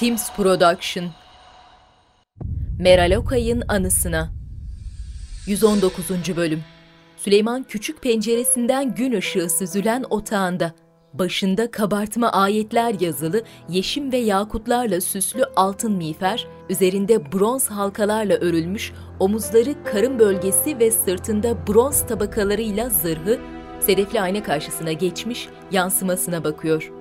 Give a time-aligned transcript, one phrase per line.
[0.00, 1.10] Teams Production
[2.78, 4.32] Meral Okay'ın anısına
[5.46, 6.36] 119.
[6.36, 6.62] Bölüm
[7.16, 10.72] Süleyman küçük penceresinden gün ışığı süzülen otağında.
[11.12, 19.84] Başında kabartma ayetler yazılı, yeşim ve yakutlarla süslü altın miğfer, üzerinde bronz halkalarla örülmüş, omuzları
[19.84, 23.38] karın bölgesi ve sırtında bronz tabakalarıyla zırhı,
[23.80, 26.95] sedefli ayna karşısına geçmiş, yansımasına bakıyor.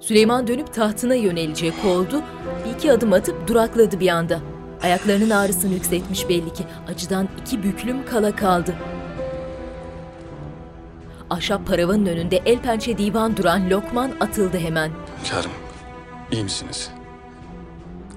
[0.00, 2.22] Süleyman dönüp tahtına yönelecek oldu,
[2.64, 4.40] bir iki adım atıp durakladı bir anda.
[4.82, 8.74] Ayaklarının ağrısını yükseltmiş belli ki, acıdan iki büklüm kala kaldı.
[11.30, 14.90] Ahşap paravanın önünde el pençe divan duran Lokman atıldı hemen.
[15.24, 15.50] Hünkârım,
[16.32, 16.90] iyi misiniz?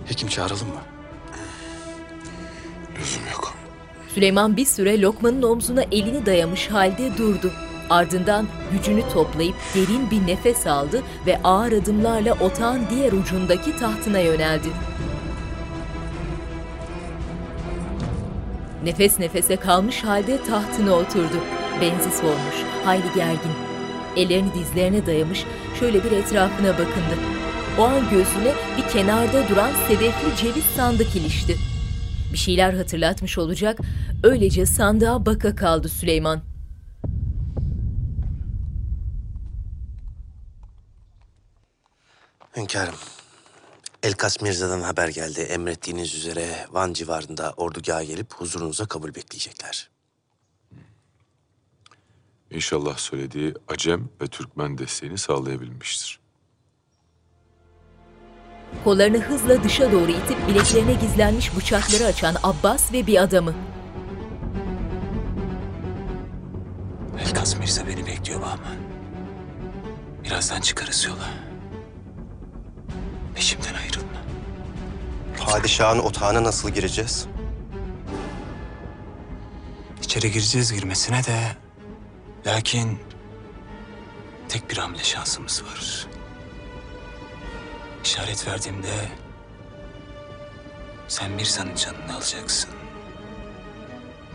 [0.05, 0.81] Hekim çağıralım mı?
[2.99, 3.53] Lüzum yok.
[4.07, 7.51] Süleyman bir süre Lokman'ın omzuna elini dayamış halde durdu.
[7.91, 14.67] Ardından gücünü toplayıp derin bir nefes aldı ve ağır adımlarla otağın diğer ucundaki tahtına yöneldi.
[18.83, 21.37] Nefes nefese kalmış halde tahtına oturdu.
[21.81, 23.51] Benzi solmuş, hayli gergin.
[24.15, 25.45] Ellerini dizlerine dayamış,
[25.79, 27.15] şöyle bir etrafına bakındı.
[27.79, 31.55] O an gözüne bir kenarda duran sedefli ceviz sandık ilişti.
[32.33, 33.79] Bir şeyler hatırlatmış olacak,
[34.23, 36.50] öylece sandığa baka kaldı Süleyman.
[42.55, 42.95] Hünkârım,
[44.03, 45.41] Elkas Mirza'dan haber geldi.
[45.41, 49.89] Emrettiğiniz üzere Van civarında ordugaha gelip huzurunuza kabul bekleyecekler.
[52.51, 56.19] İnşallah söylediği Acem ve Türkmen desteğini sağlayabilmiştir.
[58.83, 63.55] Kollarını hızla dışa doğru itip bileklerine gizlenmiş bıçakları açan Abbas ve bir adamı.
[67.19, 68.75] Elkas Mirza beni bekliyor Bahman.
[70.23, 71.50] Birazdan çıkarız yola.
[73.35, 74.21] Peşimden ayrılma.
[75.39, 77.27] Padişahın otağına nasıl gireceğiz?
[80.03, 81.39] İçeri gireceğiz girmesine de...
[82.45, 82.99] Lakin...
[84.49, 86.07] Tek bir hamle şansımız var.
[88.03, 89.07] İşaret verdiğimde...
[91.07, 92.69] Sen Mirza'nın canını alacaksın.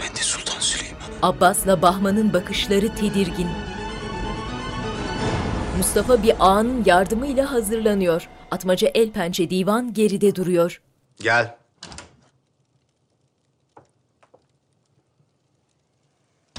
[0.01, 1.15] Ben de Sultan Süleyman'ı.
[1.23, 3.49] Abbas'la Bahman'ın bakışları tedirgin.
[5.77, 8.29] Mustafa bir ağanın yardımıyla hazırlanıyor.
[8.51, 10.83] Atmaca el pençe divan geride duruyor.
[11.21, 11.57] Gel.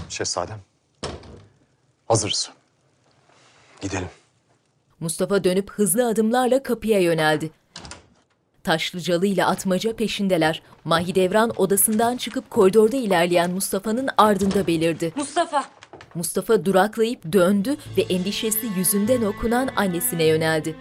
[0.09, 0.59] Şehzadem.
[2.07, 2.51] Hazırız.
[3.81, 4.09] Gidelim.
[5.00, 7.51] Mustafa dönüp hızlı adımlarla kapıya yöneldi.
[8.63, 10.61] Taşlıcalı ile Atmaca peşindeler.
[10.85, 15.13] Mahidevran odasından çıkıp koridorda ilerleyen Mustafa'nın ardında belirdi.
[15.16, 15.66] Mustafa,
[16.17, 20.75] Mustafa duraklayıp döndü ve endişesi yüzünden okunan annesine yöneldi.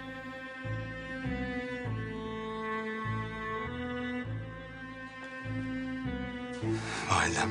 [7.10, 7.50] Validem.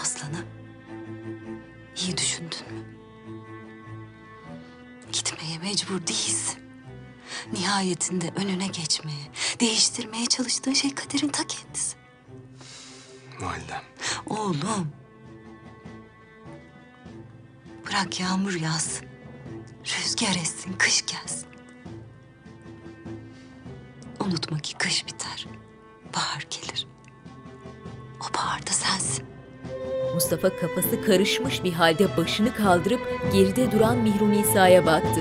[0.00, 0.46] aslanım.
[1.96, 2.84] İyi düşündün mü?
[5.12, 6.58] Gitmeye mecbur değilsin.
[7.52, 11.96] Nihayetinde önüne geçmeye, değiştirmeye çalıştığın şey kaderin ta kendisi.
[13.40, 13.82] Validem.
[14.26, 14.99] Oğlum.
[17.90, 19.06] Bırak yağmur yağsın.
[19.84, 21.48] Rüzgar essin, kış gelsin.
[24.20, 25.46] Unutma ki kış biter.
[26.14, 26.86] Bahar gelir.
[28.20, 29.26] O bahar da sensin.
[30.14, 33.00] Mustafa kafası karışmış bir halde başını kaldırıp
[33.32, 35.20] geride duran Mihru Nisa'ya baktı.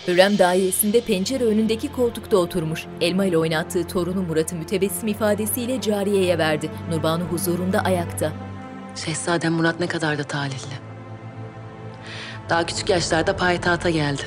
[0.08, 2.86] Hürrem dairesinde pencere önündeki koltukta oturmuş.
[3.02, 6.72] Elma ile oynattığı torunu Murat'ı mütebessim ifadesiyle cariyeye verdi.
[6.92, 8.34] Nurbanu huzurunda ayakta.
[8.96, 10.74] Şehzadem Murat ne kadar da talihli.
[12.50, 14.22] Daha küçük yaşlarda payitahta geldi.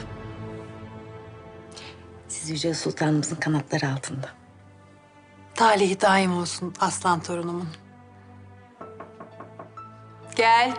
[2.28, 4.28] Siz Yüce Sultanımızın kanatları altında.
[5.54, 7.68] Talihi daim olsun aslan torunumun.
[10.36, 10.72] Gel.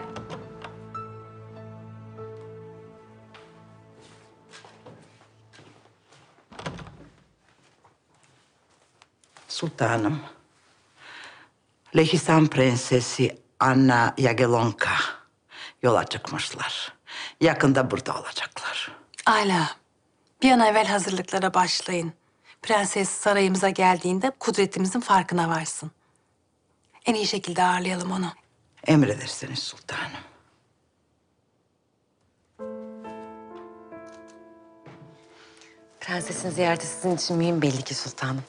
[9.51, 10.19] Sultanım.
[11.95, 14.94] Lehistan Prensesi Anna Yagelonka
[15.81, 16.94] yola çıkmışlar.
[17.42, 18.92] Yakında burada olacaklar.
[19.25, 19.69] Ala.
[20.44, 22.13] Bir an evvel hazırlıklara başlayın.
[22.62, 25.92] Prenses sarayımıza geldiğinde kudretimizin farkına varsın.
[27.06, 28.33] En iyi şekilde ağırlayalım onu.
[28.88, 30.12] Emredersiniz sultanım.
[36.00, 38.44] Prensesin ziyareti sizin için mühim belli ki sultanım.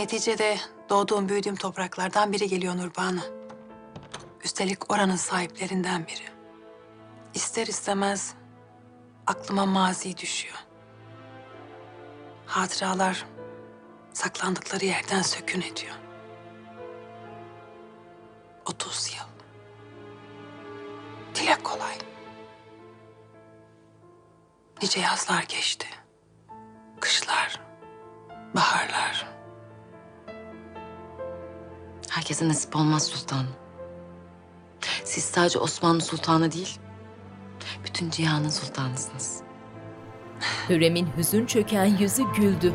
[0.00, 0.58] Neticede
[0.88, 3.20] doğduğum büyüdüğüm topraklardan biri geliyor Nurbanu.
[4.44, 6.28] Üstelik oranın sahiplerinden biri.
[7.34, 8.34] İster istemez
[9.26, 10.56] aklıma mazi düşüyor.
[12.46, 13.26] Hatıralar
[14.12, 15.94] saklandıkları yerden sökün ediyor.
[18.66, 19.26] 30 yıl.
[21.34, 21.98] Dile kolay.
[24.82, 25.86] Nice yazlar geçti.
[27.00, 27.60] Kışlar,
[28.54, 28.89] baharlar.
[32.20, 33.54] Herkese nasip olmaz sultanım.
[35.04, 36.78] Siz sadece Osmanlı Sultanı değil,
[37.84, 39.40] bütün cihanın sultanısınız.
[40.68, 42.74] Hürrem'in hüzün çöken yüzü güldü.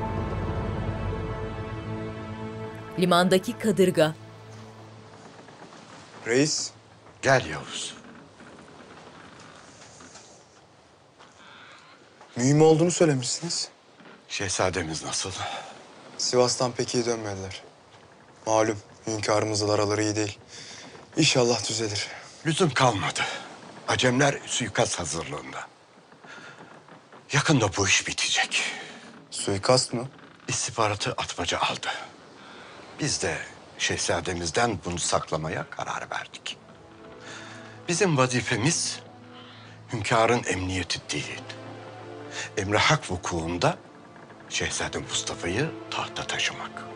[2.99, 4.15] Limandaki kadırga.
[6.27, 6.71] Reis,
[7.21, 7.95] Gel Yavuz.
[12.35, 13.69] mühim olduğunu söylemişsiniz.
[14.27, 15.31] Şehzademiz nasıl?
[16.17, 17.63] Sivas'tan pek iyi dönmediler.
[18.45, 18.77] Malum,
[19.07, 20.39] hünkârımızla araları iyi değil.
[21.17, 22.07] İnşallah düzelir.
[22.45, 23.21] Lüzum kalmadı.
[23.87, 25.67] Acemler suikast hazırlığında.
[27.33, 28.63] Yakında bu iş bitecek.
[29.31, 30.09] Suikast mı?
[30.47, 31.87] İstihbaratı atmaca aldı.
[32.99, 33.37] Biz de
[33.77, 36.57] şehzademizden bunu saklamaya karar verdik.
[37.87, 38.99] Bizim vazifemiz
[39.93, 41.41] hünkârın emniyeti değil.
[42.57, 43.77] Emre hak vukuunda
[44.49, 46.94] Şehzade Mustafa'yı tahta taşımak.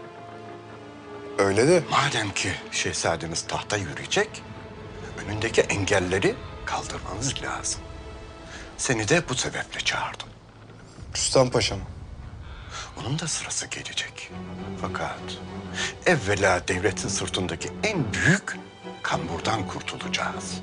[1.40, 4.44] Öyle de Madem ki şehzademiz tahta yürüyecek,
[5.26, 7.82] önündeki engelleri kaldırmanız lazım.
[8.78, 10.28] Seni de bu sebeple çağırdım.
[11.16, 11.82] Rüstem Paşa mı?
[13.00, 14.32] Onun da sırası gelecek.
[14.82, 15.20] Fakat
[16.06, 18.58] evvela devletin sırtındaki en büyük
[19.04, 20.62] kamburdan kurtulacağız.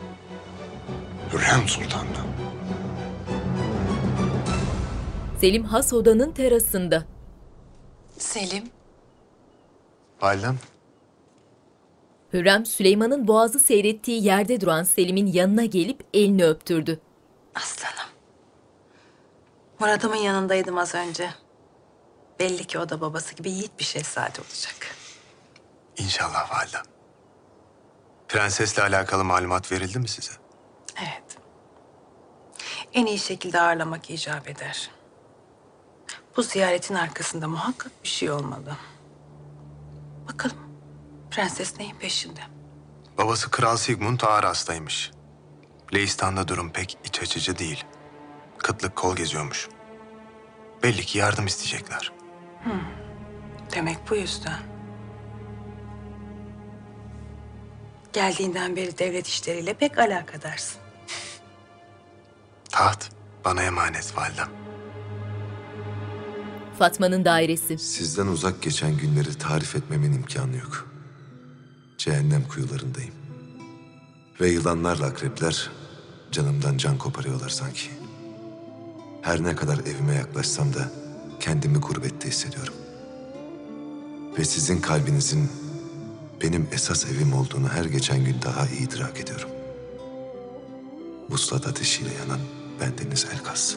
[1.32, 2.26] Hürrem Sultan'dan.
[5.40, 7.04] Selim has odanın terasında.
[8.18, 8.70] Selim,
[10.22, 10.58] Validem.
[12.36, 17.00] Hürrem Süleyman'ın boğazı seyrettiği yerde duran Selim'in yanına gelip elini öptürdü.
[17.54, 18.10] aslanım.
[19.78, 21.30] Murat'ımın yanındaydım az önce.
[22.40, 24.76] Belli ki o da babası gibi yiğit bir şehzade olacak.
[25.98, 26.82] İnşallah validem.
[28.28, 30.32] Prensesle alakalı malumat verildi mi size?
[30.98, 31.38] Evet.
[32.92, 34.90] En iyi şekilde ağırlamak icap eder.
[36.36, 38.76] Bu ziyaretin arkasında muhakkak bir şey olmalı.
[40.32, 40.56] Bakalım
[41.36, 42.40] prenses neyin peşinde?
[43.18, 45.10] Babası Kral Sigmund ağır hastaymış.
[45.94, 47.84] Leistan'da durum pek iç açıcı değil.
[48.58, 49.68] Kıtlık kol geziyormuş.
[50.82, 52.12] Belli ki yardım isteyecekler.
[53.74, 54.58] Demek bu yüzden.
[58.12, 60.80] Geldiğinden beri devlet işleriyle pek alakadarsın.
[62.70, 63.10] Taht
[63.44, 64.48] bana emanet validem.
[66.78, 67.78] Fatma'nın dairesi.
[67.78, 70.95] Sizden uzak geçen günleri tarif etmemin imkanı yok.
[72.06, 73.14] Cehennem kuyularındayım.
[74.40, 75.70] Ve yılanlarla akrepler
[76.32, 77.88] canımdan can koparıyorlar sanki.
[79.22, 80.90] Her ne kadar evime yaklaşsam da
[81.40, 82.74] kendimi gurbette hissediyorum.
[84.38, 85.48] Ve sizin kalbinizin
[86.42, 89.48] benim esas evim olduğunu her geçen gün daha iyi idrak ediyorum.
[91.30, 92.40] Vuslat ateşiyle yanan
[92.80, 93.76] bendeniz Elkas.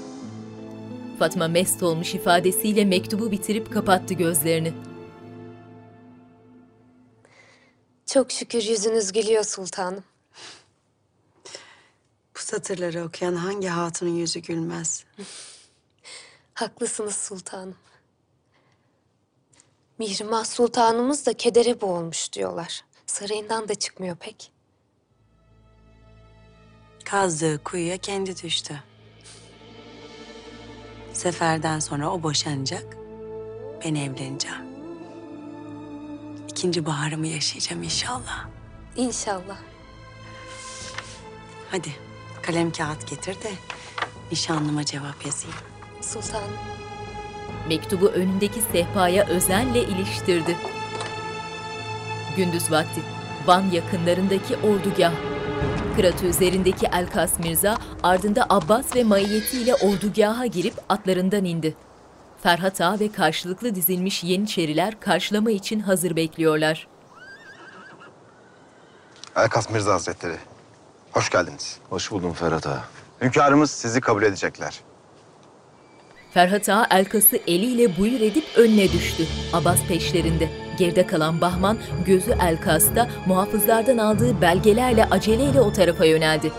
[1.19, 4.73] Fatma mest olmuş ifadesiyle mektubu bitirip kapattı gözlerini.
[8.13, 10.03] Çok şükür yüzünüz gülüyor sultanım.
[12.35, 15.05] Bu satırları okuyan hangi hatunun yüzü gülmez?
[16.53, 17.75] Haklısınız sultanım.
[19.99, 22.85] Mihrimah sultanımız da kedere boğulmuş diyorlar.
[23.05, 24.51] Sarayından da çıkmıyor pek.
[27.05, 28.83] Kazdığı kuyuya kendi düştü.
[31.13, 32.97] Seferden sonra o boşanacak.
[33.85, 34.68] Ben evleneceğim.
[36.59, 38.45] İkinci baharımı yaşayacağım inşallah.
[38.95, 39.57] İnşallah.
[41.71, 41.89] Hadi
[42.41, 43.51] kalem kağıt getir de
[44.31, 45.55] nişanlıma cevap yazayım.
[46.01, 46.49] Sultanım.
[47.67, 50.57] Mektubu önündeki sehpaya özenle iliştirdi.
[52.37, 53.01] Gündüz vakti
[53.47, 55.13] Van yakınlarındaki ordugah.
[55.95, 61.75] Kıratı üzerindeki Elkas Mirza ardında Abbas ve maiyetiyle ordugaha girip atlarından indi.
[62.43, 66.87] Ferhat Ağa ve karşılıklı dizilmiş Yeniçeriler karşılama için hazır bekliyorlar.
[69.35, 70.37] Elkas Mirza Hazretleri,
[71.11, 71.77] hoş geldiniz.
[71.89, 72.83] Hoş buldum Ferhat Ağa.
[73.21, 74.79] Hünkârımız sizi kabul edecekler.
[76.33, 79.23] Ferhat Ağa Elkas'ı eliyle buyur edip önüne düştü.
[79.53, 80.49] Abbas peşlerinde.
[80.77, 86.51] Geride kalan Bahman gözü Elkas'ta muhafızlardan aldığı belgelerle aceleyle o tarafa yöneldi.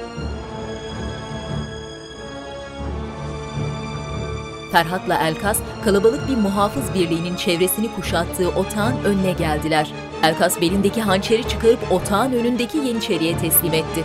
[4.73, 9.93] Ferhat'la Elkas kalabalık bir muhafız birliğinin çevresini kuşattığı otağın önüne geldiler.
[10.23, 14.05] Elkas belindeki hançeri çıkarıp otağın önündeki Yeniçeri'ye teslim etti.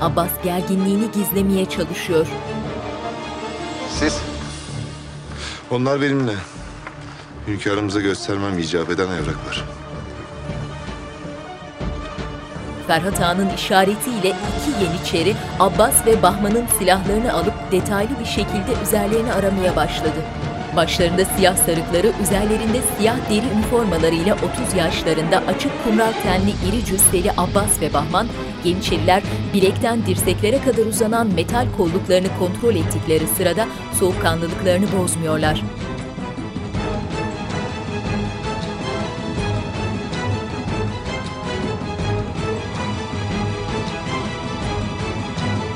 [0.00, 2.26] Abbas gerginliğini gizlemeye çalışıyor.
[3.98, 4.20] Siz?
[5.70, 6.34] Onlar benimle.
[7.46, 9.64] Hünkârımıza göstermem icap eden evraklar.
[12.90, 19.76] Ferhat Ağa'nın işaretiyle iki Yeniçeri Abbas ve Bahman'ın silahlarını alıp detaylı bir şekilde üzerlerini aramaya
[19.76, 20.22] başladı.
[20.76, 27.80] Başlarında siyah sarıkları, üzerlerinde siyah deri üniformalarıyla 30 yaşlarında açık kumral tenli iri cüsseli Abbas
[27.80, 28.26] ve Bahman,
[28.64, 29.22] Yeniçeriler
[29.54, 33.66] bilekten dirseklere kadar uzanan metal kolluklarını kontrol ettikleri sırada
[33.98, 35.62] soğukkanlılıklarını bozmuyorlar.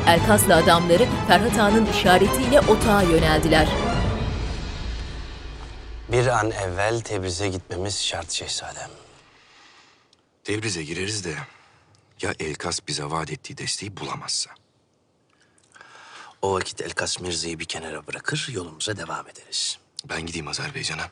[0.08, 3.68] Elkaslı adamları Ferhat Ağa'nın işaretiyle otağa yöneldiler.
[6.08, 8.90] Bir an evvel Tebriz'e gitmemiz şart şehzadem.
[10.44, 11.34] Tebriz'e gireriz de
[12.22, 14.50] ya Elkas bize vaat ettiği desteği bulamazsa?
[16.42, 19.78] O vakit Elkas Mirza'yı bir kenara bırakır, yolumuza devam ederiz.
[20.08, 21.10] Ben gideyim Azerbaycan'a.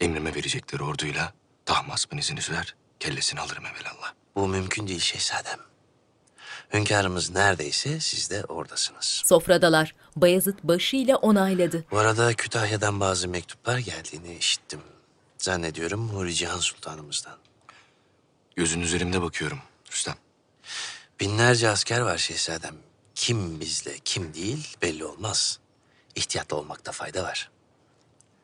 [0.00, 1.32] Emrime verecekleri orduyla
[1.64, 4.12] Tahmasp'ın izini sürer, kellesini alırım evelallah.
[4.36, 5.67] Bu mümkün değil şehzadem.
[6.72, 9.22] Hünkârımız neredeyse siz de oradasınız.
[9.24, 9.94] Sofradalar.
[10.16, 11.84] Bayezid başıyla onayladı.
[11.90, 14.80] Bu arada Kütahya'dan bazı mektuplar geldiğini işittim.
[15.38, 17.36] Zannediyorum Huri Cihan Sultanımızdan.
[18.56, 19.58] Gözün üzerimde bakıyorum
[19.92, 20.16] Rüstem.
[21.20, 22.74] Binlerce asker var şehzadem.
[23.14, 25.58] Kim bizle, kim değil belli olmaz.
[26.14, 27.50] İhtiyatlı olmakta fayda var.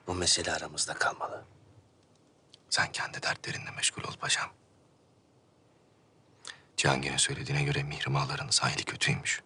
[0.06, 1.44] Bu mesele aramızda kalmalı.
[2.70, 4.50] Sen kendi dertlerinle meşgul ol paşam.
[6.76, 9.42] Cihangir'in söylediğine göre mihrimahlarınız hayli kötüymüş.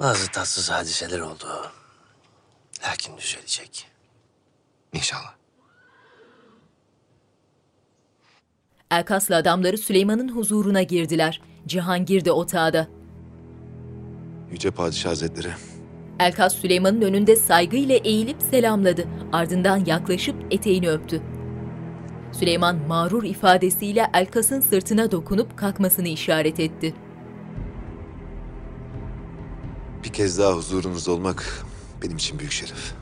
[0.00, 1.72] Bazı tatsız hadiseler oldu.
[2.82, 3.86] Lakin düzelecek.
[4.92, 5.34] İnşallah.
[8.90, 11.40] Elkaslı adamları Süleyman'ın huzuruna girdiler.
[11.66, 12.88] Cihangir de otağda.
[14.50, 15.50] Yüce Padişah Hazretleri,
[16.20, 19.08] Elkas Süleyman'ın önünde saygıyla eğilip selamladı.
[19.32, 21.22] Ardından yaklaşıp eteğini öptü.
[22.32, 26.94] Süleyman mağrur ifadesiyle Elkas'ın sırtına dokunup kalkmasını işaret etti.
[30.08, 31.64] bir kez daha huzurunuzda olmak
[32.02, 32.92] benim için büyük şeref.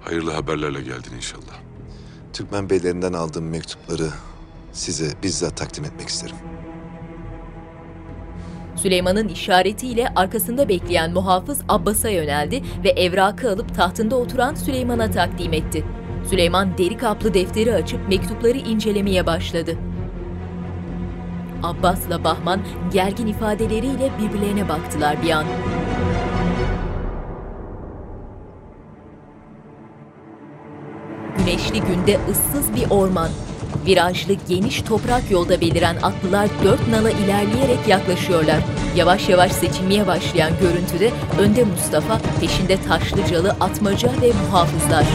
[0.00, 1.60] Hayırlı haberlerle geldin inşallah.
[2.32, 4.08] Türkmen beylerinden aldığım mektupları
[4.72, 6.36] size bizzat takdim etmek isterim.
[8.76, 15.84] Süleyman'ın işaretiyle arkasında bekleyen muhafız Abbas'a yöneldi ve evrakı alıp tahtında oturan Süleyman'a takdim etti.
[16.30, 19.76] Süleyman deri kaplı defteri açıp mektupları incelemeye başladı.
[21.62, 22.60] Abbas'la Bahman
[22.92, 25.44] gergin ifadeleriyle birbirlerine baktılar bir an.
[31.38, 33.28] Güneşli günde ıssız bir orman.
[33.86, 38.58] Virajlı geniş toprak yolda beliren atlılar dört nala ilerleyerek yaklaşıyorlar.
[38.96, 45.06] Yavaş yavaş seçilmeye başlayan görüntüde önde Mustafa, peşinde Taşlıcalı, Atmaca ve muhafızlar.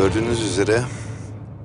[0.00, 0.84] Gördüğünüz üzere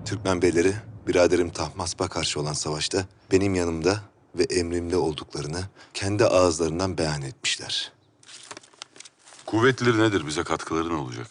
[0.05, 0.73] Türkmen beyleri
[1.07, 3.99] biraderim Tahmasp'a karşı olan savaşta benim yanımda
[4.35, 5.63] ve emrimde olduklarını
[5.93, 7.91] kendi ağızlarından beyan etmişler.
[9.45, 10.27] Kuvvetleri nedir?
[10.27, 11.27] Bize katkıları ne olacak?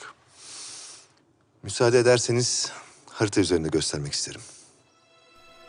[1.62, 2.72] Müsaade ederseniz
[3.10, 4.40] harita üzerinde göstermek isterim.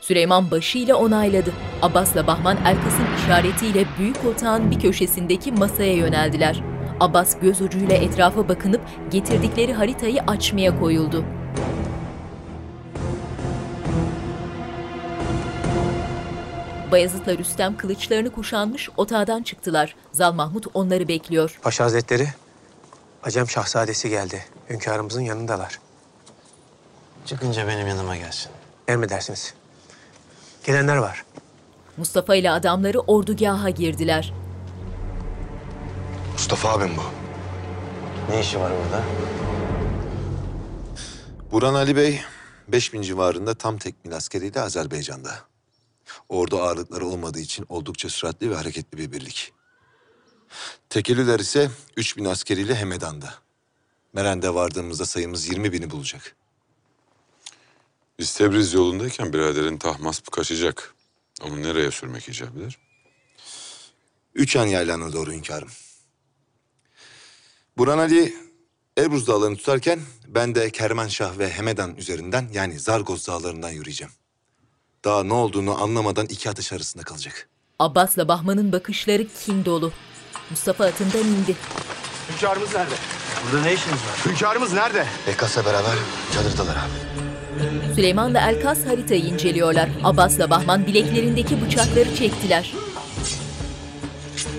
[0.01, 1.53] Süleyman başıyla onayladı.
[1.81, 6.74] Abbas'la Bahman Elkas'ın işaretiyle büyük otağın bir köşesindeki masaya yöneldiler.
[6.99, 11.25] Abbas göz ucuyla etrafa bakınıp getirdikleri haritayı açmaya koyuldu.
[16.91, 19.95] Bayezid'le Rüstem kılıçlarını kuşanmış otağdan çıktılar.
[20.11, 21.59] Zal Mahmut onları bekliyor.
[21.61, 22.27] Paşa Hazretleri,
[23.23, 24.45] Acem Şahzadesi geldi.
[24.69, 25.79] Hünkârımızın yanındalar.
[27.25, 28.51] Çıkınca benim yanıma gelsin.
[28.87, 29.53] Emredersiniz.
[30.65, 31.25] Gelenler var.
[31.97, 34.33] Mustafa ile adamları ordugaha girdiler.
[36.35, 37.03] Mustafa abim bu.
[38.29, 39.03] Ne işi var burada?
[41.51, 42.21] Burhan Ali Bey
[42.67, 45.39] 5000 civarında tam tekmil askeriyle Azerbaycan'da.
[46.29, 49.53] Ordu ağırlıkları olmadığı için oldukça süratli ve hareketli bir birlik.
[50.89, 53.33] Tekeliler ise 3000 askeriyle Hemedan'da.
[54.13, 56.35] Meren'de vardığımızda sayımız 20 bini bulacak.
[58.19, 60.93] Biz Tebriz yolundayken biraderin Tahmasp kaçacak.
[61.41, 62.77] Onu nereye sürmek icap eder?
[64.35, 65.69] Üçen yaylağına doğru hünkârım.
[67.77, 68.33] Burhan Ali
[68.97, 74.13] Elbruz dağlarını tutarken ben de Kermanşah ve Hemedan üzerinden yani Zargoz dağlarından yürüyeceğim.
[75.05, 77.49] Daha ne olduğunu anlamadan iki ateş arasında kalacak.
[77.79, 79.91] Abbas'la Bahman'ın bakışları kin dolu.
[80.49, 81.55] Mustafa atından indi.
[82.31, 82.95] Hünkârımız nerede?
[83.45, 84.25] Burada ne işiniz var?
[84.25, 85.05] Hünkârımız nerede?
[85.27, 85.95] Bekas'la beraber
[86.33, 87.95] çadırdalar abi.
[87.95, 89.89] Süleyman'la Elkas haritayı inceliyorlar.
[90.03, 92.73] Abbas'la Bahman bileklerindeki bıçakları çektiler.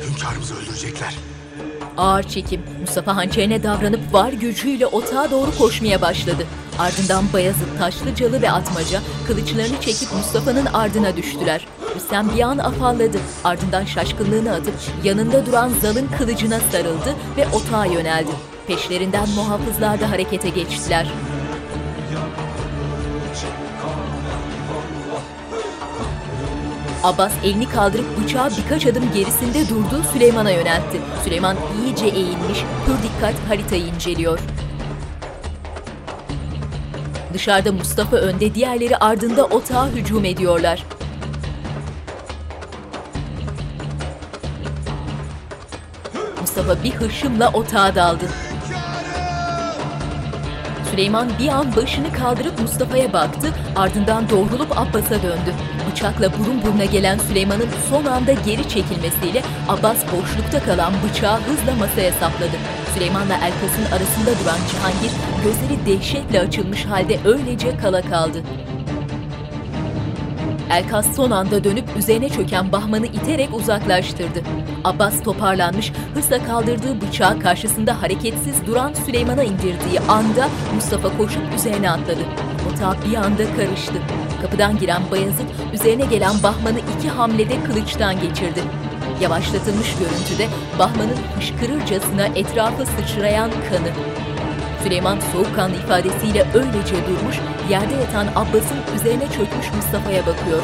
[0.09, 1.15] Hünkârımızı öldürecekler.
[1.97, 2.61] Ağır çekim.
[2.81, 6.47] Mustafa hançerine davranıp var gücüyle otağa doğru koşmaya başladı.
[6.79, 11.67] Ardından Bayazıt, Taşlıcalı ve Atmaca kılıçlarını çekip Mustafa'nın ardına düştüler.
[11.97, 13.19] Rüstem bir an afalladı.
[13.45, 18.31] Ardından şaşkınlığını atıp yanında duran Zal'ın kılıcına sarıldı ve otağa yöneldi.
[18.67, 21.07] Peşlerinden muhafızlar da harekete geçtiler.
[27.07, 31.01] Abbas elini kaldırıp bıçağı birkaç adım gerisinde durduğu Süleyman'a yöneltti.
[31.25, 34.39] Süleyman iyice eğilmiş, pür dikkat haritayı inceliyor.
[37.35, 40.85] Dışarıda Mustafa önde, diğerleri ardında otağa hücum ediyorlar.
[46.41, 48.25] Mustafa bir hırşımla otağa daldı.
[50.91, 55.55] Süleyman bir an başını kaldırıp Mustafa'ya baktı, ardından doğrulup Abbas'a döndü.
[56.07, 62.13] Bıçakla burun buruna gelen Süleyman'ın son anda geri çekilmesiyle Abbas boşlukta kalan bıçağı hızla masaya
[62.13, 62.57] sapladı.
[62.95, 65.13] Süleyman'la Elkas'ın arasında duran Cihangir
[65.45, 68.43] gözleri dehşetle açılmış halde öylece kala kaldı.
[70.71, 74.43] Elkas son anda dönüp üzerine çöken Bahman'ı iterek uzaklaştırdı.
[74.85, 82.23] Abbas toparlanmış, hırsla kaldırdığı bıçağı karşısında hareketsiz duran Süleyman'a indirdiği anda Mustafa koşup üzerine atladı.
[82.73, 84.26] Otağı bir anda karıştı.
[84.43, 88.61] Kapıdan giren Bayezid üzerine gelen Bahman'ı iki hamlede kılıçtan geçirdi.
[89.21, 93.91] Yavaşlatılmış görüntüde Bahman'ın fışkırırcasına etrafa sıçrayan kanı.
[94.83, 97.37] Süleyman soğukkanlı ifadesiyle öylece durmuş,
[97.71, 100.63] yerde yatan Abbas'ın üzerine çökmüş Mustafa'ya bakıyor.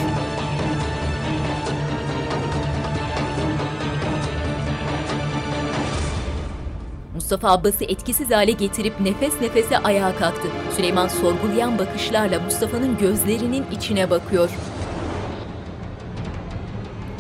[7.32, 10.48] Mustafa Abbas'ı etkisiz hale getirip nefes nefese ayağa kalktı.
[10.76, 14.50] Süleyman sorgulayan bakışlarla Mustafa'nın gözlerinin içine bakıyor.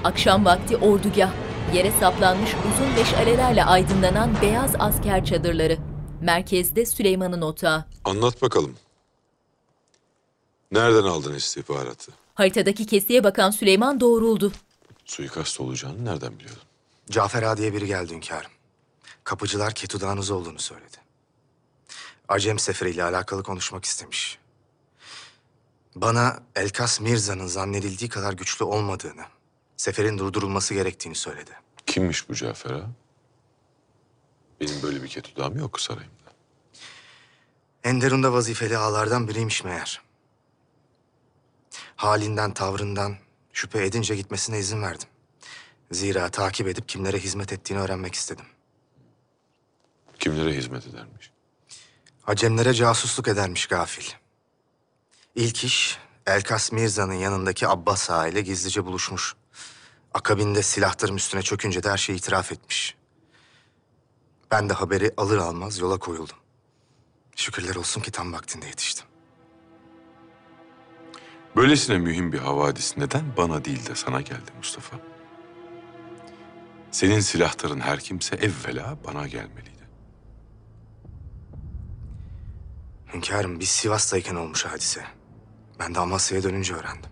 [0.04, 1.30] Akşam vakti ordugah,
[1.74, 5.78] yere saplanmış uzun meşalelerle aydınlanan beyaz asker çadırları.
[6.20, 7.84] Merkezde Süleyman'ın otağı.
[8.04, 8.76] Anlat bakalım.
[10.72, 12.12] Nereden aldın istihbaratı?
[12.34, 14.52] Haritadaki kesiye bakan Süleyman doğruldu.
[15.04, 16.62] Suikast olacağını nereden biliyordun?
[17.10, 18.50] Cafer Ağa diye biri geldi hünkârım.
[19.24, 20.96] Kapıcılar Ketudağ'ınız olduğunu söyledi.
[22.28, 24.38] Acem seferiyle alakalı konuşmak istemiş.
[25.94, 29.24] Bana Elkas Mirza'nın zannedildiği kadar güçlü olmadığını,
[29.76, 31.50] seferin durdurulması gerektiğini söyledi.
[31.86, 32.82] Kimmiş bu Cafer?
[34.60, 36.12] Benim böyle bir ketudağım yok sarayımda.
[37.84, 40.00] Enderun'da vazifeli ağalardan biriymiş meğer.
[41.96, 43.16] Halinden, tavrından
[43.52, 45.08] şüphe edince gitmesine izin verdim.
[45.90, 48.44] Zira takip edip kimlere hizmet ettiğini öğrenmek istedim.
[50.22, 51.30] Kimlere hizmet edermiş?
[52.26, 54.04] Acemlere casusluk edermiş gafil.
[55.34, 59.34] İlk iş Elkas Mirza'nın yanındaki Abbas Ağa ile gizlice buluşmuş.
[60.14, 62.96] Akabinde silahlarım üstüne çökünce de her şeyi itiraf etmiş.
[64.50, 66.36] Ben de haberi alır almaz yola koyuldum.
[67.36, 69.06] Şükürler olsun ki tam vaktinde yetiştim.
[71.56, 74.96] Böylesine mühim bir havadis neden bana değil de sana geldi Mustafa?
[76.90, 79.71] Senin silahların her kimse evvela bana gelmeliydi.
[83.14, 85.04] Hünkârım biz Sivas'tayken olmuş hadise.
[85.78, 87.10] Ben de Amasya'ya dönünce öğrendim.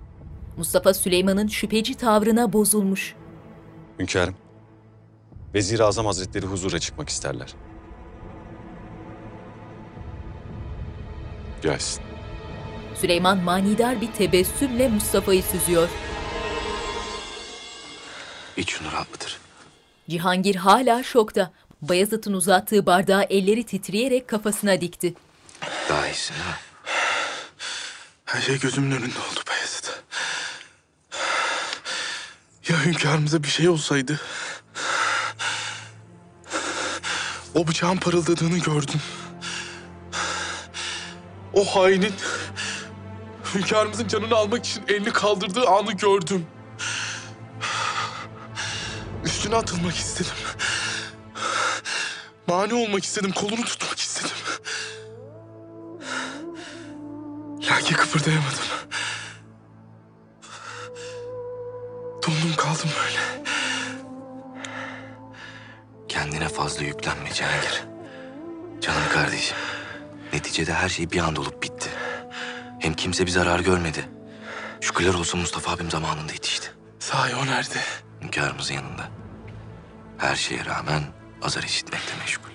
[0.57, 3.15] Mustafa Süleyman'ın şüpheci tavrına bozulmuş.
[3.99, 4.35] Hünkârım,
[5.55, 7.55] Vezir-i Azam Hazretleri huzura çıkmak isterler.
[11.63, 12.03] Gelsin.
[12.95, 15.89] Süleyman manidar bir tebessümle Mustafa'yı süzüyor.
[18.57, 19.39] İç şunu rahat mıdır?
[20.09, 21.51] Cihangir hala şokta.
[21.83, 25.15] Bayezid'in uzattığı bardağı elleri titreyerek kafasına dikti.
[25.89, 26.59] Daha iyisin ha?
[28.25, 29.85] Her şey gözümün önünde oldu Bayezid.
[32.69, 34.21] Ya hünkârımıza bir şey olsaydı?
[37.55, 39.01] O bıçağın parıldadığını gördüm.
[41.53, 42.15] O hainin
[43.55, 46.47] hünkârımızın canını almak için elini kaldırdığı anı gördüm.
[49.25, 50.33] Üstüne atılmak istedim.
[52.47, 54.31] Mani olmak istedim, kolunu tutmak istedim.
[57.63, 58.59] Lakin kıpırdayamadım.
[62.23, 63.45] Dondum kaldım böyle.
[66.09, 67.85] Kendine fazla yüklenme Cihangir.
[68.81, 69.57] Canım kardeşim.
[70.33, 71.91] Neticede her şey bir anda olup bitti.
[72.79, 74.09] Hem kimse bir zarar görmedi.
[74.81, 76.71] Şükürler olsun Mustafa abim zamanında yetişti.
[76.99, 77.81] Sahi o nerede?
[78.23, 79.09] Hünkârımızın yanında.
[80.19, 81.03] Her şeye rağmen
[81.43, 82.51] azar işitmekte meşgul.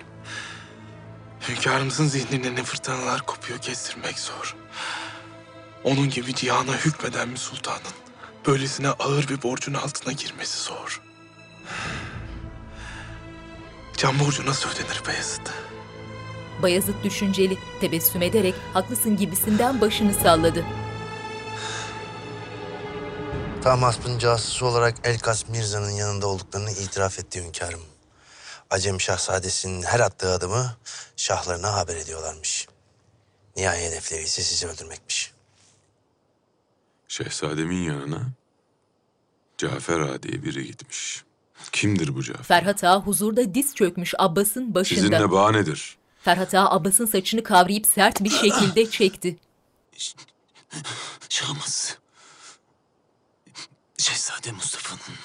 [1.48, 4.56] Hünkârımızın zihninde ne fırtınalar kopuyor kestirmek zor.
[5.84, 7.80] Onun gibi cihana hükmeden bir sultanın
[8.46, 11.02] böylesine ağır bir borcun altına girmesi zor.
[13.96, 15.52] Can borcu nasıl ödenir Beyazıt?
[16.62, 20.64] Bayezid düşünceli, tebessüm ederek haklısın gibisinden başını salladı.
[23.62, 27.80] Tahmasp'ın casusu olarak Elkas Mirza'nın yanında olduklarını itiraf etti hünkârım.
[28.70, 30.76] Acem Şahzadesi'nin her attığı adımı
[31.16, 32.66] şahlarına haber ediyorlarmış.
[33.56, 35.32] Nihai hedefleri ise sizi öldürmekmiş.
[37.08, 38.26] Şehzademin yanına
[39.58, 41.24] Cafer Ağa diye biri gitmiş.
[41.72, 42.42] Kimdir bu Cafer?
[42.44, 45.00] Ferhat Ağa huzurda diz çökmüş Abbas'ın başında.
[45.00, 45.96] Sizin ne bahanedir?
[46.22, 49.36] Ferhat Ağa Abbas'ın saçını kavrayıp sert bir şekilde çekti.
[51.28, 51.98] Şahımız
[53.98, 55.18] Şehzade Mustafa'nın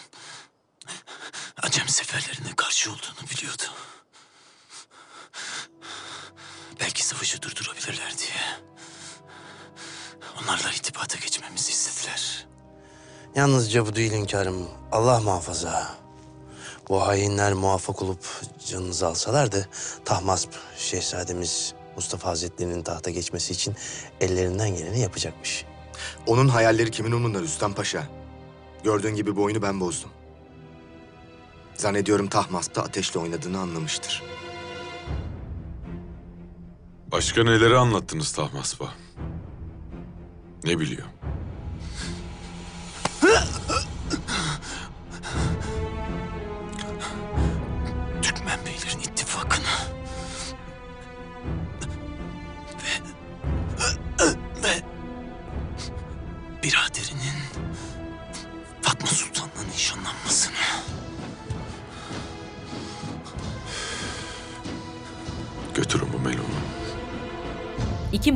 [1.58, 3.64] Acem seferlerine karşı olduğunu biliyordu.
[6.82, 8.42] Belki savaşı durdurabilirler diye.
[10.42, 12.48] Onlarla irtibata geçmemizi istediler.
[13.36, 14.68] Yalnızca bu değil hünkârım.
[14.92, 15.98] Allah muhafaza.
[16.90, 18.26] Bu hainler muvaffak olup
[18.68, 19.70] canınızı alsalardı...
[20.06, 23.76] ...Tahmasp şehzademiz Mustafa Hazretleri'nin tahta geçmesi için
[24.22, 25.66] ellerinden geleni yapacakmış.
[26.28, 28.04] Onun hayalleri kimin umrunda Rüstem Paşa?
[28.84, 30.10] Gördüğün gibi bu oyunu ben bozdum.
[31.76, 34.24] Zannediyorum Tahmasp'ta ateşle oynadığını anlamıştır.
[37.12, 38.94] Başka neleri anlattınız Tahmasp'a?
[40.64, 41.08] Ne biliyor?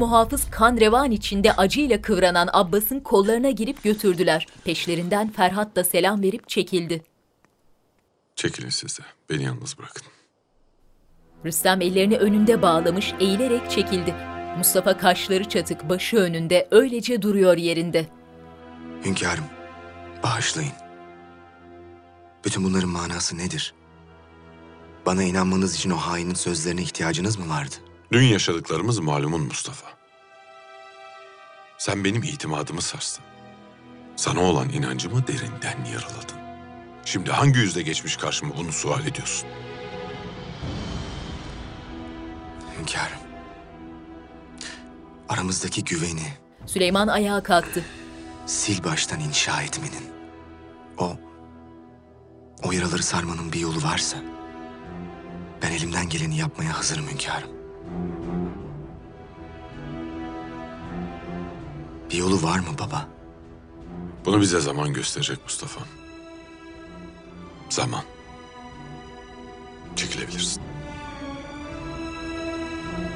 [0.06, 4.48] Muhafız kan revan içinde acıyla kıvranan Abbas'ın kollarına girip götürdüler.
[4.64, 7.04] Peşlerinden Ferhat da selam verip çekildi.
[8.36, 9.04] Çekilin siz de.
[9.30, 10.04] Beni yalnız bırakın.
[11.46, 14.16] Rüstem ellerini önünde bağlamış, eğilerek çekildi.
[14.58, 18.08] Mustafa kaşları çatık, başı önünde, öylece duruyor yerinde.
[19.06, 19.46] Hünkârım,
[20.24, 20.74] bağışlayın.
[22.46, 23.74] Bütün bunların manası nedir?
[25.06, 27.76] Bana inanmanız için o hainin sözlerine ihtiyacınız mı vardı?
[28.12, 29.95] Dün yaşadıklarımız malumun Mustafa.
[31.78, 33.26] Sen benim itimadımı sarstın.
[34.16, 36.38] Sana olan inancımı derinden yaraladın.
[37.06, 39.50] Şimdi hangi yüzle geçmiş karşıma bunu sual ediyorsun?
[42.80, 43.20] hünkârım.
[45.30, 46.34] Aramızdaki güveni
[46.66, 47.84] Süleyman ayağa kalktı.
[48.58, 50.10] sil baştan inşa etmenin,
[50.98, 51.16] o,
[52.64, 54.18] o yaraları sarmanın bir yolu varsa,
[55.62, 57.50] ben elimden geleni yapmaya hazırım hünkârım.
[62.10, 63.08] Bir yolu var mı baba?
[64.26, 65.82] Bunu bize zaman gösterecek Mustafa.
[67.70, 68.04] Zaman.
[69.96, 70.64] Çekilebilirsin.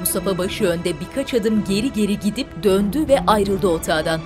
[0.00, 4.20] Mustafa başı önde birkaç adım geri geri gidip döndü ve ayrıldı otağdan.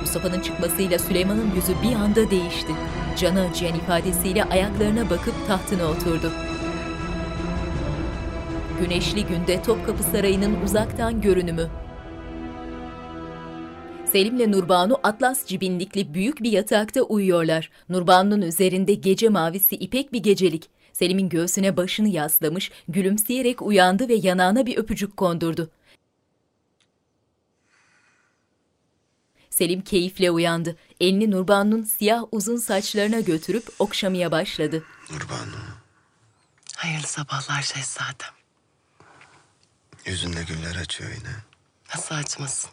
[0.00, 2.72] Mustafa'nın çıkmasıyla Süleyman'ın yüzü bir anda değişti.
[3.18, 6.32] Canı acıyan ifadesiyle ayaklarına bakıp tahtına oturdu.
[8.80, 11.70] Güneşli günde Topkapı Sarayı'nın uzaktan görünümü.
[14.12, 17.70] Selim'le Nurbanu atlas cibinlikli büyük bir yatakta uyuyorlar.
[17.88, 20.70] Nurbanu'nun üzerinde gece mavisi ipek bir gecelik.
[20.92, 25.70] Selim'in göğsüne başını yaslamış, gülümseyerek uyandı ve yanağına bir öpücük kondurdu.
[29.50, 30.76] Selim keyifle uyandı.
[31.00, 34.84] Elini Nurbanu'nun siyah uzun saçlarına götürüp okşamaya başladı.
[36.76, 38.34] Hayırlı sabahlar şehzadem.
[40.06, 41.34] Yüzünde güller açıyor yine.
[41.94, 42.70] Nasıl açmasın?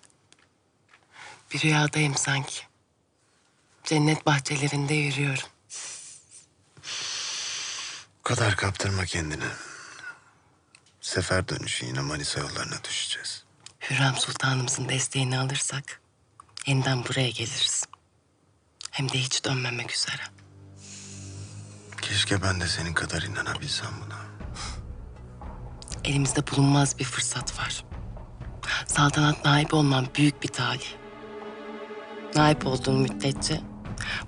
[1.54, 2.62] Bir rüyadayım sanki.
[3.84, 5.44] Cennet bahçelerinde yürüyorum.
[8.20, 9.44] Bu kadar kaptırma kendini.
[11.02, 13.44] Sefer dönüşü yine Manisa yollarına düşeceğiz.
[13.82, 16.02] Hürrem Sultanımızın desteğini alırsak
[16.66, 17.84] yeniden buraya geliriz.
[18.92, 20.22] Hem de hiç dönmemek üzere.
[22.02, 24.18] Keşke ben de senin kadar inanabilsem buna.
[26.04, 27.84] Elimizde bulunmaz bir fırsat var.
[28.88, 30.88] Saltanat naip olmam büyük bir talih.
[32.38, 33.60] Naip olduğun müddetçe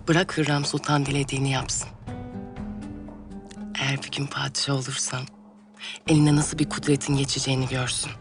[0.07, 1.89] bırak Hürrem Sultan dilediğini yapsın.
[3.81, 5.21] Eğer bir gün padişah olursan
[6.07, 8.11] eline nasıl bir kudretin geçeceğini görsün.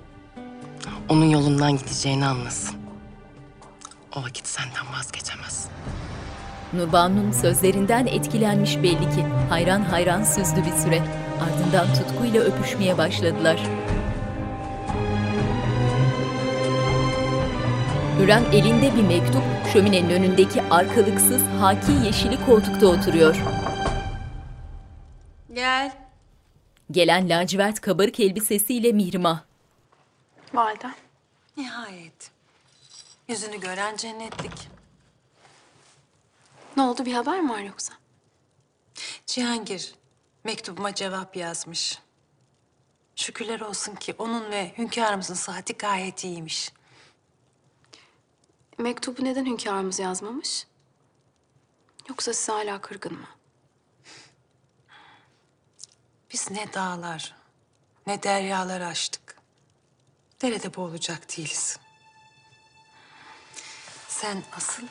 [1.09, 2.77] Onun yolundan gideceğini anlasın.
[4.17, 5.69] O vakit senden vazgeçemez.
[6.73, 9.27] Nurbanu'nun sözlerinden etkilenmiş belli ki.
[9.49, 11.03] Hayran hayran süzdü bir süre.
[11.41, 13.61] Ardından tutkuyla öpüşmeye başladılar.
[18.19, 23.37] Hürrem elinde bir mektup, şöminenin önündeki arkalıksız haki yeşili koltukta oturuyor.
[25.53, 25.93] Gel.
[26.91, 29.41] Gelen lacivert kabarık elbisesiyle Mihrimah.
[30.55, 30.95] Validem.
[31.57, 32.31] Nihayet.
[33.29, 34.69] Yüzünü gören cennetlik.
[36.77, 37.95] Ne oldu bir haber mi var yoksa?
[39.27, 39.95] Cihangir
[40.45, 41.99] mektubuma cevap yazmış.
[43.17, 46.78] Şükürler olsun ki onun ve hünkârımızın sıhhati gayet iyiymiş.
[48.79, 50.67] Mektubu neden hünkârımız yazmamış?
[52.09, 53.29] Yoksa size hala kırgın mı?
[56.33, 57.35] Biz ne dağlar,
[58.07, 59.37] ne deryalar aştık.
[60.43, 61.79] Derede boğulacak değiliz.
[64.09, 64.83] Sen asıl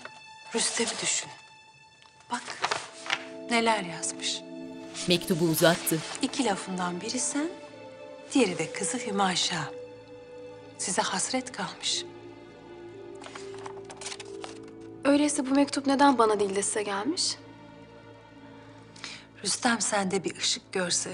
[0.56, 1.30] Rüstem'i düşün.
[2.32, 2.44] Bak
[3.50, 4.42] neler yazmış.
[5.08, 6.02] Mektubu uzattı.
[6.22, 7.50] İki lafından biri sen,
[8.34, 9.72] diğeri de kızı Hümaşa.
[10.78, 12.06] Size hasret kalmış.
[15.08, 17.36] Öyleyse bu mektup neden bana değil de size gelmiş?
[19.44, 21.10] Rüstem sende bir ışık görse,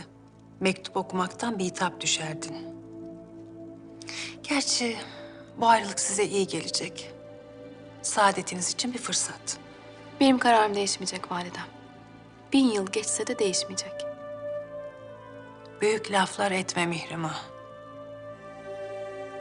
[0.60, 2.56] mektup okumaktan bir hitap düşerdin.
[4.44, 4.98] Gerçi
[5.58, 7.12] bu ayrılık size iyi gelecek.
[8.02, 9.58] Saadetiniz için bir fırsat.
[10.20, 11.68] Benim kararım değişmeyecek validem.
[12.54, 14.06] Bin yıl geçse de değişmeyecek.
[15.82, 17.42] Büyük laflar etme Mihrimah.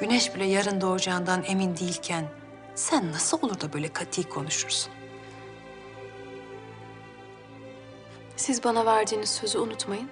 [0.00, 2.41] Güneş bile yarın doğacağından emin değilken
[2.74, 4.92] sen nasıl olur da böyle kati konuşursun?
[8.36, 10.10] Siz bana verdiğiniz sözü unutmayın.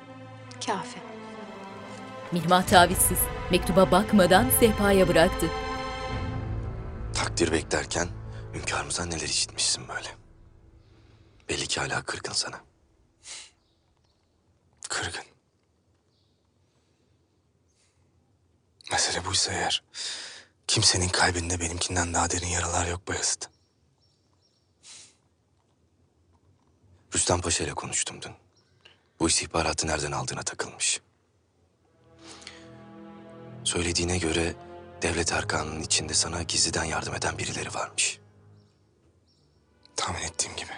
[0.66, 0.98] Kafi.
[2.32, 3.18] Mihrimah tavizsiz.
[3.50, 5.46] Mektuba bakmadan sehpaya bıraktı.
[7.14, 8.08] Takdir beklerken
[8.54, 10.08] hünkârımıza neler işitmişsin böyle.
[11.48, 12.60] Belli ki hala kırgın sana.
[14.88, 15.24] Kırgın.
[18.92, 19.82] Mesele buysa eğer...
[20.70, 23.42] ...kimsenin kalbinde benimkinden daha derin yaralar yok Bayezid.
[27.14, 28.32] Rüstem Paşa ile konuştum dün.
[29.20, 31.00] Bu istihbaratı nereden aldığına takılmış.
[33.64, 34.54] Söylediğine göre
[35.02, 38.18] devlet erkanının içinde sana gizliden yardım eden birileri varmış.
[39.96, 40.72] Tahmin ettiğim gibi.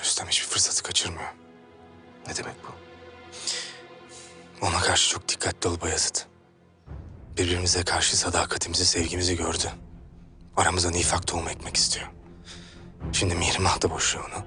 [0.00, 1.34] Rüstem hiçbir fırsatı kaçırmıyor.
[2.26, 2.74] Ne demek bu?
[4.66, 6.35] Ona karşı çok dikkatli ol Bayezid.
[7.36, 9.72] Birbirimize karşı sadakatimizi, sevgimizi gördü.
[10.56, 12.06] Aramıza nifak tohumu ekmek istiyor.
[13.12, 14.44] Şimdi Mihrimah da boşuyor onu.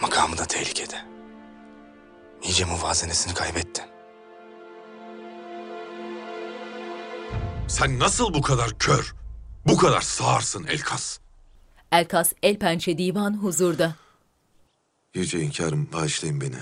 [0.00, 1.04] Makamı da tehlikede.
[2.42, 3.84] İyice muvazenesini kaybetti.
[7.68, 9.14] Sen nasıl bu kadar kör,
[9.66, 11.18] bu kadar sağırsın Elkas?
[11.92, 13.94] Elkas el pençe divan huzurda.
[15.14, 16.58] Yüce hünkârım bağışlayın beni.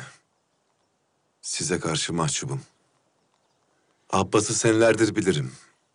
[1.43, 2.61] Size karşı mahcubum.
[4.13, 5.53] Abbas'ı senelerdir bilirim.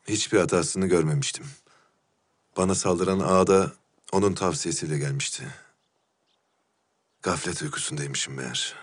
[0.07, 1.45] Hiçbir hatasını görmemiştim.
[2.57, 3.71] Bana saldıran ağa
[4.11, 5.43] onun tavsiyesiyle gelmişti.
[7.21, 8.75] Gaflet uykusundaymışım meğer.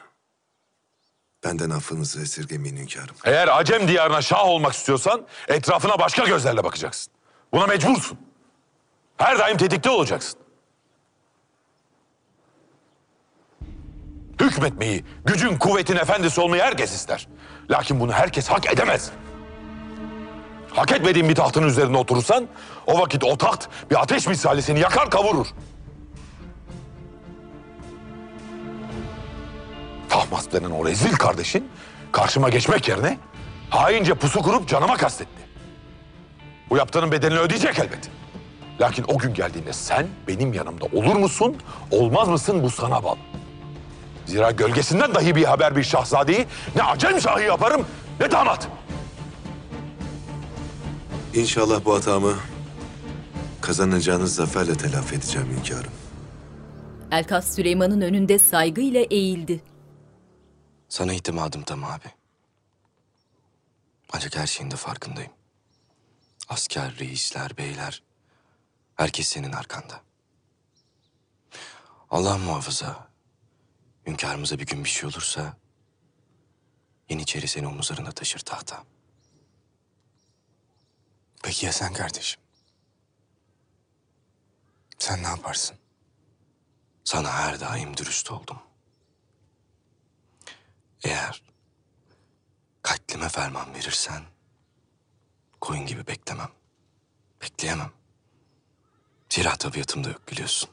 [1.44, 3.16] Benden affınızı esirgemeyin hünkârım.
[3.24, 7.12] Eğer Acem diyarına şah olmak istiyorsan etrafına başka gözlerle bakacaksın.
[7.52, 8.18] Buna mecbursun.
[9.16, 10.40] Her daim tetikte olacaksın.
[14.40, 17.28] Hükmetmeyi, gücün, kuvvetin efendisi olmayı herkes ister.
[17.70, 19.10] Lakin bunu herkes hak edemez.
[20.74, 22.46] Hak etmediğin bir tahtın üzerinde oturursan,
[22.87, 25.46] o vakit o taht bir ateş misali seni yakar kavurur.
[30.08, 31.68] Tahmas denen o rezil kardeşin
[32.12, 33.18] karşıma geçmek yerine
[33.70, 35.44] haince pusu kurup canıma kastetti.
[36.70, 38.10] Bu yaptığının bedelini ödeyecek elbet.
[38.80, 41.56] Lakin o gün geldiğinde sen benim yanımda olur musun,
[41.90, 43.18] olmaz mısın bu sana bağlı.
[44.26, 47.87] Zira gölgesinden dahi bir haber bir şahzadeyi ne acem şahı yaparım
[48.20, 48.68] ne damat.
[51.34, 52.36] İnşallah bu hatamı
[53.60, 55.92] kazanacağınız zaferle telafi edeceğim hünkârım.
[57.10, 59.64] Elkas Süleyman'ın önünde saygıyla eğildi.
[60.88, 62.10] Sana itimadım tam abi.
[64.12, 65.32] Ancak her şeyin de farkındayım.
[66.48, 68.02] Asker, reisler, beyler...
[68.96, 70.00] Herkes senin arkanda.
[72.10, 73.08] Allah muhafaza.
[74.06, 75.56] Hünkârımıza bir gün bir şey olursa...
[77.08, 78.84] Yeniçeri seni omuzlarında taşır tahta.
[81.44, 82.40] Peki ya sen kardeşim?
[84.98, 85.76] Sen ne yaparsın?
[87.04, 88.59] Sana her daim dürüst oldum.
[91.02, 91.42] Eğer
[92.83, 94.22] katlime ferman verirsen
[95.61, 96.50] koyun gibi beklemem.
[97.42, 97.92] Bekleyemem.
[99.30, 100.70] Zira tabiatımda yok biliyorsun.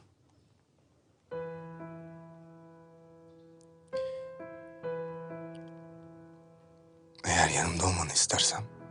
[7.24, 8.81] Eğer yanımda olmanı istersem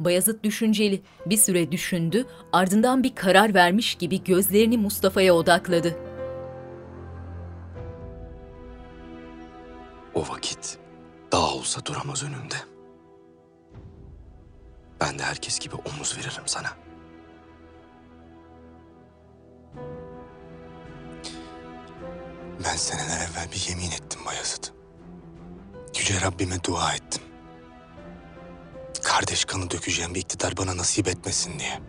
[0.00, 1.02] Bayezid düşünceli.
[1.26, 5.96] Bir süre düşündü, ardından bir karar vermiş gibi gözlerini Mustafa'ya odakladı.
[10.14, 10.78] O vakit
[11.32, 12.54] dağ olsa duramaz önümde.
[15.00, 16.68] Ben de herkes gibi omuz veririm sana.
[22.64, 24.64] ben seneler evvel bir yemin ettim Bayezid.
[25.98, 27.22] Yüce Rabbime dua ettim.
[29.08, 31.80] Kardeş kanı dökeceğim bir iktidar bana nasip etmesin diye.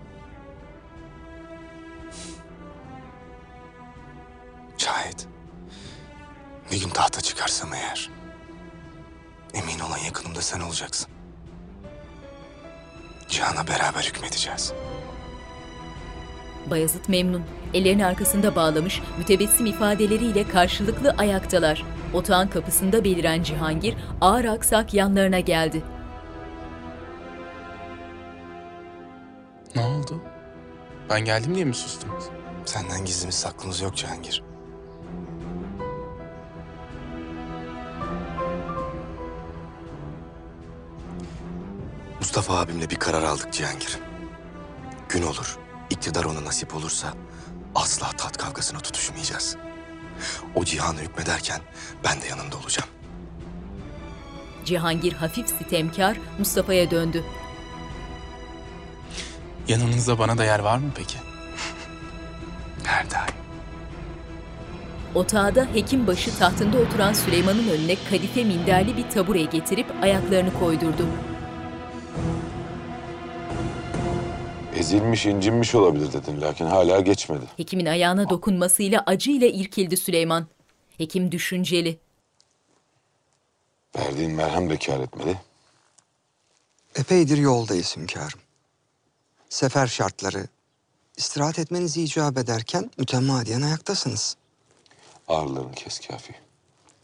[4.78, 5.28] Şayet
[6.72, 8.10] bir gün tahta çıkarsam eğer
[9.54, 11.08] emin olan yakınımda sen olacaksın.
[13.30, 14.74] Cihana beraber hükmedeceğiz.
[16.70, 17.44] Bayezid memnun.
[17.74, 21.84] Ellerini arkasında bağlamış, mütebessim ifadeleriyle karşılıklı ayaktalar.
[22.14, 25.84] Otağın kapısında beliren Cihangir ağır aksak yanlarına geldi.
[29.76, 30.22] Ne oldu?
[31.10, 32.24] Ben geldim diye mi sustunuz?
[32.66, 34.44] Senden gizlimiz saklımız yok Cihangir.
[42.20, 44.00] Mustafa abimle bir karar aldık Cihangir.
[45.10, 45.58] Gün olur,
[45.90, 47.14] iktidar ona nasip olursa
[47.76, 49.58] asla tat kavgasına tutuşmayacağız.
[50.56, 51.62] O cihana hükmederken
[52.04, 52.90] ben de yanında olacağım.
[54.66, 57.24] Cihangir hafif sitemkar Mustafa'ya döndü.
[59.70, 61.18] Yanınızda bana da yer var mı peki?
[62.84, 63.34] Her daim.
[65.16, 71.08] Otağda hekimbaşı tahtında oturan Süleyman'ın önüne kadife minderli bir tabure getirip ayaklarını koydurdu.
[74.76, 77.46] Ezilmiş, incinmiş olabilir dedin lakin hala geçmedi.
[77.58, 80.48] Hekimin ayağına dokunmasıyla acıyla irkildi Süleyman.
[80.98, 82.00] Hekim düşünceli.
[83.98, 85.38] Verdiğin merhem de kâr etmedi.
[86.96, 88.40] Epeydir yoldayız hünkârım.
[89.50, 90.48] Sefer şartları,
[91.18, 94.38] istirahat etmeniz icap ederken mütemadiyen ayaktasınız.
[95.28, 96.36] Ağrılarını kes kafi.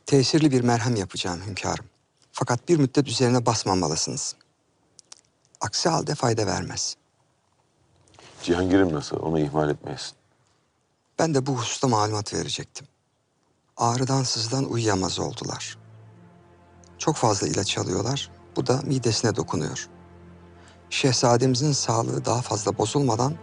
[0.06, 1.86] Tesirli bir merhem yapacağım hünkârım.
[2.32, 4.36] Fakat bir müddet üzerine basmamalısınız.
[5.62, 6.96] Aksi halde fayda vermez.
[8.44, 9.18] Cihangir'im nasıl?
[9.18, 10.14] Onu ihmal etmeyesin.
[11.20, 12.88] Ben de bu hususta malumat verecektim.
[13.78, 15.78] Ağrıdan sızdan uyuyamaz oldular.
[16.98, 18.32] Çok fazla ilaç alıyorlar.
[18.56, 19.90] Bu da midesine dokunuyor.
[20.90, 23.34] Şehzademizin sağlığı daha fazla bozulmadan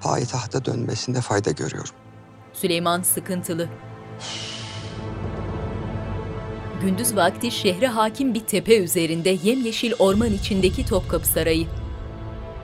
[0.00, 1.94] payitahta dönmesinde fayda görüyorum.
[2.52, 3.68] Süleyman sıkıntılı.
[6.82, 11.66] Gündüz vakti şehre hakim bir tepe üzerinde yemyeşil orman içindeki Topkapı Sarayı.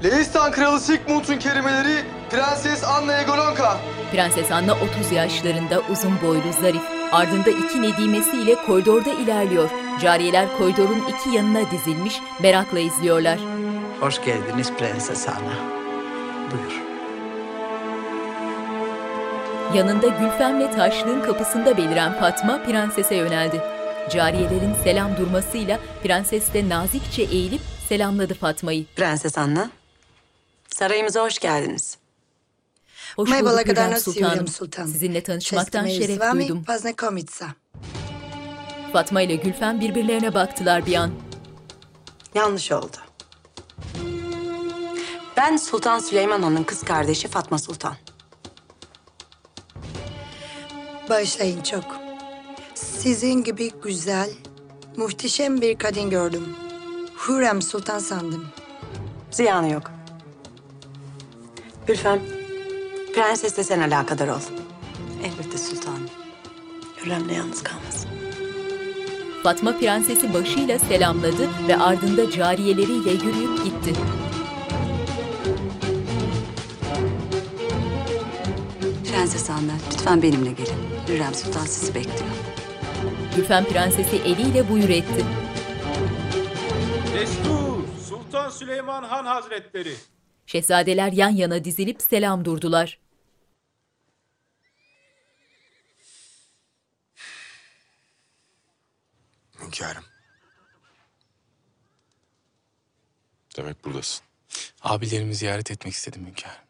[0.05, 3.81] Leistan Kralı Sigmund'un kelimeleri Prenses Anna Egolonka.
[4.13, 6.83] Prenses Anna 30 yaşlarında uzun boylu zarif.
[7.13, 9.71] Ardında iki nedimesiyle koridorda ilerliyor.
[10.03, 13.39] Cariyeler koridorun iki yanına dizilmiş merakla izliyorlar.
[14.02, 15.54] Hoş geldiniz Prenses Anna.
[16.52, 16.82] Buyur.
[19.76, 23.62] Yanında Gülfem'le taşlığın kapısında beliren Fatma prensese yöneldi.
[24.12, 28.86] Cariyelerin selam durmasıyla prenses de nazikçe eğilip selamladı Fatma'yı.
[28.96, 29.70] Prenses Anna,
[30.68, 31.98] sarayımıza hoş geldiniz.
[33.16, 34.30] Hoş Моя bulduk Hürrem благодарность Sultanım.
[34.32, 34.86] Юлиям Султан.
[34.86, 36.64] Sizinle tanışmaktan Честь имею с şeref вами duydum.
[36.68, 37.46] познакомиться.
[38.94, 41.12] Fatma ile Gülfem birbirlerine baktılar bir an.
[42.36, 42.98] Yanlış oldu.
[45.37, 47.97] Ben Sultan Süleyman Han'ın kız kardeşi Fatma Sultan.
[51.11, 51.85] Bağışlayın çok.
[52.75, 54.31] Sizin gibi güzel,
[54.97, 56.57] muhteşem bir kadın gördüm.
[57.29, 58.49] Hürrem Sultan sandım.
[59.31, 59.91] Ziyanı yok.
[61.87, 62.21] Gülfem,
[63.15, 64.41] prensesle sen alakadar ol.
[65.25, 66.09] Elbette sultanım.
[66.97, 68.12] Hürrem'le yalnız kalmasın.
[69.43, 73.93] Fatma prensesi başıyla selamladı ve ardında cariyeleriyle yürüyüp gitti.
[79.11, 80.75] Prenses Anna, lütfen benimle gelin.
[81.09, 82.31] Hürrem Sultan sizi bekliyor.
[83.37, 85.25] Gülfem prensesi eliyle buyur etti.
[87.15, 89.95] Destur, Sultan Süleyman Han Hazretleri.
[90.47, 92.99] Şehzadeler yan yana dizilip selam durdular.
[99.73, 100.05] Hünkârım.
[103.57, 104.25] Demek buradasın.
[104.83, 106.65] Abilerimi ziyaret etmek istedim hünkârım.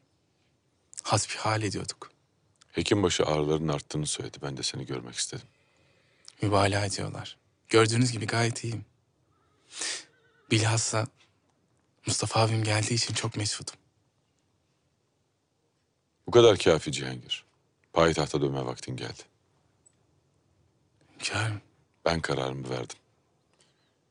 [1.02, 2.10] Hasbihal ediyorduk.
[2.72, 4.38] Hekimbaşı ağrıların arttığını söyledi.
[4.42, 5.46] Ben de seni görmek istedim.
[6.42, 7.36] Mübalağa ediyorlar.
[7.68, 8.84] Gördüğünüz gibi gayet iyiyim.
[10.50, 11.06] Bilhassa
[12.06, 13.74] Mustafa abim geldiği için çok mesudum.
[16.26, 17.44] Bu kadar kafi Cihangir.
[17.92, 19.22] Payitahta dönme vaktin geldi.
[21.14, 21.71] Hünkârım.
[22.04, 22.98] Ben kararımı verdim.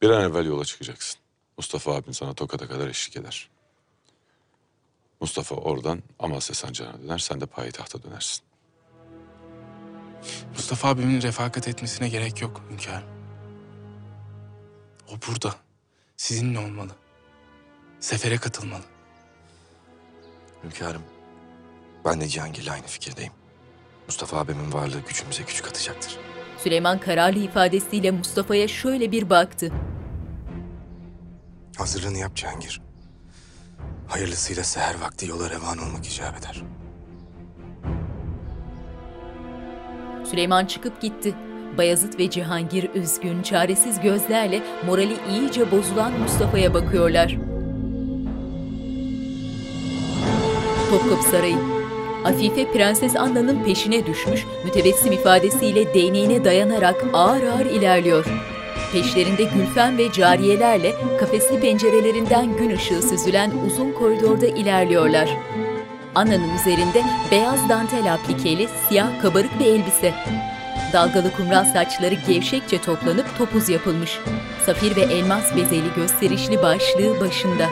[0.01, 1.21] Bir an evvel yola çıkacaksın.
[1.57, 3.49] Mustafa abin sana Tokat'a kadar eşlik eder.
[5.19, 8.43] Mustafa oradan Amasya Sancağı'na döner, sen de payitahta dönersin.
[10.55, 13.07] Mustafa abimin refakat etmesine gerek yok hünkârım.
[15.07, 15.55] O burada.
[16.17, 16.95] Sizinle olmalı.
[17.99, 18.83] Sefere katılmalı.
[20.63, 21.03] Hünkârım,
[22.05, 23.33] ben de Cihangir'le aynı fikirdeyim.
[24.07, 26.19] Mustafa abimin varlığı gücümüze güç katacaktır.
[26.63, 29.71] Süleyman kararlı ifadesiyle Mustafa'ya şöyle bir baktı.
[31.77, 32.81] Hazırlığını yap Cihangir.
[34.07, 36.63] Hayırlısıyla seher vakti yola revan olmak icap eder.
[40.31, 41.33] Süleyman çıkıp gitti.
[41.77, 47.37] Bayezid ve Cihangir üzgün, çaresiz gözlerle morali iyice bozulan Mustafa'ya bakıyorlar.
[50.89, 51.70] Topkapı Sarayı.
[52.25, 58.25] Afife Prenses Anna'nın peşine düşmüş, mütebessim ifadesiyle değneğine dayanarak ağır ağır ilerliyor.
[58.93, 65.29] Peşlerinde Gülfem ve cariyelerle kafesli pencerelerinden gün ışığı süzülen uzun koridorda ilerliyorlar.
[66.15, 70.13] Anna'nın üzerinde beyaz dantel aplikeli siyah kabarık bir elbise.
[70.93, 74.19] Dalgalı kumral saçları gevşekçe toplanıp topuz yapılmış.
[74.65, 77.69] Safir ve elmas bezeli gösterişli başlığı başında.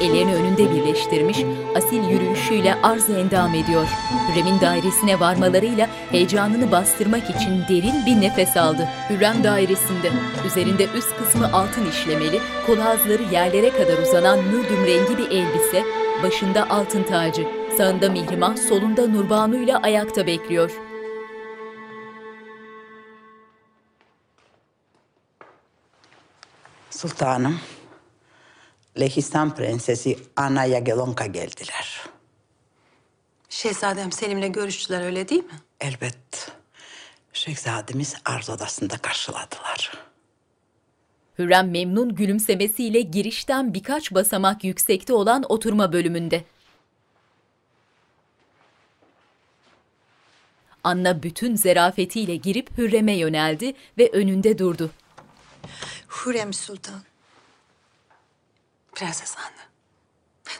[0.00, 1.38] Ellerini önünde birleştirmiş,
[1.76, 3.88] asil yürüyüşüyle arz endam ediyor.
[4.28, 8.88] Hürrem'in dairesine varmalarıyla heyecanını bastırmak için derin bir nefes aldı.
[9.10, 10.10] Hürrem dairesinde,
[10.46, 15.84] üzerinde üst kısmı altın işlemeli, kol ağızları yerlere kadar uzanan mürdüm rengi bir elbise,
[16.22, 17.46] başında altın tacı,
[17.76, 20.70] sağında Mihrimah, solunda Nurbanu ile ayakta bekliyor.
[26.90, 27.60] Sultanım,
[28.98, 32.00] Lehistan Prensesi Anna Yagelonka geldiler.
[33.48, 35.60] Şehzadem Selim'le görüştüler öyle değil mi?
[35.80, 36.52] Elbet.
[37.32, 39.92] Şehzademiz arz odasında karşıladılar.
[41.38, 46.44] Hürrem memnun gülümsemesiyle girişten birkaç basamak yüksekte olan oturma bölümünde.
[50.84, 54.90] Anna bütün zerafetiyle girip Hürrem'e yöneldi ve önünde durdu.
[56.08, 57.09] Hürrem Sultan.
[58.99, 59.61] Prenses Anne.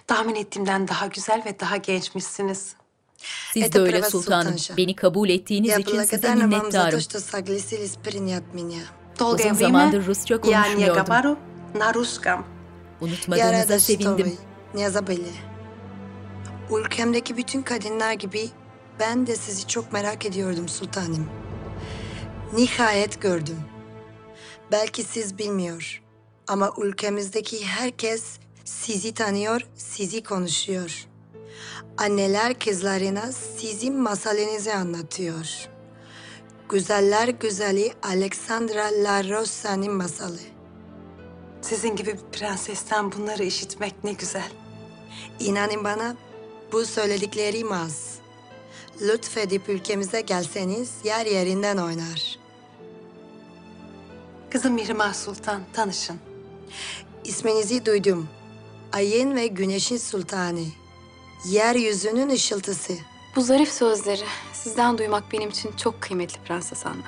[0.07, 2.75] Tahmin ettiğimden daha güzel ve daha gençmişsiniz.
[3.53, 4.57] Siz Это de öyle право sultanım.
[4.57, 4.77] султанша.
[4.77, 6.99] Beni kabul ettiğiniz Я için size благодарна вам за то, minnettarım.
[7.01, 8.83] что согласились принять меня.
[9.19, 11.05] Долгое Uzun время zamandır Rusça я не konuşmuyordum.
[11.05, 11.37] говорю
[11.73, 12.39] на русском.
[13.01, 14.27] Я Unutmadığınıza rada что sevindim.
[14.27, 15.31] вы не забыли.
[16.71, 18.49] Ülkemdeki bütün kadınlar gibi
[18.99, 21.29] ben de sizi çok merak ediyordum sultanım.
[22.53, 23.59] Nihayet gördüm.
[24.71, 26.01] Belki siz bilmiyor
[26.50, 28.24] ama ülkemizdeki herkes
[28.64, 31.06] sizi tanıyor, sizi konuşuyor.
[31.98, 35.68] Anneler kızlarına sizin masalınızı anlatıyor.
[36.68, 40.38] Güzeller güzeli Alexandra La Rosa'nın masalı.
[41.62, 44.52] Sizin gibi bir prensesten bunları işitmek ne güzel.
[45.40, 46.16] İnanın bana
[46.72, 48.14] bu söylediklerim az.
[49.00, 52.38] Lütfedip ülkemize gelseniz yer yerinden oynar.
[54.50, 56.29] Kızım Mihrimah Sultan, tanışın.
[57.24, 58.28] İsminizi duydum.
[58.92, 60.64] Ayın ve güneşin sultanı.
[61.48, 62.92] Yeryüzünün ışıltısı.
[63.36, 67.02] Bu zarif sözleri sizden duymak benim için çok kıymetli Prenses Anna.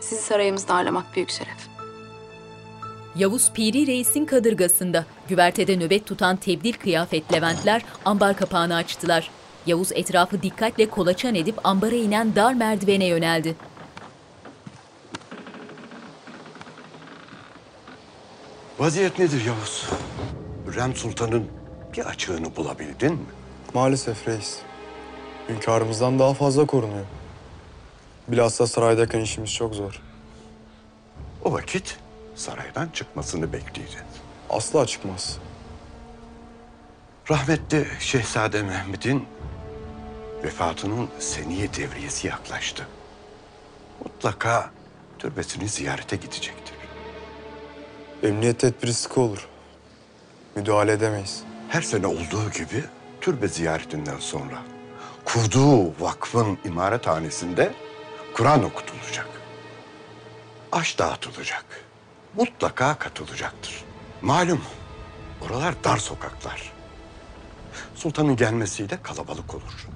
[0.00, 1.68] Sizi sarayımızda ağırlamak büyük şeref.
[3.16, 9.30] Yavuz Piri Reis'in kadırgasında güvertede nöbet tutan tebdil kıyafet Leventler ambar kapağını açtılar.
[9.66, 13.56] Yavuz etrafı dikkatle kolaçan edip ambara inen dar merdivene yöneldi.
[18.78, 19.86] Vaziyet nedir Yavuz?
[20.66, 21.50] Hürrem Sultan'ın
[21.92, 23.26] bir açığını bulabildin mi?
[23.74, 24.58] Maalesef reis.
[25.48, 27.04] Hünkârımızdan daha fazla korunuyor.
[28.28, 30.02] Bilhassa saraydayken işimiz çok zor.
[31.44, 31.98] O vakit
[32.34, 34.06] saraydan çıkmasını bekleyeceğiz.
[34.50, 35.38] Asla çıkmaz.
[37.30, 39.24] Rahmetli Şehzade Mehmet'in
[40.44, 42.86] vefatının seniye devriyesi yaklaştı.
[44.04, 44.70] Mutlaka
[45.18, 46.75] türbesini ziyarete gidecektir.
[48.22, 49.48] Emniyet tedbiri sıkı olur.
[50.56, 51.42] Müdahale edemeyiz.
[51.68, 52.84] Her sene olduğu gibi
[53.20, 54.62] türbe ziyaretinden sonra
[55.24, 57.74] kurduğu vakfın imarethanesinde
[58.34, 59.28] Kur'an okutulacak.
[60.72, 61.64] Aş dağıtılacak.
[62.36, 63.84] Mutlaka katılacaktır.
[64.22, 64.60] Malum
[65.42, 66.72] oralar dar sokaklar.
[67.94, 69.86] Sultanın gelmesiyle kalabalık olur.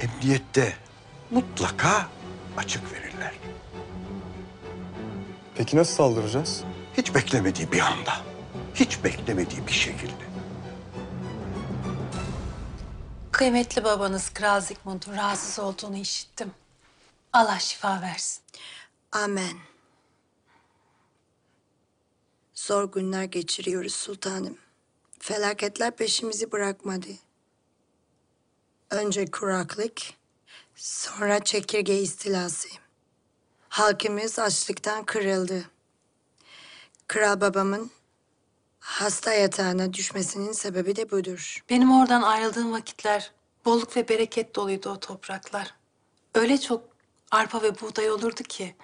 [0.00, 0.76] Emniyette
[1.30, 2.06] mutlaka
[2.56, 3.32] açık verirler.
[5.54, 6.64] Peki nasıl saldıracağız?
[6.96, 8.12] Hiç beklemediği bir anda,
[8.74, 10.32] hiç beklemediği bir şekilde.
[13.32, 16.52] Kıymetli babanız Kral Zigmund'un rahatsız olduğunu işittim.
[17.32, 18.42] Allah şifa versin.
[19.12, 19.56] Amen.
[22.54, 24.58] Zor günler geçiriyoruz sultanım.
[25.18, 27.08] Felaketler peşimizi bırakmadı.
[28.90, 30.00] Önce kuraklık,
[30.74, 32.68] sonra çekirge istilası.
[33.68, 35.71] Halkımız açlıktan kırıldı.
[37.12, 37.90] Kral babamın
[38.80, 41.64] hasta yatağına düşmesinin sebebi de budur.
[41.70, 43.32] Benim oradan ayrıldığım vakitler
[43.64, 45.74] bolluk ve bereket doluydu o topraklar.
[46.34, 46.84] Öyle çok
[47.30, 48.76] arpa ve buğday olurdu ki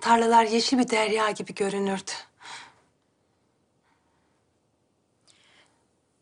[0.00, 2.10] tarlalar yeşil bir derya gibi görünürdü.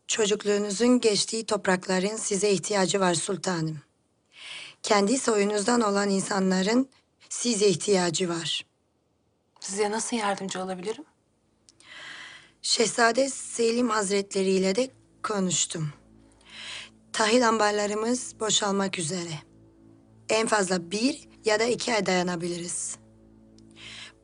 [0.07, 3.79] Çocukluğunuzun geçtiği toprakların size ihtiyacı var sultanım.
[4.81, 6.89] Kendi soyunuzdan olan insanların
[7.29, 8.65] size ihtiyacı var.
[9.59, 11.05] Size nasıl yardımcı olabilirim?
[12.65, 14.89] Şehzade Selim Hazretleri ile de
[15.23, 15.89] konuştum.
[17.13, 19.39] Tahıl ambarlarımız boşalmak üzere.
[20.29, 22.97] En fazla bir ya da iki ay dayanabiliriz.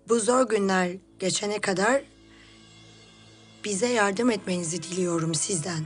[0.10, 2.02] Bu zor günler geçene kadar
[3.64, 5.84] bize yardım etmenizi diliyorum sizden.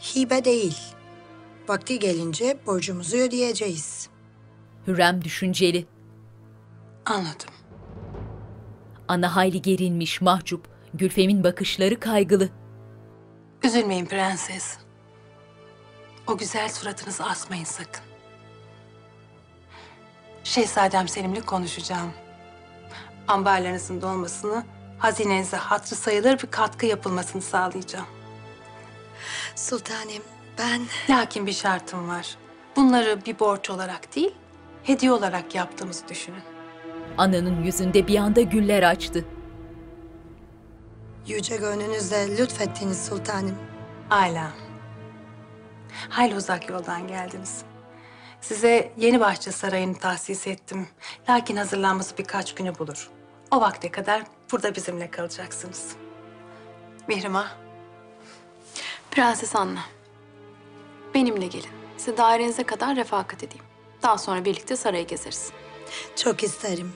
[0.00, 0.78] Hibe değil.
[1.68, 4.08] Vakti gelince borcumuzu ödeyeceğiz.
[4.86, 5.86] Hürrem düşünceli.
[7.06, 7.54] Anladım.
[9.08, 10.68] Ana hayli gerilmiş, mahcup.
[10.94, 12.48] Gülfem'in bakışları kaygılı.
[13.62, 14.78] Üzülmeyin prenses.
[16.26, 18.04] O güzel suratınızı asmayın sakın.
[20.44, 22.12] Şehzadem Selim'le konuşacağım.
[23.28, 24.64] Ambarlarınızın dolmasını,
[24.98, 28.06] hazinenize hatırı sayılır bir katkı yapılmasını sağlayacağım.
[29.56, 30.22] Sultanım
[30.58, 30.82] ben...
[31.10, 32.36] Lakin bir şartım var.
[32.76, 34.34] Bunları bir borç olarak değil,
[34.82, 36.53] hediye olarak yaptığımızı düşünün.
[37.18, 39.24] Ananın yüzünde bir anda güller açtı.
[41.26, 43.56] Yüce gönlünüzle lütfettiniz sultanım.
[44.08, 44.50] Hala.
[46.08, 47.62] Hayli uzak yoldan geldiniz.
[48.40, 50.88] Size yeni bahçe sarayını tahsis ettim.
[51.28, 53.10] Lakin hazırlanması birkaç günü bulur.
[53.50, 55.96] O vakte kadar burada bizimle kalacaksınız.
[57.08, 57.48] Mihrimah,
[59.10, 59.80] Prenses Anna.
[61.14, 61.70] Benimle gelin.
[61.96, 63.64] Size dairenize kadar refakat edeyim.
[64.02, 65.52] Daha sonra birlikte sarayı gezeriz.
[66.16, 66.92] Çok isterim.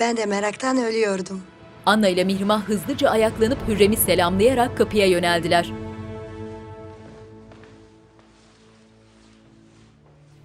[0.00, 1.42] Ben de meraktan ölüyordum.
[1.86, 5.72] Anna ile Mihrimah hızlıca ayaklanıp Hürrem'i selamlayarak kapıya yöneldiler.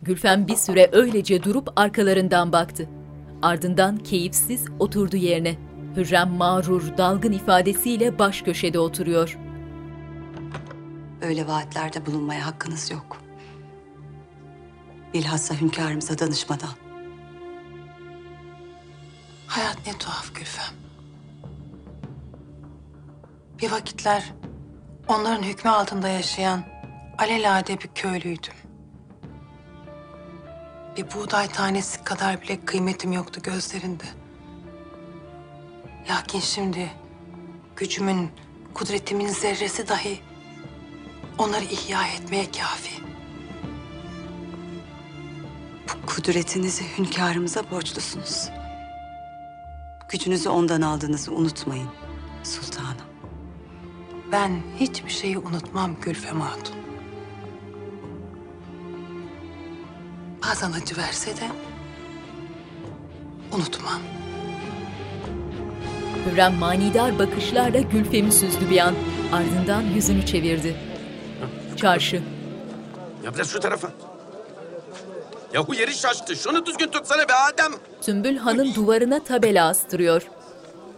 [0.02, 2.90] Gülfem bir süre öylece durup arkalarından baktı.
[3.42, 5.56] Ardından keyifsiz oturdu yerine.
[5.96, 9.38] Hürrem mağrur, dalgın ifadesiyle baş köşede oturuyor.
[11.22, 13.18] Öyle vaatlerde bulunmaya hakkınız yok.
[15.14, 16.89] Bilhassa hünkârımıza danışmadan.
[19.50, 20.74] Hayat ne tuhaf Gülfem.
[23.62, 24.34] Bir vakitler
[25.08, 26.64] onların hükmü altında yaşayan
[27.18, 28.54] alelade bir köylüydüm.
[30.98, 34.04] Bir buğday tanesi kadar bile kıymetim yoktu gözlerinde.
[36.10, 36.92] Lakin şimdi
[37.76, 38.32] gücümün,
[38.74, 40.20] kudretimin zerresi dahi
[41.38, 43.04] onları ihya etmeye kafi.
[45.88, 48.59] Bu kudretinizi hünkârımıza borçlusunuz.
[50.10, 51.90] Gücünüzü ondan aldığınızı unutmayın
[52.44, 53.10] sultanım.
[54.32, 56.76] Ben hiçbir şeyi unutmam Gülfem Hatun.
[60.44, 61.50] Bazen acı verse de
[63.52, 64.02] unutmam.
[66.26, 68.96] Hürrem manidar bakışlarla Gülfem'i süzdü bir an.
[69.34, 70.76] Ardından yüzünü çevirdi.
[71.78, 72.24] Çarşı.
[73.26, 73.92] Ya biraz şu tarafa.
[75.54, 76.36] Yahu yeri şaştı.
[76.36, 77.72] Şunu düzgün tutsana be Adem.
[78.02, 80.22] Sümbül Han'ın duvarına tabela astırıyor.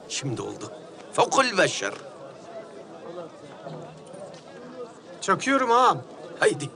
[0.09, 0.71] Şimdi oldu.
[1.13, 1.93] Fevkul beşer.
[5.21, 6.01] Çakıyorum ağam.
[6.39, 6.69] Haydi.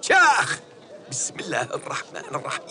[0.00, 0.60] Çak.
[1.10, 2.62] Bismillahirrahmanirrahim.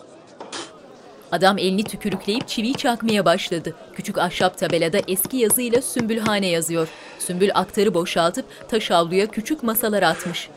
[1.31, 3.75] Adam elini tükürükleyip çiviyi çakmaya başladı.
[3.95, 6.87] Küçük ahşap tabelada eski yazıyla Sümbülhane yazıyor.
[7.19, 10.49] Sümbül aktarı boşaltıp taş avluya küçük masalar atmış.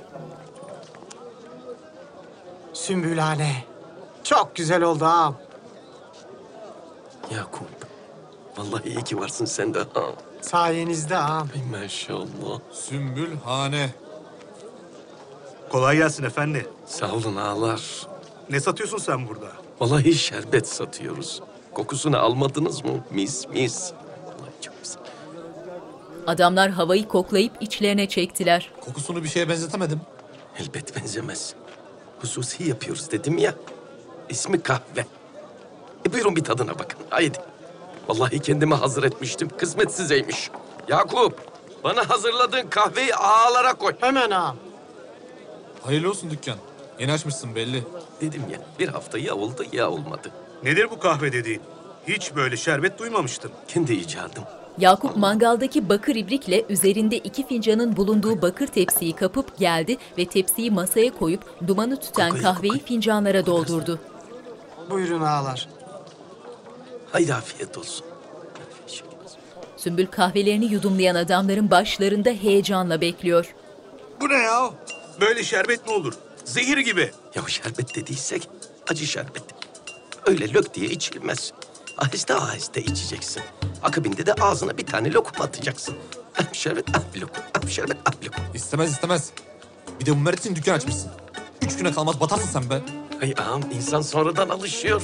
[2.72, 3.73] Sümbülhane.
[4.24, 5.36] Çok güzel oldu ağam.
[7.30, 7.68] Yakup.
[8.56, 9.78] Vallahi iyi ki varsın sen de.
[9.78, 10.02] Ha.
[10.40, 11.48] Sayenizde ağam.
[11.54, 12.60] Ay maşallah.
[12.72, 13.90] Sümbülhane.
[15.70, 16.66] Kolay gelsin efendi.
[16.86, 18.06] Sağ olun ağalar.
[18.50, 19.46] Ne satıyorsun sen burada?
[19.80, 21.42] Vallahi şerbet satıyoruz.
[21.74, 22.90] Kokusunu almadınız mı?
[23.10, 23.92] Mis mis.
[24.26, 25.02] Vallahi çok güzel.
[26.26, 28.70] Adamlar havayı koklayıp içlerine çektiler.
[28.80, 30.00] Kokusunu bir şeye benzetemedim.
[30.58, 31.54] Elbet benzemez.
[32.20, 33.54] Hususi yapıyoruz dedim ya.
[34.28, 35.06] İsmi kahve.
[36.08, 37.00] E buyurun bir tadına bakın.
[37.10, 37.38] Haydi.
[38.08, 39.48] Vallahi kendime hazır etmiştim.
[39.58, 40.50] Kısmet sizeymiş.
[40.88, 41.38] Yakup,
[41.84, 43.92] bana hazırladığın kahveyi ağalara koy.
[44.00, 44.56] Hemen ağam.
[45.82, 46.56] Hayırlı olsun dükkan.
[47.00, 47.82] Yeni açmışsın belli.
[48.20, 50.30] Dedim ya, bir hafta ya oldu ya olmadı.
[50.62, 51.62] Nedir bu kahve dediğin?
[52.08, 53.50] Hiç böyle şerbet duymamıştım.
[53.68, 54.44] Kendi icadım.
[54.78, 61.14] Yakup mangaldaki bakır ibrikle üzerinde iki fincanın bulunduğu bakır tepsiyi kapıp geldi ve tepsiyi masaya
[61.18, 63.98] koyup dumanı tüten kahveyi fincanlara doldurdu.
[64.90, 65.68] Buyurun ağalar.
[67.12, 68.06] Haydi afiyet olsun.
[69.76, 73.54] Sümbül kahvelerini yudumlayan adamların başlarında heyecanla bekliyor.
[74.20, 74.70] Bu ne ya?
[75.20, 76.14] Böyle şerbet mi olur?
[76.44, 77.10] Zehir gibi.
[77.34, 78.48] Ya şerbet dediysek
[78.90, 79.42] acı şerbet.
[80.26, 81.52] Öyle lök diye içilmez.
[81.98, 83.42] Aheste aheste içeceksin.
[83.82, 85.94] Akabinde de ağzına bir tane lokum atacaksın.
[86.40, 88.44] Ah şerbet, ah bir lokum, ah şerbet, ah bir lokum.
[88.54, 89.30] İstemez istemez.
[90.00, 91.10] Bir de bunlar için dükkan açmışsın.
[91.62, 92.82] Üç güne kalmaz batarsın sen be.
[93.22, 95.02] Ay ağam insan sonradan alışıyor.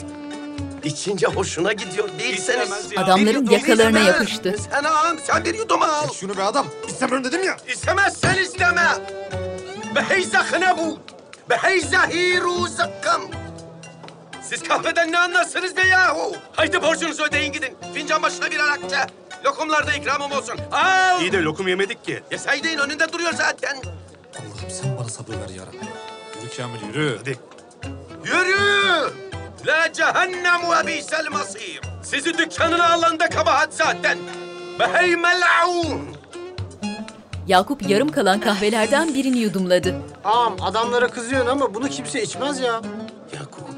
[0.85, 2.71] İçince hoşuna gidiyor değilseniz.
[2.97, 4.17] Adamların Bir yudum yakalarına isteme.
[4.17, 4.57] yapıştı.
[4.71, 6.09] Sen ağam sen bir yudum al.
[6.13, 6.67] Şunu be adam.
[6.89, 7.57] İstemiyorum dedim ya.
[7.69, 8.87] İstemezsen isteme.
[9.95, 10.99] Beheyzakına bu.
[11.51, 13.23] Beheyzahiru zakkam.
[14.43, 16.33] Siz kahveden ne anlarsınız be yahu?
[16.53, 17.77] Haydi borcunuzu ödeyin gidin.
[17.95, 19.07] Fincan başına birer akçe.
[19.45, 20.55] Lokumlar da ikramım olsun.
[20.73, 21.21] Al.
[21.21, 22.23] İyi de lokum yemedik ki.
[22.31, 23.77] Yeseydin önünde duruyor zaten.
[24.39, 25.81] Allah'ım sen bana sabır ver yarabbim.
[26.43, 27.17] Yürü Kamil yürü.
[27.19, 27.39] Hadi.
[28.25, 29.11] Yürü!
[29.67, 31.81] La cehennem ve bisel masir.
[32.03, 34.19] Sizi dükkanına alan da kabahat zaten.
[34.79, 36.01] Behey mel'un.
[37.47, 39.95] Yakup yarım kalan kahvelerden birini yudumladı.
[40.25, 42.81] Ağam adamlara kızıyorsun ama bunu kimse içmez ya.
[43.35, 43.69] Yakup.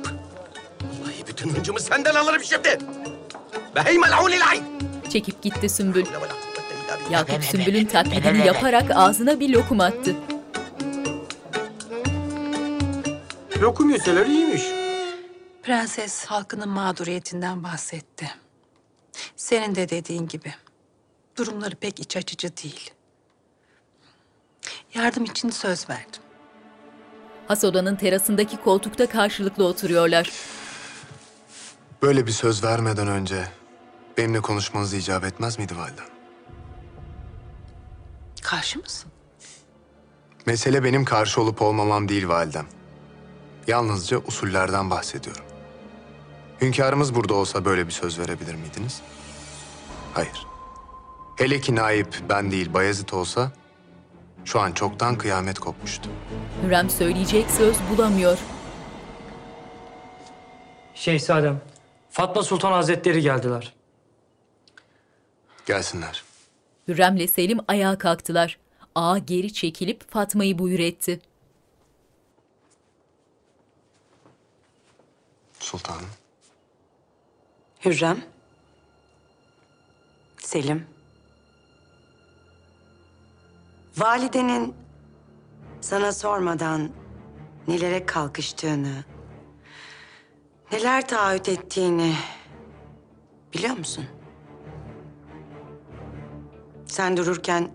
[0.83, 2.79] Vallahi bütün hıncımı senden alırım şimdi.
[3.77, 4.61] Behey mel'un ilahi.
[5.13, 6.05] Çekip gitti Sümbül.
[7.11, 10.15] Yakup Sümbül'ün taklidini yaparak ağzına bir lokum attı.
[13.63, 14.63] Lokum yeseler iyiymiş.
[15.63, 18.31] Prenses halkının mağduriyetinden bahsetti.
[19.37, 20.55] Senin de dediğin gibi.
[21.37, 22.91] Durumları pek iç açıcı değil.
[24.95, 26.23] Yardım için söz verdim.
[27.49, 30.33] Has odanın terasındaki koltukta karşılıklı oturuyorlar.
[32.03, 33.49] Böyle bir söz vermeden önce
[34.19, 36.07] benimle konuşmanız icap etmez miydi validem?
[38.43, 39.11] Karşı mısın?
[40.47, 42.67] Mesele benim karşı olup olmamam değil validem.
[43.67, 45.45] Yalnızca usullerden bahsediyorum.
[46.61, 49.03] Hünkârımız burada olsa böyle bir söz verebilir miydiniz?
[50.15, 50.47] Hayır.
[51.37, 53.53] Hele ki naip ben değil Bayezid olsa
[54.45, 56.11] şu an çoktan kıyamet kopmuştu.
[56.63, 58.39] Hürrem söyleyecek söz bulamıyor.
[60.95, 61.61] Şehzadem,
[62.11, 63.75] Fatma Sultan Hazretleri geldiler.
[65.67, 66.25] Gelsinler.
[66.89, 68.59] Hürrem'le Selim ayağa kalktılar.
[68.95, 71.21] Ağa geri çekilip Fatma'yı buyur etti.
[75.63, 76.07] Sultanım.
[77.85, 78.25] Hürrem.
[80.39, 80.87] Selim.
[83.99, 84.75] Validenin
[85.81, 86.91] sana sormadan
[87.69, 89.05] nelere kalkıştığını,
[90.73, 92.15] neler taahhüt ettiğini
[93.55, 94.05] biliyor musun?
[96.87, 97.71] Sen dururken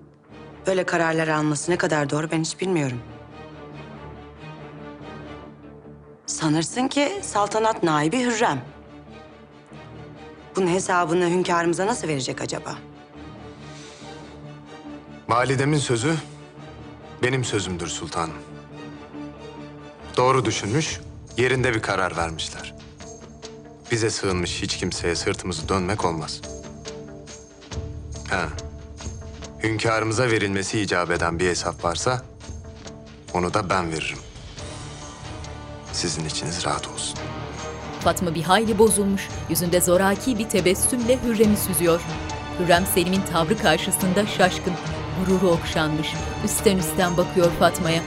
[0.68, 3.02] böyle kararlar alması ne kadar doğru ben hiç bilmiyorum.
[6.28, 8.62] Sanırsın ki saltanat naibi Hürrem.
[10.56, 12.76] Bunun hesabını hünkârımıza nasıl verecek acaba?
[15.30, 16.16] Validemin sözü
[17.24, 18.36] benim sözümdür sultanım.
[20.18, 21.00] Doğru düşünmüş,
[21.38, 22.76] yerinde bir karar vermişler.
[23.92, 26.42] Bize sığınmış hiç kimseye sırtımızı dönmek olmaz.
[28.30, 28.50] Ha.
[29.64, 32.22] Hünkârımıza verilmesi icap eden bir hesap varsa
[33.34, 34.18] onu da ben veririm.
[35.98, 37.20] Sizin içiniz rahat olsun.
[38.00, 42.02] Fatma bir hayli bozulmuş, yüzünde zoraki bir tebessümle Hürrem'i süzüyor.
[42.60, 44.74] Hürrem Selim'in tavrı karşısında şaşkın,
[45.20, 46.08] gururu okşanmış,
[46.46, 48.02] üstten üstten bakıyor Fatma'ya.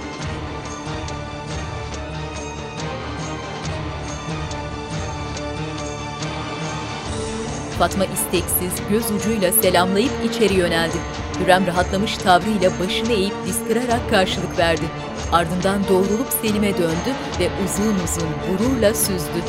[7.79, 10.97] Fatma isteksiz, göz ucuyla selamlayıp içeri yöneldi.
[11.41, 14.85] Hürrem rahatlamış tavrıyla başını eğip diz kırarak karşılık verdi.
[15.33, 19.45] Ardından doğrulup Selim'e döndü ve uzun uzun gururla süzdü.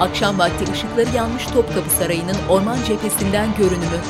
[0.00, 4.00] Akşam vakti ışıkları yanmış Topkapı Sarayı'nın orman cephesinden görünümü.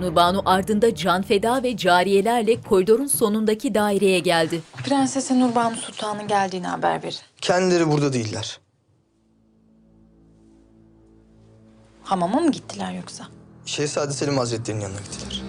[0.00, 4.60] Nurbanu ardında can feda ve cariyelerle koridorun sonundaki daireye geldi.
[4.84, 7.18] Prensese Nurbanu Sultan'ın geldiğini haber verin.
[7.40, 8.58] Kendileri burada değiller.
[12.08, 13.28] Hamama mı gittiler yoksa?
[13.66, 15.42] Şehzade Selim Hazretleri'nin yanına gittiler.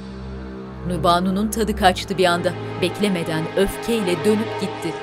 [0.87, 2.53] Nurbanu'nun tadı kaçtı bir anda.
[2.81, 4.93] Beklemeden öfkeyle dönüp gitti.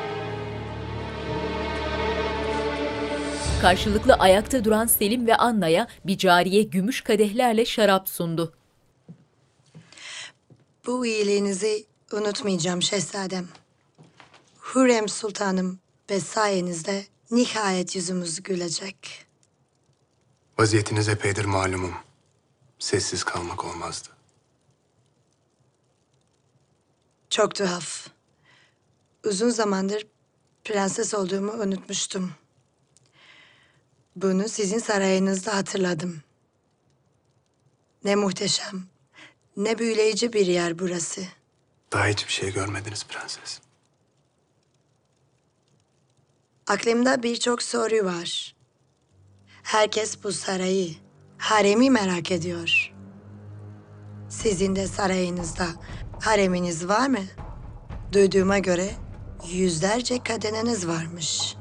[3.63, 8.55] Karşılıklı ayakta duran Selim ve Anna'ya bir cariye gümüş kadehlerle şarap sundu.
[10.87, 13.49] Bu iyiliğinizi unutmayacağım şehzadem.
[14.75, 15.79] Hürrem Sultanım
[16.11, 19.26] ve sayenizde nihayet yüzümüz gülecek.
[20.59, 21.95] Vaziyetiniz epeydir malumum.
[22.79, 24.09] Sessiz kalmak olmazdı.
[27.31, 28.09] Çok tuhaf.
[29.25, 30.07] Uzun zamandır
[30.65, 32.33] prenses olduğumu unutmuştum.
[34.17, 36.23] Bunu sizin sarayınızda hatırladım.
[38.05, 38.87] Ne muhteşem,
[39.57, 41.23] ne büyüleyici bir yer burası.
[41.93, 43.61] Daha hiçbir şey görmediniz prenses.
[46.67, 48.56] Aklımda birçok soru var.
[49.67, 50.95] Herkes bu sarayı,
[51.39, 52.93] haremi merak ediyor.
[54.29, 55.67] Sizin de sarayınızda
[56.21, 57.19] hareminiz var mı?
[58.13, 58.91] Duyduğuma göre
[59.53, 61.57] yüzlerce kadınınız varmış.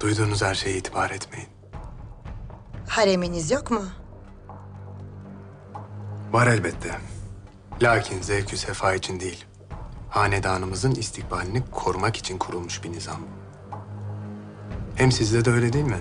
[0.00, 1.48] Duyduğunuz her şeye itibar etmeyin.
[2.88, 3.84] Hareminiz yok mu?
[6.32, 6.98] Var elbette.
[7.82, 9.44] Lakin zevkü sefa için değil.
[10.10, 13.20] Hanedanımızın istikbalini korumak için kurulmuş bir nizam.
[14.94, 16.00] Hem sizde de öyle değil mi?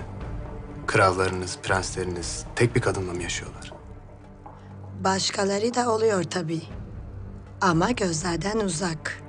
[0.87, 3.73] Krallarınız, prensleriniz tek bir kadınla mı yaşıyorlar?
[5.03, 6.61] Başkaları da oluyor tabii.
[7.61, 9.23] Ama gözlerden uzak.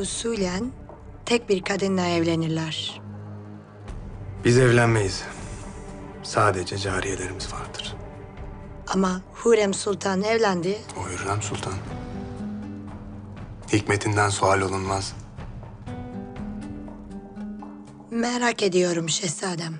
[0.00, 0.72] Usulen
[1.26, 3.00] tek bir kadınla evlenirler.
[4.44, 5.22] Biz evlenmeyiz.
[6.22, 7.96] Sadece cariyelerimiz vardır.
[8.88, 10.78] Ama Hürrem Sultan evlendi.
[11.00, 11.72] O Hürrem Sultan.
[13.72, 15.14] Hikmetinden sual olunmaz.
[18.10, 19.74] Merak ediyorum şehzadem.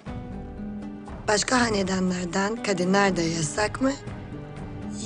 [1.28, 3.92] Başka hanedanlardan kadınlar da yasak mı?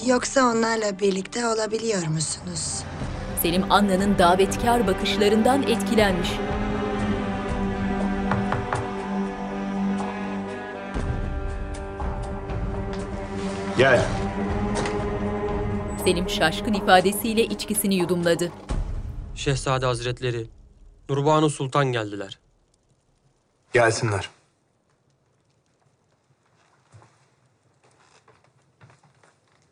[0.07, 2.83] Yoksa onlarla birlikte olabiliyor musunuz?
[3.43, 6.29] Selim Anna'nın davetkar bakışlarından etkilenmiş.
[13.79, 14.05] Gel.
[16.05, 18.53] Selim şaşkın ifadesiyle içkisini yudumladı.
[19.35, 20.47] Şehzade Hazretleri,
[21.11, 22.44] Nurbanu Sultan geldiler.
[23.75, 24.31] Gelsinler.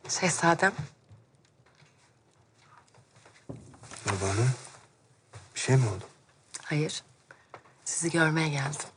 [0.09, 0.73] Şehzadem.
[4.07, 4.47] Nurbanu,
[5.55, 6.05] bir şey mi oldu?
[6.63, 7.03] Hayır.
[7.85, 8.89] Sizi görmeye geldim.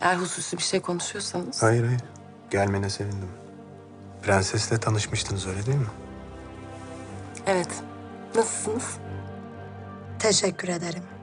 [0.00, 1.62] Eğer hususi bir şey konuşuyorsanız...
[1.62, 2.00] Hayır hayır.
[2.50, 3.30] Gelmene sevindim.
[4.22, 5.90] Prensesle tanışmıştınız öyle değil mi?
[7.46, 7.82] Evet.
[8.34, 8.98] Nasılsınız?
[10.18, 11.17] Teşekkür ederim.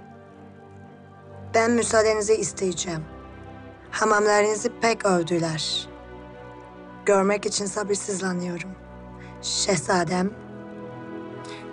[1.56, 3.04] Ben müsaadenizi isteyeceğim.
[3.92, 5.88] Hamamlarınızı pek övdüler.
[7.06, 8.70] Görmek için sabırsızlanıyorum.
[9.42, 10.32] Şehzadem,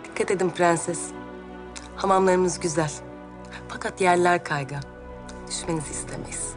[0.05, 1.01] Dikkat edin prenses.
[1.97, 2.91] Hamamlarımız güzel.
[3.69, 4.83] Fakat yerler kaygan.
[5.49, 6.53] Düşmenizi istemeyiz.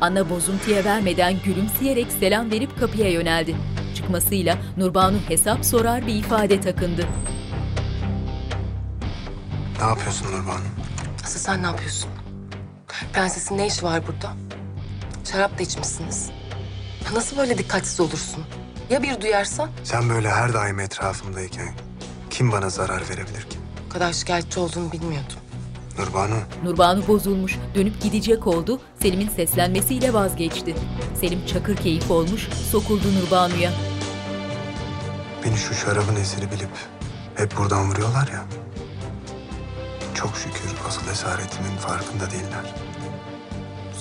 [0.00, 3.56] Anna bozuntuya vermeden gülümseyerek selam verip kapıya yöneldi.
[3.96, 7.06] Çıkmasıyla Nurbanu hesap sorar bir ifade takındı.
[9.80, 10.64] Ne yapıyorsun Nurbanu?
[11.24, 12.10] Asıl sen ne yapıyorsun?
[13.16, 14.32] Prensesin ne işi var burada?
[15.32, 16.30] Şarap da içmişsiniz.
[17.14, 18.44] Nasıl böyle dikkatsiz olursun?
[18.90, 19.68] Ya bir duyarsa?
[19.84, 21.68] Sen böyle her daim etrafımdayken
[22.30, 23.58] kim bana zarar verebilir ki?
[23.86, 25.36] O kadar şikayetçi olduğunu bilmiyordum.
[25.98, 30.74] Nurbanu, Nurbanu bozulmuş, dönüp gidecek oldu, Selim'in seslenmesiyle vazgeçti.
[31.20, 33.72] Selim çakır keyif olmuş, sokuldu Nurbanu'ya.
[35.44, 36.70] beni şu şarabın esiri bilip
[37.34, 38.44] hep buradan vuruyorlar ya.
[40.14, 42.74] Çok şükür asıl esaretimin farkında değiller.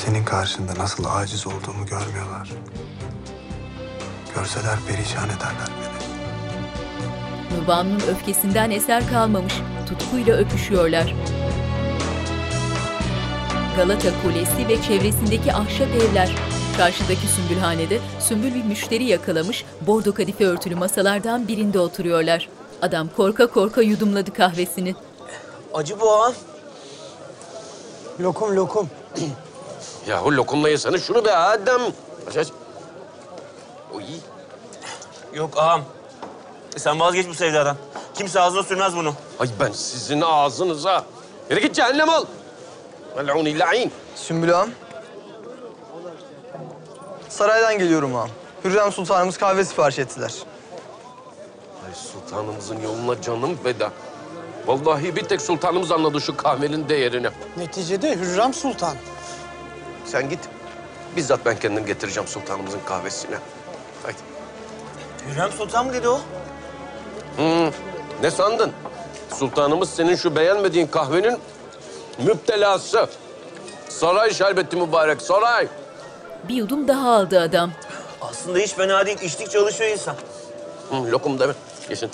[0.06, 2.52] Senin karşında nasıl aciz olduğumu görmüyorlar.
[4.36, 5.96] Görseler perişan ederler beni.
[7.60, 9.54] Nurbanu'nun öfkesinden eser kalmamış,
[9.90, 11.16] tutkuyla öpüşüyorlar.
[13.78, 16.36] Galata Kulesi ve çevresindeki ahşap evler.
[16.78, 22.50] Çarşıdaki Sümbülhane'de Sümbül bir müşteri yakalamış, bordo kadife örtülü masalardan birinde oturuyorlar.
[22.82, 24.96] Adam korka korka yudumladı kahvesini.
[25.74, 26.34] Acı bu ağam.
[28.20, 28.90] Lokum lokum.
[30.08, 31.82] Yahu lokumla yesene şunu be Adem.
[32.30, 32.48] Aç aç.
[33.94, 34.04] Oy.
[35.34, 35.82] Yok ağam.
[36.76, 37.78] E Sen vazgeç bu sevdadan.
[38.14, 39.14] Kimse ağzına sürmez bunu.
[39.40, 41.04] Ay ben sizin ağzınıza.
[41.50, 42.26] Yürü git cehennem ol.
[43.16, 43.92] Mel'uni la'in.
[44.16, 44.70] Sümbül ağam.
[47.30, 48.30] Saraydan geliyorum ağam.
[48.64, 50.34] Hürrem Sultanımız kahve sipariş ettiler.
[51.88, 53.92] Ay sultanımızın yoluna canım feda.
[54.68, 57.28] Vallahi bir tek sultanımız anladı şu kahvenin değerini.
[57.58, 58.96] Neticede Hürrem Sultan.
[60.16, 60.40] Sen git.
[61.16, 63.36] Bizzat ben kendim getireceğim sultanımızın kahvesini.
[64.04, 64.18] Haydi.
[65.30, 66.20] Hürrem Sultan mı dedi o?
[67.38, 67.72] Hı,
[68.22, 68.72] ne sandın?
[69.34, 71.38] Sultanımız senin şu beğenmediğin kahvenin
[72.26, 73.08] müptelası.
[73.90, 75.68] Saray şerbeti mübarek, saray.
[76.50, 77.72] Bir yudum daha aldı adam.
[78.22, 79.22] Aslında hiç fena değil.
[79.22, 80.16] İçtik çalışıyor insan.
[80.90, 81.54] Hı, lokum deme.
[81.90, 82.10] Yesin.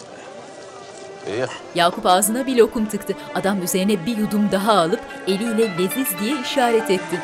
[1.28, 1.47] İyi ya.
[1.76, 3.14] Yakup ağzına bir lokum tıktı.
[3.36, 7.22] Adam üzerine bir yudum daha alıp eliyle leziz diye işaret etti.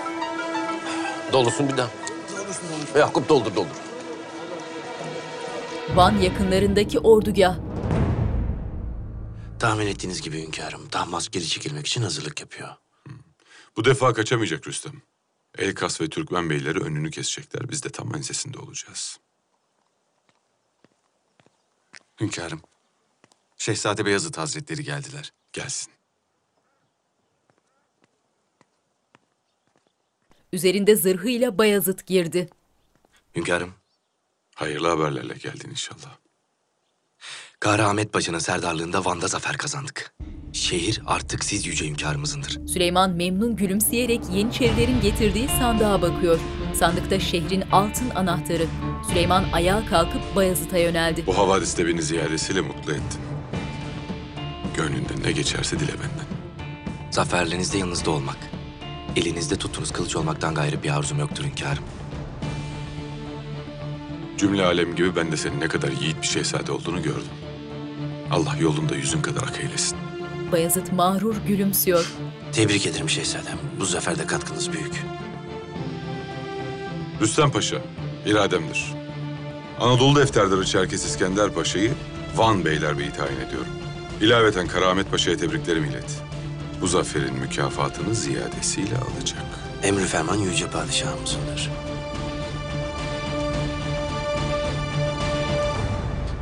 [1.34, 1.90] Dolusun bir daha.
[2.98, 3.76] Yakup doldur doldur.
[5.96, 7.58] Van yakınlarındaki ordugah.
[9.60, 12.70] Tahmin ettiğiniz gibi hünkârım, Tahmas geri çekilmek için hazırlık yapıyor.
[13.78, 15.02] Bu defa kaçamayacak Rüstem.
[15.58, 17.70] Elkas ve Türkmen beyleri önünü kesecekler.
[17.70, 19.20] Biz de tam ensesinde olacağız.
[22.22, 22.62] Hünkârım,
[23.58, 25.34] Şehzade Beyazıt Hazretleri geldiler.
[25.54, 25.94] Gelsin.
[30.54, 32.50] Üzerinde zırhıyla Bayazıt girdi.
[33.36, 33.74] Hünkârım,
[34.56, 36.18] Hayırlı haberlerle geldin inşallah.
[37.60, 40.14] Kara Ahmet Paşa'nın serdarlığında Van'da zafer kazandık.
[40.54, 42.68] Şehir artık siz yüce hünkârımızındır.
[42.68, 46.40] Süleyman memnun gülümseyerek Yeniçerilerin getirdiği sandığa bakıyor.
[46.76, 48.68] Sandıkta şehrin altın anahtarı.
[49.10, 51.24] Süleyman ayağa kalkıp Bayazıt'a yöneldi.
[51.28, 53.22] Bu havadiste beni ziyadesiyle mutlu ettin.
[54.78, 56.28] Gönlünden ne geçerse dile benden.
[57.12, 58.38] Zaferlerinizde yanınızda olmak,
[59.18, 61.84] elinizde tuttuğunuz kılıç olmaktan gayrı bir arzum yoktur hünkârım.
[64.38, 67.32] Cümle alem gibi ben de senin ne kadar yiğit bir şehzade olduğunu gördüm.
[68.32, 69.98] Allah yolunda yüzün kadar ak eylesin.
[70.52, 72.12] Bayazıt mağrur gülümsüyor.
[72.52, 73.58] Tebrik ederim şehzadem.
[73.80, 75.04] Bu zaferde katkınız büyük.
[77.22, 77.78] Rüstem Paşa,
[78.26, 78.86] irademdir.
[79.80, 81.92] Anadolu defterdarı Çerkes İskender Paşa'yı
[82.36, 83.68] Van Beylerbeyi tayin ediyorum.
[84.22, 86.27] İlaveten Karamet Paşa'ya tebriklerimi ilet.
[86.82, 89.44] Bu zaferin mükafatını ziyadesiyle alacak.
[89.84, 91.72] Emri ferman yüce padişahımızındır.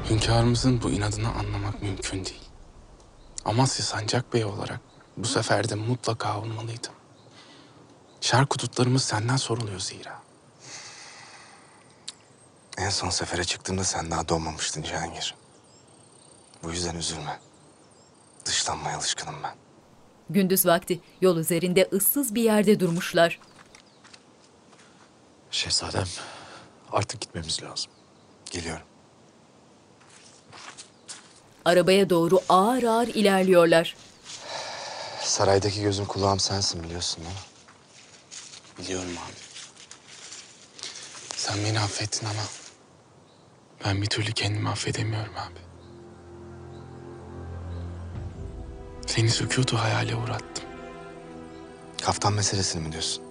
[0.09, 2.49] Hünkârımızın bu inadını anlamak mümkün değil.
[3.45, 4.79] Amasya Sancak Bey olarak
[5.17, 6.93] bu sefer de mutlaka olmalıydım.
[8.21, 10.21] Şark hudutlarımız senden soruluyor zira.
[12.77, 15.35] En son sefere çıktığımda sen daha doğmamıştın Cihangir.
[16.63, 17.39] Bu yüzden üzülme.
[18.45, 19.64] Dışlanmaya alışkınım ben.
[20.29, 23.39] Gündüz vakti yol üzerinde ıssız bir yerde durmuşlar.
[25.51, 26.07] Şehzadem,
[26.91, 27.91] artık gitmemiz lazım.
[28.51, 28.85] Geliyorum.
[31.65, 33.95] Arabaya doğru ağır ağır ilerliyorlar.
[35.21, 37.41] Saraydaki gözüm kulağım sensin biliyorsun değil mi?
[38.79, 39.35] Biliyorum abi.
[41.35, 42.41] Sen beni affettin ama
[43.85, 45.59] ben bir türlü kendimi affedemiyorum abi.
[49.05, 50.63] Seni sükutu hayale uğrattım.
[52.01, 53.23] Kaftan meselesini mi diyorsun?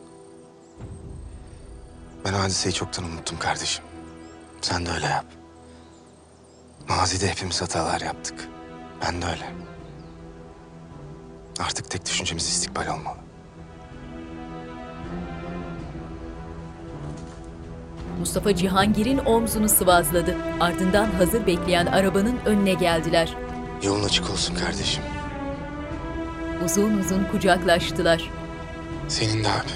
[2.24, 3.84] Ben hadiseyi çoktan unuttum kardeşim.
[4.60, 5.24] Sen de öyle yap.
[6.88, 8.48] Mazide hepimiz hatalar yaptık.
[9.02, 9.52] Ben de öyle.
[11.60, 13.16] Artık tek düşüncemiz istikbal olmalı.
[18.18, 20.36] Mustafa Cihangir'in omzunu sıvazladı.
[20.60, 23.34] Ardından hazır bekleyen arabanın önüne geldiler.
[23.82, 25.02] Yolun açık olsun kardeşim.
[26.64, 28.30] Uzun uzun kucaklaştılar.
[29.08, 29.70] Senin de abi.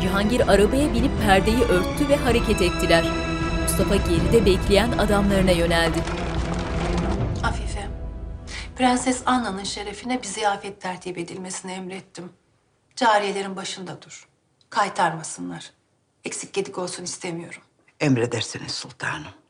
[0.00, 3.04] Cihangir arabaya binip perdeyi örttü ve hareket ettiler.
[3.62, 5.98] Mustafa geride bekleyen adamlarına yöneldi.
[7.42, 7.88] Afife,
[8.76, 12.32] Prenses Anna'nın şerefine bir ziyafet tertip edilmesini emrettim.
[12.96, 14.28] Cariyelerin başında dur.
[14.70, 15.70] Kaytarmasınlar.
[16.24, 17.62] Eksik gedik olsun istemiyorum.
[18.00, 19.41] Emredersiniz sultanım.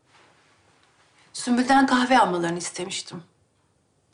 [1.32, 3.22] Sümbül'den kahve almalarını istemiştim.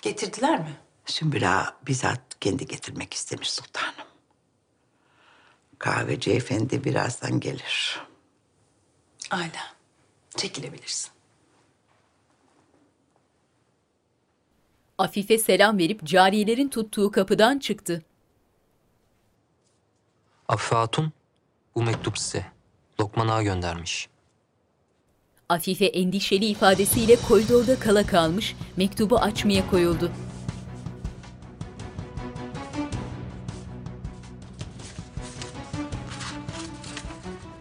[0.02, 0.76] Getirdiler mi?
[1.06, 4.08] Sümbül Ağa bizzat kendi getirmek istemiş sultanım.
[5.78, 8.00] Kahveci efendi birazdan gelir.
[9.30, 9.60] Ayla,
[10.36, 11.10] çekilebilirsin.
[14.98, 18.02] Afife selam verip cariyelerin tuttuğu kapıdan çıktı.
[20.48, 21.12] Afife Hatun,
[21.74, 22.46] bu mektup size.
[23.00, 24.08] Lokman Ağa göndermiş.
[25.50, 30.10] Afife endişeli ifadesiyle koridorda kala kalmış, mektubu açmaya koyuldu.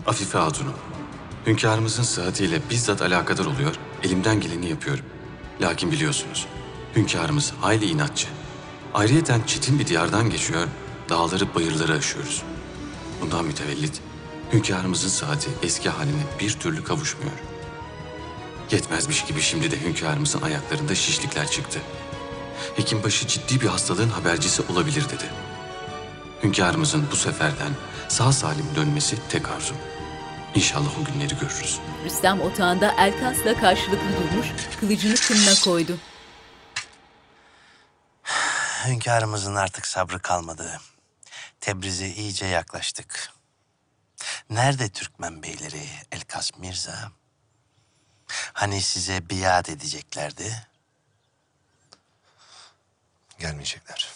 [0.05, 0.73] Afife Hatun'um.
[1.45, 5.05] Hünkârımızın sıhhatiyle bizzat alakadar oluyor, elimden geleni yapıyorum.
[5.61, 6.45] Lakin biliyorsunuz,
[6.95, 8.27] hünkârımız hayli inatçı.
[8.93, 10.67] Ayrıyeten çetin bir diyardan geçiyor,
[11.09, 12.43] dağları bayırları aşıyoruz.
[13.21, 14.01] Bundan mütevellit,
[14.53, 17.46] hünkârımızın sıhhati eski haline bir türlü kavuşmuyor.
[18.72, 21.80] Yetmezmiş gibi şimdi de hünkârımızın ayaklarında şişlikler çıktı.
[22.76, 25.30] Hekimbaşı ciddi bir hastalığın habercisi olabilir dedi.
[26.43, 27.72] Hünkârımızın bu seferden
[28.07, 29.78] sağ salim dönmesi tek arzum.
[30.55, 31.80] İnşallah o günleri görürüz.
[32.05, 34.47] Rüstem otağında Elkas'la karşılıklı durmuş,
[34.80, 35.97] kılıcını kınına koydu.
[38.86, 40.80] Hünkârımızın artık sabrı kalmadı.
[41.61, 43.34] Tebriz'e iyice yaklaştık.
[44.49, 47.11] Nerede Türkmen beyleri Elkas Mirza?
[48.53, 50.67] Hani size biat edeceklerdi?
[53.39, 54.11] Gelmeyecekler.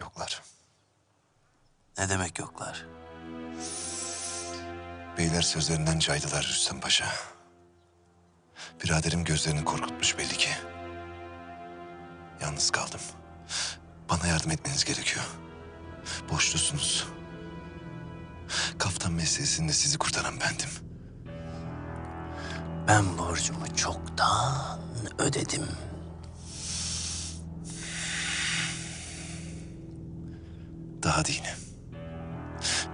[0.00, 0.42] Yoklar.
[1.98, 2.86] Ne demek yoklar?
[5.18, 7.12] Beyler sözlerinden caydılar Rüstem Paşa.
[8.84, 10.50] Biraderim gözlerini korkutmuş belli ki.
[12.40, 13.00] Yalnız kaldım.
[14.10, 15.24] Bana yardım etmeniz gerekiyor.
[16.30, 17.06] Borçlusunuz.
[18.78, 20.91] Kaftan meselesinde sizi kurtaran bendim.
[22.88, 24.78] Ben borcumu çoktan
[25.18, 25.62] ödedim.
[31.02, 31.42] Daha değil.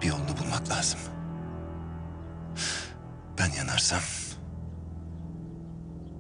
[0.03, 1.01] Bir yolunu bulmak lazım.
[3.39, 4.01] Ben yanarsam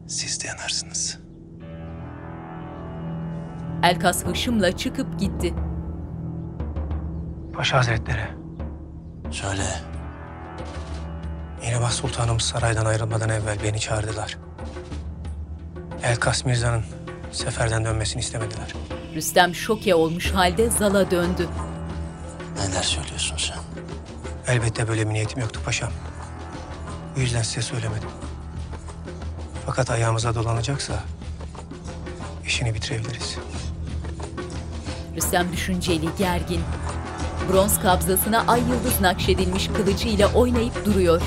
[0.09, 1.19] siz de yanarsınız.
[3.83, 5.55] Elkas hışımla çıkıp gitti.
[7.55, 8.29] Paşa Hazretleri,
[9.31, 9.98] Söyle.
[11.63, 14.39] Mirabah Sultanımız saraydan ayrılmadan evvel beni çağırdılar.
[16.03, 16.85] Elkas Mirza'nın
[17.33, 18.75] seferden dönmesini istemediler.
[19.15, 21.49] Rüstem şoke olmuş halde zala döndü.
[22.57, 23.59] Neler söylüyorsun sen?
[24.55, 25.91] Elbette böyle bir niyetim yoktu paşam.
[27.17, 28.09] Bu yüzden size söylemedim.
[29.67, 30.95] Fakat ayağımıza dolanacaksa
[32.47, 33.37] işini bitirebiliriz.
[35.17, 36.61] Rüstem düşünceli, gergin.
[37.53, 41.23] Bronz kabzasına ay yıldız nakşedilmiş kılıcıyla oynayıp duruyor.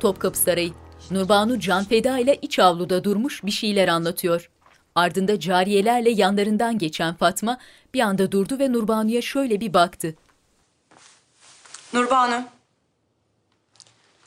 [0.00, 0.72] Topkapı Sarayı.
[1.10, 4.50] Nurbanu Canfeda ile iç avluda durmuş bir şeyler anlatıyor.
[4.94, 7.58] Ardında cariyelerle yanlarından geçen Fatma
[7.94, 10.14] bir anda durdu ve Nurbanu'ya şöyle bir baktı.
[11.92, 12.44] Nurbanu.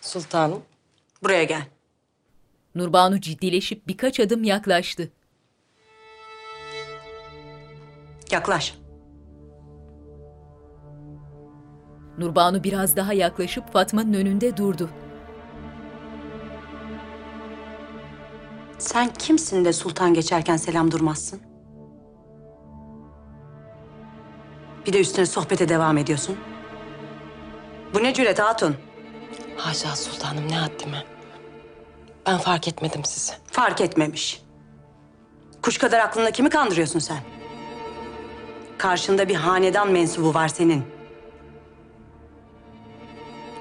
[0.01, 0.61] Sultanım.
[1.23, 1.63] Buraya gel.
[2.75, 5.09] Nurbanu ciddileşip birkaç adım yaklaştı.
[8.31, 8.75] Yaklaş.
[12.17, 14.89] Nurbanu biraz daha yaklaşıp Fatma'nın önünde durdu.
[18.83, 21.41] Sen kimsin de sultan geçerken selam durmazsın?
[24.87, 26.37] Bir de üstüne sohbete devam ediyorsun.
[27.93, 28.75] Bu ne cüret hatun?
[29.57, 31.03] Haşa sultanım ne haddime.
[32.25, 33.33] Ben fark etmedim sizi.
[33.51, 34.41] Fark etmemiş.
[35.61, 37.19] Kuş kadar aklında kimi kandırıyorsun sen?
[38.77, 40.83] Karşında bir hanedan mensubu var senin.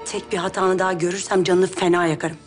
[0.05, 2.37] Tek bir hatanı daha görürsem canını fena yakarım.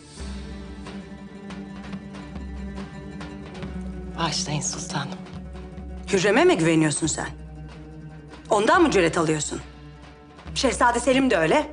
[4.19, 5.17] Bağışlayın sultanım.
[6.13, 7.27] Hürrem'e mi güveniyorsun sen?
[8.49, 9.61] Ondan mı cüret alıyorsun?
[10.55, 11.71] Şehzade Selim de öyle.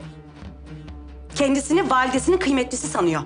[1.34, 3.22] Kendisini validesinin kıymetlisi sanıyor.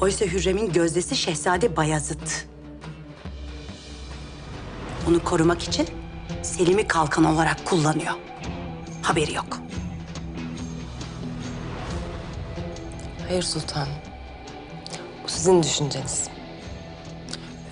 [0.00, 2.46] Oysa Hürrem'in gözdesi Şehzade Bayazıt.
[5.08, 5.88] Onu korumak için
[6.42, 8.12] Selim'i kalkan olarak kullanıyor.
[9.02, 9.58] Haberi yok.
[13.28, 14.05] Hayır sultanım.
[15.26, 16.28] Bu sizin düşünceniz.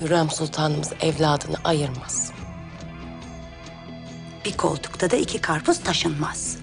[0.00, 2.32] Hürrem sultanımız evladını ayırmaz.
[4.44, 6.56] Bir koltukta da iki karpuz taşınmaz.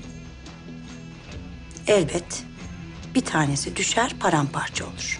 [1.88, 2.44] Elbet
[3.16, 5.20] bir tanesi düşer paramparça olur.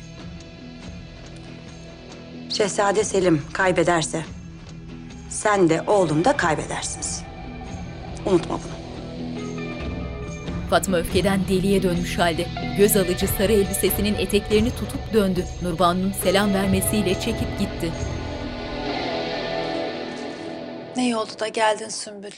[2.49, 4.26] Şehzade Selim kaybederse
[5.30, 7.24] sen de oğlum da kaybedersiniz.
[8.26, 8.80] Unutma bunu.
[10.72, 12.47] Fatma öfkeden deliye dönmüş halde.
[12.78, 15.45] Göz alıcı sarı elbisesinin eteklerini tutup döndü.
[15.61, 17.93] Nurbanu'nun selam vermesiyle çekip gitti.
[20.95, 22.32] Ne iyi oldu da geldin Sümbül.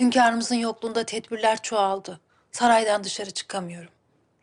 [0.00, 2.20] Hünkârımızın yokluğunda tedbirler çoğaldı.
[2.52, 3.92] Saraydan dışarı çıkamıyorum.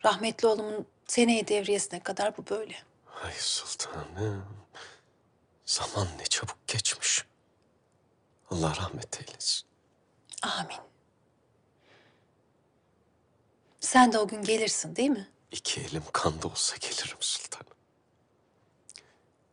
[0.04, 2.74] Rahmetli oğlumun seneye devriyesine kadar bu böyle.
[3.24, 4.44] Ay sultanım.
[5.64, 7.24] Zaman ne çabuk geçmiş.
[8.50, 9.66] Allah rahmet eylesin.
[10.42, 10.89] Amin.
[13.80, 15.28] Sen de o gün gelirsin değil mi?
[15.52, 17.66] İki elim kanda olsa gelirim sultanım.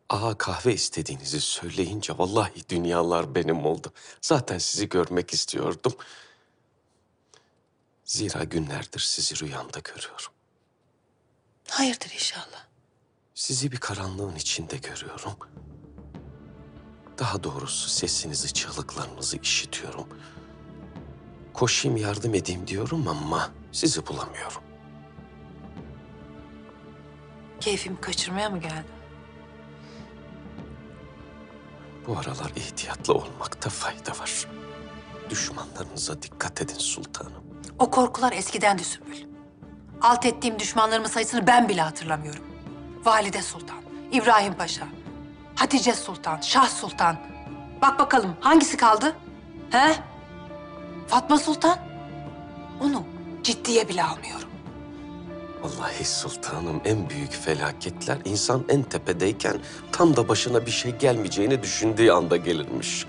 [0.10, 3.94] Ağa kahve istediğinizi söyleyince vallahi dünyalar benim oldu.
[4.22, 5.96] Zaten sizi görmek istiyordum.
[8.06, 10.32] Zira günlerdir sizi rüyamda görüyorum.
[11.70, 12.68] Hayırdır inşallah.
[13.36, 15.34] Sizi bir karanlığın içinde görüyorum.
[17.20, 20.08] Daha doğrusu sesinizi, çığlıklarınızı işitiyorum.
[21.54, 24.62] Koşayım yardım edeyim diyorum ama sizi bulamıyorum.
[27.60, 28.98] Keyfimi kaçırmaya mı geldin?
[32.08, 34.48] Bu aralar ihtiyatlı olmakta fayda var.
[35.30, 37.44] Düşmanlarınıza dikkat edin sultanım.
[37.80, 39.28] O korkular eskiden Sümbül.
[40.02, 42.44] Alt ettiğim düşmanlarımın sayısını ben bile hatırlamıyorum.
[43.06, 44.88] Valide Sultan, İbrahim Paşa,
[45.56, 47.18] Hatice Sultan, Şah Sultan.
[47.82, 49.16] Bak bakalım hangisi kaldı?
[49.70, 49.96] He?
[51.08, 51.80] Fatma Sultan?
[52.82, 53.17] Onu
[53.48, 54.50] ciddiye bile almıyorum.
[55.62, 59.60] Vallahi sultanım en büyük felaketler insan en tepedeyken
[59.92, 63.06] tam da başına bir şey gelmeyeceğini düşündüğü anda gelirmiş.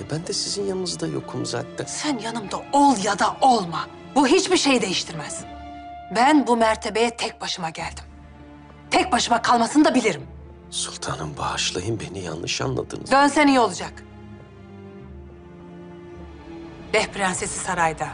[0.00, 1.84] E ben de sizin yanınızda yokum zaten.
[1.86, 3.86] Sen yanımda ol ya da olma.
[4.14, 5.44] Bu hiçbir şey değiştirmez.
[6.16, 8.04] Ben bu mertebeye tek başıma geldim.
[8.90, 10.22] Tek başıma kalmasını da bilirim.
[10.70, 13.10] Sultanım bağışlayın beni yanlış anladınız.
[13.10, 13.92] Dönsen iyi olacak.
[16.94, 18.08] Leh prensesi sarayda.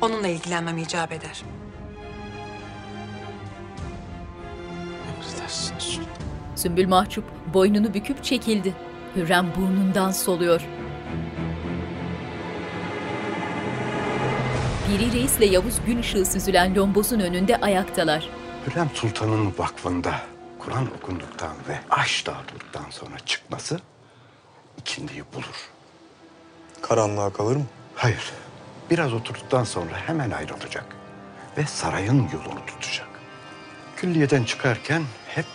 [0.00, 1.42] Onunla ilgilenmem icap eder.
[5.16, 6.08] Emredersiniz sultanım.
[6.56, 7.24] Sümbül mahcup
[7.54, 8.74] boynunu büküp çekildi.
[9.16, 10.60] Hürrem burnundan soluyor.
[14.86, 18.28] Piri Reis'le Yavuz gün ışığı süzülen lombozun önünde ayaktalar.
[18.66, 20.20] Hürrem Sultan'ın vakfında
[20.58, 23.80] Kur'an okunduktan ve aş dağıtıldıktan sonra çıkması
[24.78, 25.70] ikindiyi bulur.
[26.82, 27.64] Karanlığa kalır mı?
[27.94, 28.32] Hayır.
[28.90, 30.86] Biraz oturduktan sonra hemen ayrılacak.
[31.56, 33.08] Ve sarayın yolunu tutacak.
[33.96, 35.46] Külliyeden çıkarken hep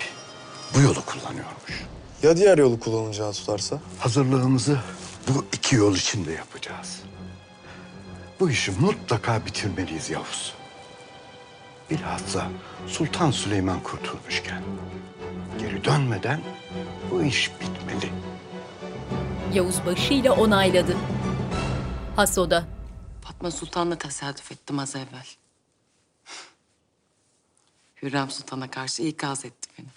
[0.75, 1.84] bu yolu kullanıyormuş.
[2.23, 3.79] Ya diğer yolu kullanacağı tutarsa?
[3.99, 4.77] Hazırlığımızı
[5.27, 7.01] bu iki yol içinde yapacağız.
[8.39, 10.53] Bu işi mutlaka bitirmeliyiz Yavuz.
[11.89, 12.47] Bilhassa
[12.88, 14.61] Sultan Süleyman kurtulmuşken.
[15.59, 16.41] Geri dönmeden
[17.11, 18.11] bu iş bitmeli.
[19.53, 20.97] Yavuz başıyla onayladı.
[22.15, 22.64] Hasoda
[23.44, 25.28] Fatma Sultan'la tesadüf ettim az evvel.
[28.02, 29.88] Hürrem Sultan'a karşı ikaz etti beni.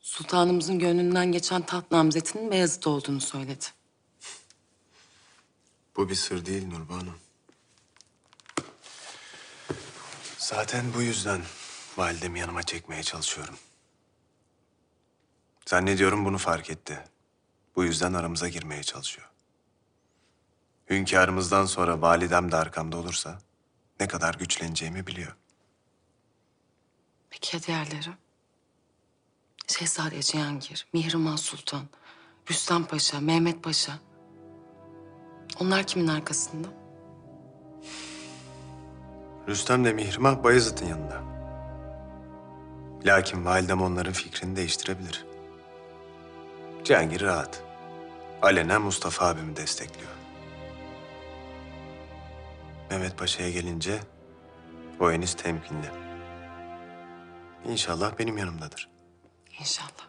[0.00, 3.64] Sultanımızın gönlünden geçen taht namzetinin Beyazıt olduğunu söyledi.
[5.96, 7.14] Bu bir sır değil Nurbanu.
[10.38, 11.42] Zaten bu yüzden
[11.96, 13.58] validemi yanıma çekmeye çalışıyorum.
[15.66, 17.04] Zannediyorum bunu fark etti.
[17.76, 19.28] Bu yüzden aramıza girmeye çalışıyor.
[20.90, 23.38] Hünkârımızdan sonra validem de arkamda olursa
[24.00, 25.36] ne kadar güçleneceğimi biliyor.
[27.30, 28.10] Peki ya diğerleri?
[29.66, 31.82] Şehzade Cihangir, Mihrimah Sultan,
[32.50, 33.92] Rüstem Paşa, Mehmet Paşa.
[35.60, 36.68] Onlar kimin arkasında?
[39.48, 41.22] Rüstem de Mihrimah Bayezid'in yanında.
[43.04, 45.26] Lakin validem onların fikrini değiştirebilir.
[46.84, 47.62] Cihangir rahat.
[48.42, 50.17] Alenen Mustafa abimi destekliyor.
[52.90, 54.00] Mehmet Paşa'ya gelince
[55.00, 55.90] o henüz temkinli.
[57.66, 58.88] İnşallah benim yanımdadır.
[59.60, 60.08] İnşallah.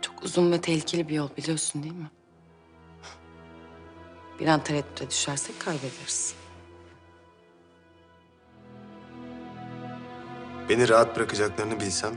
[0.00, 2.10] Çok uzun ve tehlikeli bir yol biliyorsun değil mi?
[4.40, 6.34] Bir an tereddüte düşersek kaybederiz.
[10.68, 12.14] Beni rahat bırakacaklarını bilsem...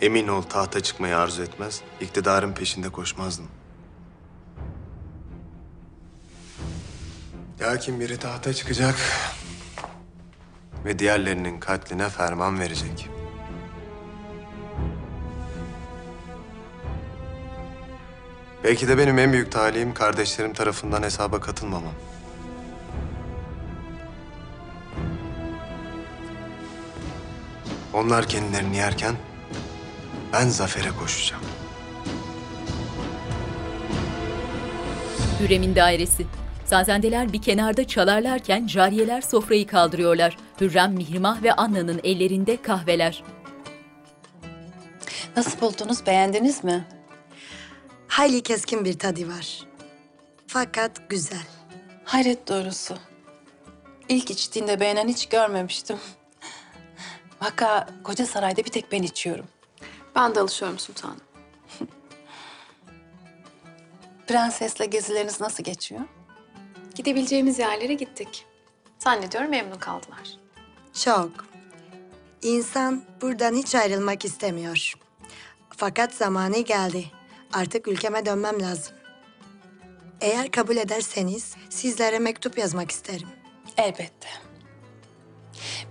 [0.00, 3.48] ...emin ol tahta çıkmayı arzu etmez, iktidarın peşinde koşmazdım.
[7.60, 8.94] Lakin biri tahta çıkacak
[10.84, 13.08] ve diğerlerinin katline ferman verecek.
[18.64, 21.94] Belki de benim en büyük talihim kardeşlerim tarafından hesaba katılmamam.
[27.94, 29.14] Onlar kendilerini yerken
[30.32, 31.42] ben zafere koşacağım.
[35.40, 36.26] Hürrem'in dairesi.
[36.66, 40.36] Sazendeler bir kenarda çalarlarken cariyeler sofrayı kaldırıyorlar.
[40.60, 43.22] Hürrem, Mihrimah ve Anna'nın ellerinde kahveler.
[45.36, 46.06] Nasıl buldunuz?
[46.06, 46.84] Beğendiniz mi?
[48.08, 49.60] Hayli keskin bir tadı var.
[50.46, 51.46] Fakat güzel.
[52.04, 52.96] Hayret doğrusu.
[54.08, 55.98] İlk içtiğinde beğenen hiç görmemiştim.
[57.42, 59.46] Vaka koca sarayda bir tek ben içiyorum.
[60.16, 61.20] Ben de alışıyorum sultanım.
[64.26, 66.00] Prensesle gezileriniz nasıl geçiyor?
[66.96, 68.46] Gidebileceğimiz yerlere gittik.
[68.98, 70.38] Zannediyorum memnun kaldılar.
[71.04, 71.30] Çok.
[72.42, 74.94] İnsan buradan hiç ayrılmak istemiyor.
[75.76, 77.04] Fakat zamanı geldi.
[77.52, 78.94] Artık ülkeme dönmem lazım.
[80.20, 83.28] Eğer kabul ederseniz sizlere mektup yazmak isterim.
[83.76, 84.28] Elbette.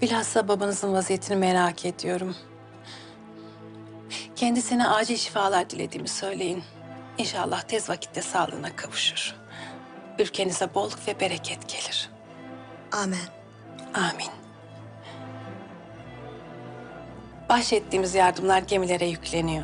[0.02, 2.36] Bilhassa babanızın vaziyetini merak ediyorum.
[4.36, 6.64] Kendisine acil şifalar dilediğimi söyleyin.
[7.18, 9.45] İnşallah tez vakitte sağlığına kavuşur.
[10.20, 12.10] Ülkenize bolluk ve bereket gelir.
[12.92, 13.28] Amen.
[13.94, 14.32] Amin.
[17.50, 19.64] Bahşettiğimiz yardımlar gemilere yükleniyor.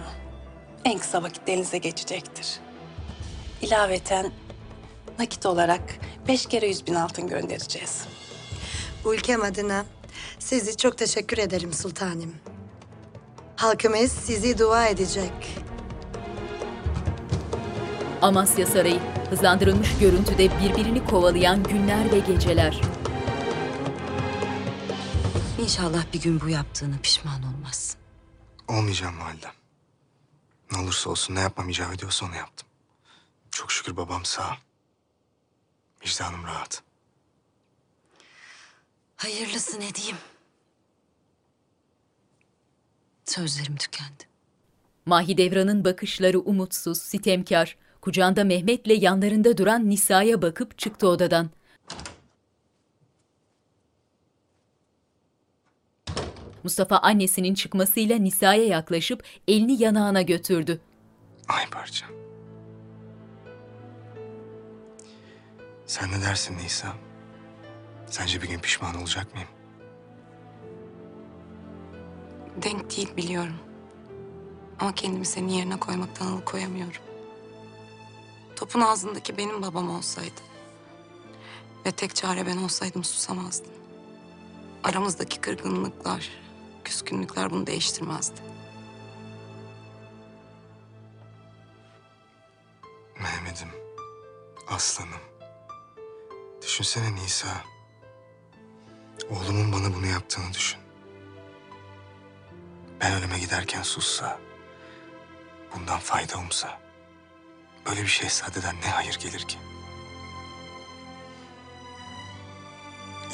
[0.86, 2.60] En kısa vakitte elinize geçecektir.
[3.62, 4.32] İlaveten
[5.20, 5.82] nakit olarak
[6.28, 8.06] beş kere yüz bin altın göndereceğiz.
[9.06, 9.86] Ülkem adına
[10.40, 12.36] sizi çok teşekkür ederim sultanım.
[13.56, 15.58] Halkımız sizi dua edecek.
[18.22, 19.00] Amasya Sarayı.
[19.30, 22.82] Hızlandırılmış görüntüde birbirini kovalayan günler ve geceler.
[25.60, 28.00] İnşallah bir gün bu yaptığını pişman olmazsın.
[28.68, 29.52] Olmayacağım validem.
[30.72, 32.68] Ne olursa olsun ne yapmam icap ediyorsa onu yaptım.
[33.52, 34.58] Çok şükür babam sağ.
[36.06, 36.84] Vicdanım rahat.
[39.16, 40.18] Hayırlısı ne diyeyim?
[43.26, 44.24] Sözlerim tükendi.
[45.06, 47.78] Mahidevran'ın bakışları umutsuz, sitemkar.
[48.02, 51.50] Kucağında Mehmet'le yanlarında duran Nisa'ya bakıp çıktı odadan.
[56.64, 60.82] Mustafa annesinin çıkmasıyla Nisa'ya yaklaşıp elini yanağına götürdü.
[61.48, 62.06] Ay parça.
[65.86, 66.88] Sen ne dersin Nisa?
[68.08, 69.50] Sence bir gün pişman olacak mıyım?
[72.64, 73.56] Denk değil biliyorum.
[74.80, 77.11] Ama kendimi senin yerine koymaktan alıkoyamıyorum.
[78.62, 80.42] Topun ağzındaki benim babam olsaydı
[81.86, 83.72] ve tek çare ben olsaydım susamazdım.
[84.84, 86.30] Aramızdaki kırgınlıklar,
[86.84, 88.42] küskünlükler bunu değiştirmezdi.
[93.20, 93.70] Mehmet'im,
[94.68, 95.22] aslanım.
[96.62, 97.64] Düşünsene Nisa.
[99.30, 100.80] Oğlumun bana bunu yaptığını düşün.
[103.00, 104.40] Ben ölüme giderken sussa,
[105.76, 106.81] bundan fayda umsa,
[107.86, 109.58] böyle bir şehzadeden ne hayır gelir ki?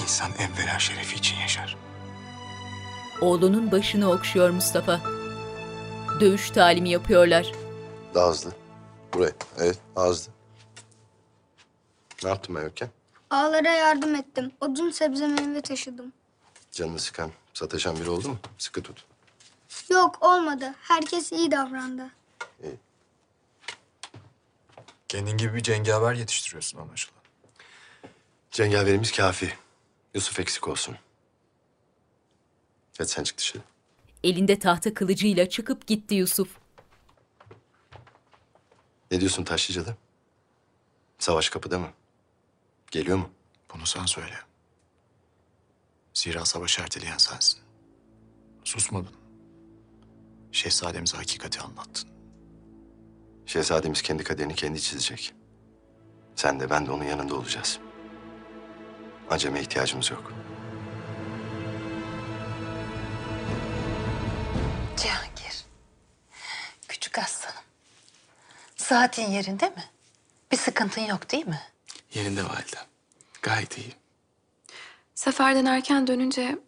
[0.01, 1.77] İnsan evvela şerefi için yaşar.
[3.21, 5.01] Oğlunun başını okşuyor Mustafa.
[6.19, 7.51] Dövüş talimi yapıyorlar.
[8.13, 8.51] Daha hızlı.
[9.13, 9.31] Buraya.
[9.57, 10.31] Evet, daha hızlı.
[12.23, 12.89] Ne yaptın Mevken?
[13.29, 14.51] Ağalara yardım ettim.
[14.61, 16.13] Odun sebze meyve taşıdım.
[16.71, 18.37] Canını sıkan, sataşan biri oldu mu?
[18.57, 19.05] Sıkı tut.
[19.89, 20.73] Yok olmadı.
[20.81, 22.09] Herkes iyi davrandı.
[25.07, 27.21] Kendin gibi bir cengaver yetiştiriyorsun anlaşılan.
[28.51, 29.53] Cengaverimiz kafi.
[30.13, 30.97] Yusuf eksik olsun.
[32.97, 33.63] Hadi sen çık dışarı.
[34.23, 36.57] Elinde tahta kılıcıyla çıkıp gitti Yusuf.
[39.11, 39.95] Ne diyorsun Taşlıcalı?
[41.19, 41.91] Savaş kapıda mı?
[42.91, 43.29] Geliyor mu?
[43.73, 44.35] Bunu sen söyle.
[46.13, 47.59] Zira savaşı erteleyen sensin.
[48.63, 49.15] Susmadın.
[50.51, 52.16] Şehzademize hakikati anlattın.
[53.47, 55.33] Şehzademiz kendi kaderini kendi çizecek.
[56.35, 57.79] Sen de ben de onun yanında olacağız.
[59.29, 60.33] Aceme ihtiyacımız yok.
[64.97, 65.65] Cihangir.
[66.87, 67.61] Küçük aslanım.
[68.75, 69.83] Saatin yerinde mi?
[70.51, 71.61] Bir sıkıntın yok değil mi?
[72.13, 72.83] Yerinde validem.
[73.41, 73.95] Gayet iyi.
[75.15, 76.59] Seferden erken dönünce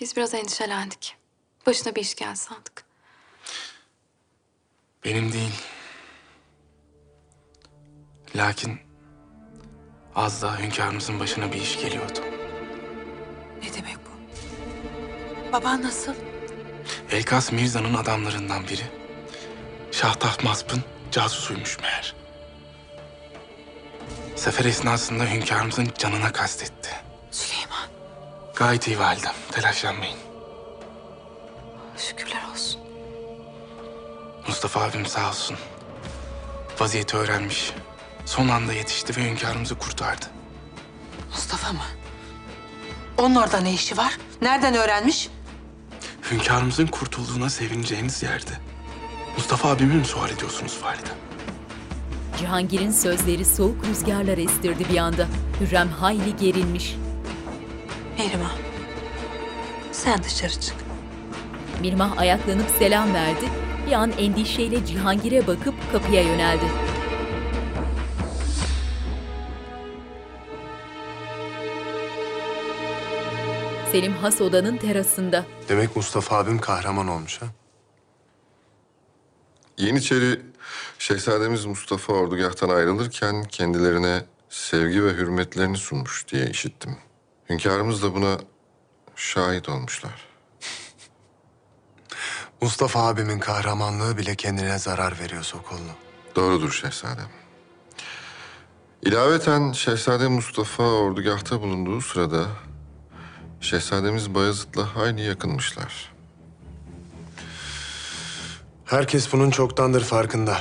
[0.00, 1.16] Biz biraz endişelendik.
[1.66, 2.84] Başına bir iş geldi sandık.
[5.04, 5.52] Benim değil.
[8.36, 8.80] Lakin
[10.14, 12.18] az daha hünkârımızın başına bir iş geliyordu.
[13.62, 14.12] Ne demek bu?
[15.52, 16.14] Baban nasıl?
[17.10, 18.82] Elkas Mirza'nın adamlarından biri.
[19.92, 22.14] Şah Tahmasp'ın casusuymuş meğer.
[24.36, 26.90] Sefer esnasında hünkârımızın canına kastetti.
[27.30, 27.88] Süleyman.
[28.56, 30.18] Gayet iyi validem, telaşlanmayın.
[31.96, 32.80] Şükürler olsun.
[34.48, 35.56] Mustafa abim sağ olsun.
[36.80, 37.72] Vaziyeti öğrenmiş.
[38.26, 40.26] Son anda yetişti ve hünkârımızı kurtardı.
[41.30, 41.78] Mustafa mı?
[43.18, 44.18] Onun orada ne işi var?
[44.42, 45.28] Nereden öğrenmiş?
[46.30, 48.50] Hünkârımızın kurtulduğuna sevineceğiniz yerde.
[49.36, 51.14] Mustafa abimi mi sual ediyorsunuz validem?
[52.38, 55.26] Cihangir'in sözleri soğuk rüzgarlar estirdi bir anda.
[55.60, 56.96] Hürrem hayli gerilmiş.
[58.18, 58.52] Mihrimah.
[59.92, 60.74] Sen dışarı çık.
[61.80, 63.44] Mirmah ayaklanıp selam verdi.
[63.86, 66.64] Bir an endişeyle Cihangir'e bakıp kapıya yöneldi.
[73.92, 75.46] Selim has odanın terasında.
[75.68, 77.46] Demek Mustafa abim kahraman olmuş ha?
[79.78, 80.40] Yeniçeri
[80.98, 86.96] Şehzademiz Mustafa ordugahtan ayrılırken kendilerine sevgi ve hürmetlerini sunmuş diye işittim.
[87.50, 88.38] Hünkârımız da buna
[89.16, 90.26] şahit olmuşlar.
[92.60, 95.92] Mustafa abimin kahramanlığı bile kendine zarar veriyor Sokollu.
[96.36, 97.28] Doğrudur şehzadem.
[99.02, 102.46] İlaveten Şehzade Mustafa ordugahta bulunduğu sırada
[103.62, 106.12] Şehzademiz Bayezid'le hayli yakınmışlar.
[108.84, 110.58] Herkes bunun çoktandır farkında.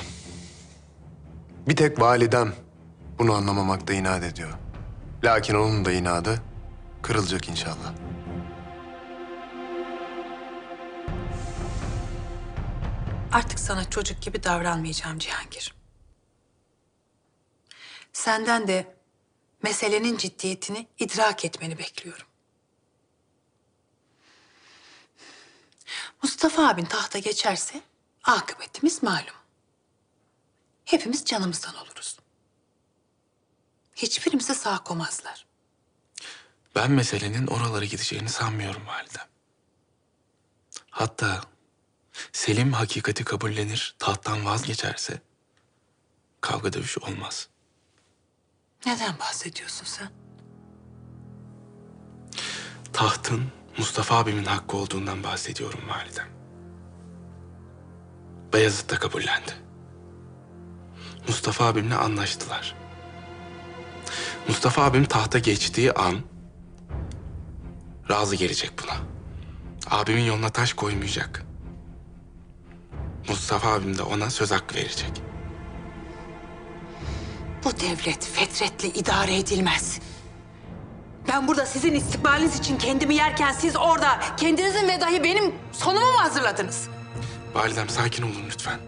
[1.67, 2.53] Bir tek validem
[3.19, 4.49] bunu anlamamakta inat ediyor.
[5.23, 6.41] Lakin onun da inadı
[7.01, 7.93] kırılacak inşallah.
[13.31, 15.75] Artık sana çocuk gibi davranmayacağım Cihangir.
[18.13, 18.95] Senden de
[19.63, 22.30] meselenin ciddiyetini idrak etmeni bekliyorum.
[26.23, 27.81] Mustafa abin tahta geçerse
[28.23, 29.35] akıbetimiz malum.
[30.85, 32.17] Hepimiz canımızdan oluruz.
[33.95, 35.45] Hiçbirimize sağ komazlar.
[36.75, 39.27] Ben meselenin oralara gideceğini sanmıyorum validem.
[40.89, 41.41] Hatta
[42.31, 45.21] Selim hakikati kabullenir, tahttan vazgeçerse
[46.41, 47.47] kavga dövüş olmaz.
[48.85, 50.11] Neden bahsediyorsun sen?
[52.93, 56.27] Tahtın Mustafa abimin hakkı olduğundan bahsediyorum validem.
[58.53, 59.51] Beyazıt da kabullendi.
[61.27, 62.75] Mustafa abimle anlaştılar.
[64.47, 66.19] Mustafa abim tahta geçtiği an
[68.09, 68.97] razı gelecek buna.
[69.89, 71.45] Abimin yoluna taş koymayacak.
[73.29, 75.21] Mustafa abim de ona söz hakkı verecek.
[77.63, 79.99] Bu devlet fetretle idare edilmez.
[81.27, 86.19] Ben burada sizin istikbaliniz için kendimi yerken siz orada kendinizin ve dahi benim sonumu mu
[86.21, 86.89] hazırladınız?
[87.53, 88.79] Validem sakin olun lütfen.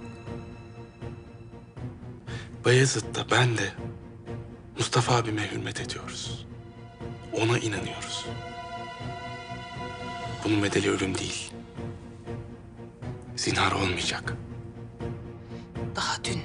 [2.65, 3.71] Bayezid da ben de
[4.77, 6.45] Mustafa abime hürmet ediyoruz.
[7.41, 8.25] Ona inanıyoruz.
[10.43, 11.51] Bunun bedeli ölüm değil.
[13.35, 14.33] Zinhar olmayacak.
[15.95, 16.41] Daha dün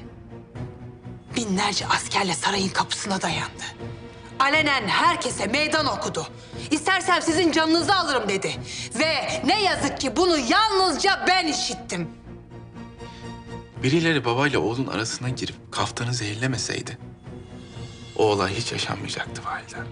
[1.37, 3.65] binlerce askerle sarayın kapısına dayandı.
[4.39, 6.27] Alenen herkese meydan okudu.
[6.71, 8.57] İstersem sizin canınızı alırım dedi.
[8.95, 12.09] Ve ne yazık ki bunu yalnızca ben işittim.
[13.83, 16.99] Birileri babayla oğlun arasına girip kaftanı zehirlemeseydi...
[18.17, 19.87] ...o olay hiç yaşanmayacaktı validem.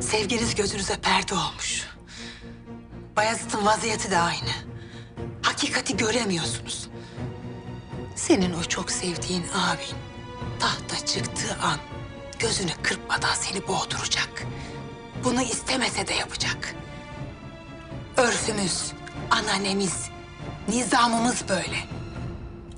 [0.00, 1.86] Sevginiz gözünüze perde olmuş.
[3.16, 4.50] Bayezid'in vaziyeti de aynı.
[5.42, 6.87] Hakikati göremiyorsunuz.
[8.18, 9.96] Senin o çok sevdiğin abin
[10.60, 11.78] tahta çıktığı an
[12.38, 14.46] gözünü kırpmadan seni boğduracak.
[15.24, 16.74] Bunu istemese de yapacak.
[18.16, 18.92] Örfümüz,
[19.30, 20.08] ananemiz,
[20.68, 21.78] nizamımız böyle.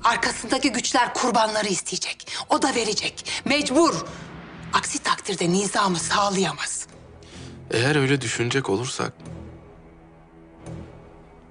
[0.03, 2.27] Arkasındaki güçler kurbanları isteyecek.
[2.49, 3.41] O da verecek.
[3.45, 4.05] Mecbur.
[4.73, 6.87] Aksi takdirde nizamı sağlayamaz.
[7.71, 9.13] Eğer öyle düşünecek olursak...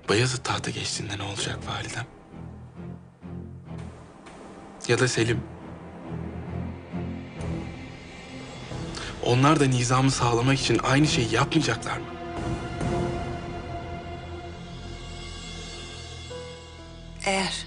[0.09, 2.19] Bayezid tahta geçtiğinde ne olacak validem?
[4.89, 5.40] Ya da Selim.
[9.24, 12.05] Onlar da nizamı sağlamak için aynı şeyi yapmayacaklar mı?
[17.27, 17.66] Eğer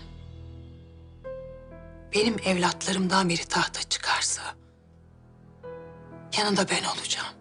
[2.16, 4.42] benim evlatlarımdan biri tahta çıkarsa
[6.38, 7.34] Yanında ben olacağım.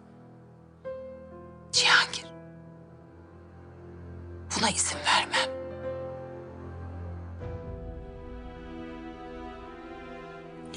[1.71, 2.25] Cihangir.
[4.57, 5.62] Buna izin vermem.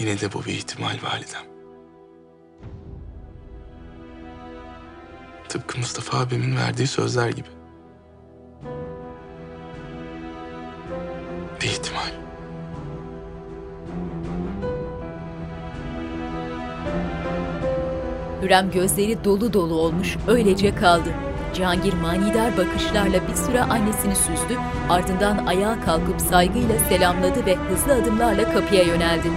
[0.07, 1.43] Yine de bu bir ihtimal validem.
[5.49, 7.49] Tıpkı Mustafa abimin verdiği sözler gibi.
[11.61, 12.11] Bir ihtimal.
[18.43, 21.09] Hürrem gözleri dolu dolu olmuş, öylece kaldı.
[21.55, 24.59] Cihangir manidar bakışlarla bir süre annesini süzdü,
[24.91, 29.29] ardından ayağa kalkıp saygıyla selamladı ve hızlı adımlarla kapıya yöneldi.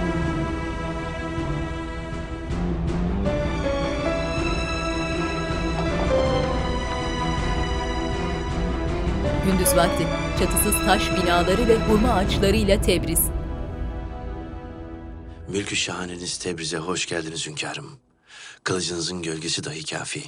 [9.70, 10.06] Gündüz vakti
[10.38, 13.20] çatısız taş binaları ve hurma ağaçlarıyla Tebriz.
[15.48, 17.98] Mülkü şahaneniz Tebriz'e hoş geldiniz hünkârım.
[18.64, 20.24] Kılıcınızın gölgesi dahi kafi.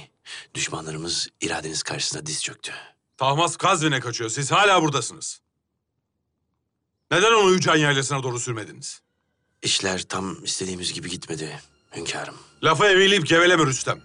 [0.53, 2.71] Düşmanlarımız iradeniz karşısında diz çöktü.
[3.17, 4.29] Tahmas Kazvin'e kaçıyor.
[4.29, 5.41] Siz hala buradasınız.
[7.11, 9.01] Neden onu Yücen Yaylası'na doğru sürmediniz?
[9.61, 11.59] İşler tam istediğimiz gibi gitmedi
[11.95, 12.35] hünkârım.
[12.63, 14.01] Lafı eveleyip geveleme Rüstem.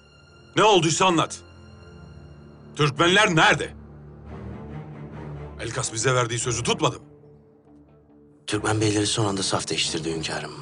[0.57, 1.41] Ne olduysa anlat.
[2.77, 3.78] Türkmenler nerede?
[5.61, 7.07] Elkas bize verdiği sözü tutmadı mı?
[8.47, 10.53] Türkmen beyleri son anda saf değiştirdi hünkârım.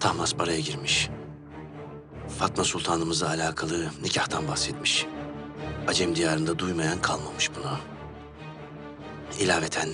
[0.00, 1.08] Tahmas paraya girmiş.
[2.38, 5.06] Fatma Sultanımızla alakalı nikahtan bahsetmiş.
[5.88, 7.78] Acem diyarında duymayan kalmamış bunu.
[9.40, 9.88] İlaveten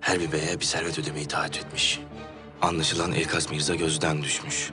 [0.00, 2.00] her bir beye bir servet ödemeyi taahhüt etmiş.
[2.62, 4.70] Anlaşılan Elkas Mirza gözden düşmüş.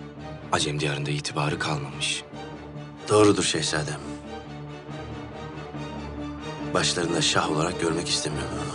[0.51, 2.23] Acem diyarında itibarı kalmamış.
[3.09, 3.99] Doğrudur şehzadem.
[6.73, 8.68] Başlarında şah olarak görmek istemiyorlar onu.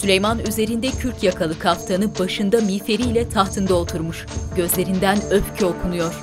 [0.00, 4.26] Süleyman üzerinde kürk yakalı kaftanı başında miğferiyle tahtında oturmuş.
[4.56, 6.14] Gözlerinden öfke okunuyor.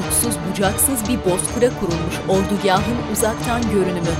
[0.00, 4.14] Uçsuz bucaksız bir bozkıra kurulmuş ordugahın uzaktan görünümü.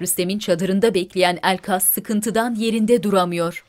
[0.00, 3.64] Rüstem'in çadırında bekleyen Elkas sıkıntıdan yerinde duramıyor.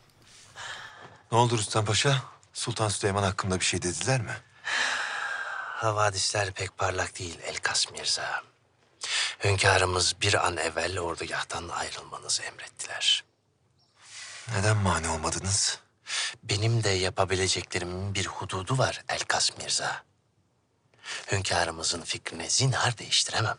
[1.32, 2.16] Ne oldu Rüstem Paşa?
[2.54, 4.34] Sultan Süleyman hakkında bir şey dediler mi?
[5.64, 8.53] Havadisler pek parlak değil Elkas Mirza.
[9.44, 13.24] Hünkârımız bir an evvel ordugahtan ayrılmanızı emrettiler.
[14.52, 15.80] Neden mani olmadınız?
[16.44, 20.04] Benim de yapabileceklerimin bir hududu var Elkas Mirza.
[21.32, 23.58] Hünkârımızın fikrini zinhar değiştiremem.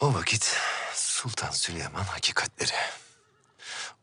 [0.00, 0.56] O vakit
[0.94, 2.76] Sultan Süleyman hakikatleri,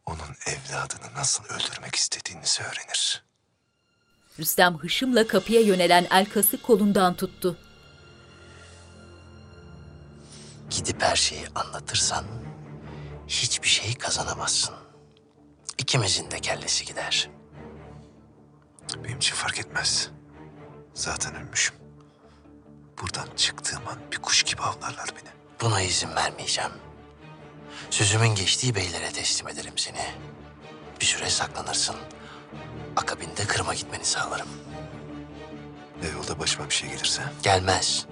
[0.06, 3.25] onun evladını nasıl öldürmek istediğinizi öğrenir.
[4.40, 7.58] Rüstem hışımla kapıya yönelen Elkas'ı kolundan tuttu.
[10.70, 12.26] Gidip her şeyi anlatırsan
[13.28, 14.76] hiçbir şey kazanamazsın.
[15.78, 17.30] İkimizin de kellesi gider.
[19.04, 20.10] Benim için fark etmez.
[20.94, 21.76] Zaten ölmüşüm.
[23.02, 25.30] Buradan çıktığım an bir kuş gibi avlarlar beni.
[25.62, 26.72] Buna izin vermeyeceğim.
[27.90, 30.06] Sözümün geçtiği beylere teslim ederim seni.
[31.02, 31.96] Bir süre saklanırsın.
[32.96, 34.48] Akabinde Kırım'a gitmeni sağlarım.
[36.04, 37.22] Ya yolda başıma bir şey gelirse?
[37.44, 38.06] Gelmez.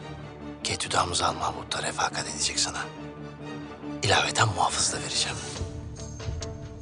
[0.63, 2.79] Ketüdamız Al Mahmut da refakat edecek sana.
[4.03, 5.37] İlaveten muhafız da vereceğim.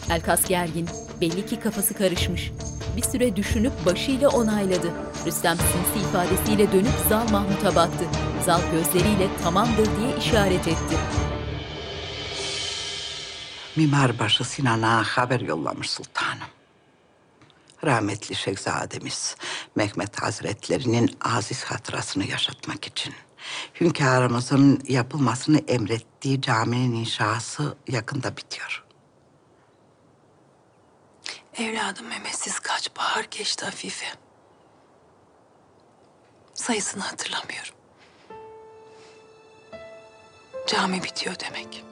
[0.09, 0.89] Elkas gergin,
[1.21, 2.51] belli ki kafası karışmış.
[2.97, 4.91] Bir süre düşünüp başıyla onayladı.
[5.25, 8.05] Rüstem sinsi ifadesiyle dönüp Zal Mahmut'a baktı.
[8.45, 10.97] Zal gözleriyle tamamdır diye işaret etti.
[13.75, 16.20] Mimarbaşı Sinan'a haber yollamış sultanım.
[17.83, 19.35] Rahmetli Şehzademiz
[19.75, 23.13] Mehmet Hazretlerinin aziz hatırasını yaşatmak için
[23.81, 28.83] hünkârımızın yapılmasını emrettiği caminin inşası yakında bitiyor.
[31.57, 34.05] Evladım Mehmetsiz kaç bahar geçti Afife.
[36.53, 37.75] Sayısını hatırlamıyorum.
[40.67, 41.90] Cami bitiyor demek.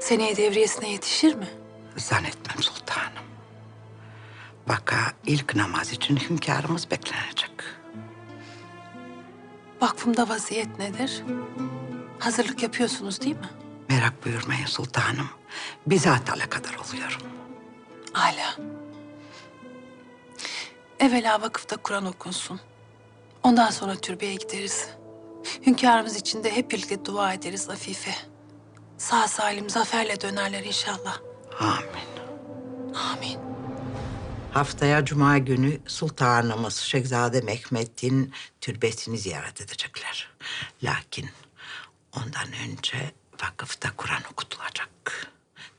[0.00, 1.48] Seneye devriyesine yetişir mi?
[1.96, 3.26] Zannetmem sultanım.
[4.68, 7.50] Vaka ilk namaz için hünkârımız beklenecek.
[9.80, 11.22] Vakfımda vaziyet nedir?
[12.18, 13.50] Hazırlık yapıyorsunuz değil mi?
[13.88, 15.28] Merak buyurmayın sultanım.
[15.86, 17.20] Bizzat alakadar oluyorum.
[18.12, 18.56] Hala.
[21.00, 22.60] Evvela vakıfta Kur'an okunsun.
[23.42, 24.88] Ondan sonra türbeye gideriz.
[25.66, 28.14] Hünkârımız için de hep birlikte dua ederiz Afife.
[28.98, 31.18] Sağ salim zaferle dönerler inşallah.
[31.60, 32.08] Amin.
[32.94, 33.38] Amin.
[34.52, 40.28] Haftaya cuma günü sultanımız Şehzade Mehmet'in türbesini ziyaret edecekler.
[40.82, 41.30] Lakin
[42.16, 43.12] ondan önce
[43.42, 44.88] vakıfta Kur'an okutulacak.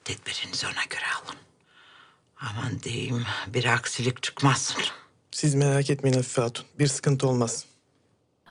[0.03, 1.35] Tedbirinizi ona göre alın.
[2.41, 4.83] Aman diyeyim bir aksilik çıkmasın.
[5.31, 6.65] Siz merak etmeyin Afife Hatun.
[6.79, 7.65] Bir sıkıntı olmaz.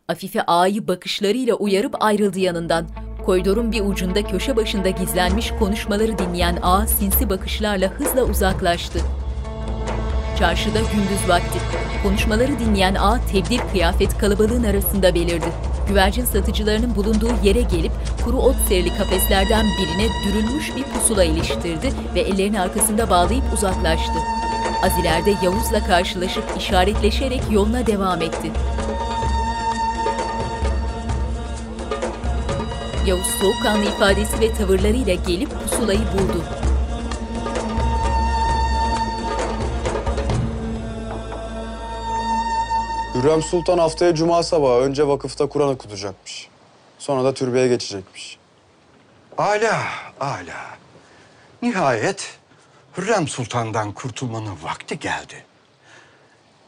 [0.08, 2.86] Afife ağayı bakışlarıyla uyarıp ayrıldı yanından.
[3.24, 8.98] Koridorun bir ucunda köşe başında gizlenmiş konuşmaları dinleyen ağa sinsi bakışlarla hızla uzaklaştı.
[10.38, 11.58] Çarşıda gündüz vakti.
[12.02, 15.46] Konuşmaları dinleyen ağa tebdil kıyafet kalabalığın arasında belirdi.
[15.88, 17.92] Güvercin satıcılarının bulunduğu yere gelip
[18.24, 24.18] kuru ot serili kafeslerden birine dürülmüş bir pusula iliştirdi ve ellerini arkasında bağlayıp uzaklaştı.
[24.82, 28.50] Az ileride Yavuz'la karşılaşıp işaretleşerek yoluna devam etti.
[33.06, 36.44] Yavuz soğukkanlı ifadesi ve tavırlarıyla gelip pusulayı buldu.
[43.14, 46.48] Hürrem Sultan haftaya cuma sabahı önce vakıfta Kur'an okutacakmış.
[46.98, 48.38] Sonra da türbeye geçecekmiş.
[49.38, 49.82] Ala,
[50.20, 50.76] ala.
[51.62, 52.38] Nihayet
[52.96, 55.44] Hürrem Sultan'dan kurtulmanın vakti geldi.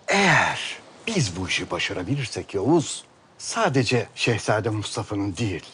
[0.09, 3.05] Eğer biz bu işi başarabilirsek Yavuz,
[3.39, 5.65] sadece Şehzade Mustafa'nın değil,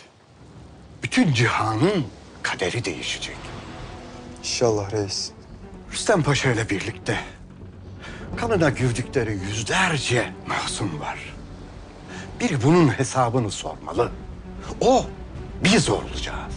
[1.05, 2.05] bütün cihanın
[2.43, 3.37] kaderi değişecek.
[4.39, 5.31] İnşallah reis.
[5.93, 7.17] Rüstem Paşa ile birlikte
[8.37, 11.35] kanına girdikleri yüzlerce masum var.
[12.41, 14.11] Biri bunun hesabını sormalı.
[14.81, 15.07] O,
[15.65, 16.55] biz olacağız.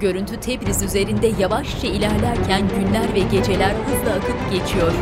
[0.00, 4.92] Görüntü Tebriz üzerinde yavaşça ilerlerken günler ve geceler hızla akıp geçiyor.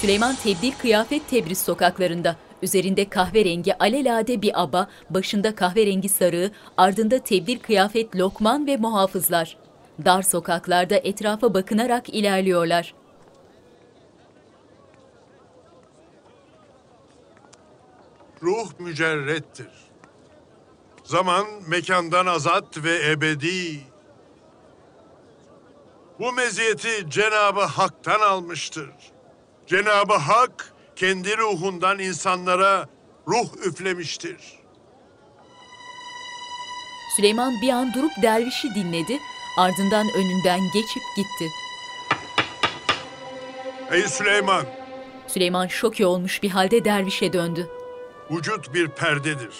[0.00, 2.36] Süleyman tebdil kıyafet Tebriz sokaklarında.
[2.62, 9.56] Üzerinde kahverengi alelade bir aba, başında kahverengi sarığı, ardında tebdil kıyafet lokman ve muhafızlar.
[10.04, 12.94] Dar sokaklarda etrafa bakınarak ilerliyorlar.
[18.42, 19.68] Ruh mücerrettir.
[21.04, 23.80] Zaman mekandan azat ve ebedi.
[26.18, 28.90] Bu meziyeti Cenabı Hak'tan almıştır.
[29.66, 32.88] Cenabı Hak kendi ruhundan insanlara
[33.28, 34.36] ruh üflemiştir.
[37.16, 39.18] Süleyman bir an durup dervişi dinledi,
[39.58, 41.48] ardından önünden geçip gitti.
[43.90, 44.64] Ey Süleyman,
[45.26, 47.68] Süleyman şoke olmuş bir halde dervişe döndü.
[48.30, 49.54] vücut bir perdedir.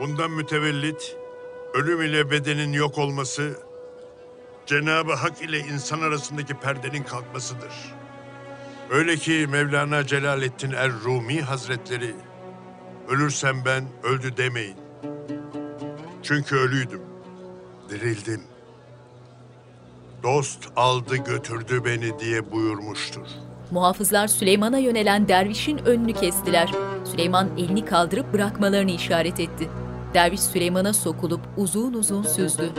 [0.00, 1.16] Bundan mütevellit
[1.74, 3.60] ölüm ile bedenin yok olması
[4.66, 7.72] Cenabı Hak ile insan arasındaki perdenin kalkmasıdır.
[8.90, 12.14] Öyle ki Mevlana Celaleddin Er-Rumi Hazretleri
[13.08, 14.76] ölürsem ben öldü demeyin.
[16.22, 17.02] Çünkü ölüydüm.
[17.90, 18.40] Dirildim.
[20.22, 23.26] Dost aldı götürdü beni diye buyurmuştur.
[23.70, 26.70] Muhafızlar Süleyman'a yönelen dervişin önünü kestiler.
[27.04, 29.70] Süleyman elini kaldırıp bırakmalarını işaret etti.
[30.14, 32.72] Derviş Süleyman'a sokulup uzun uzun süzdü.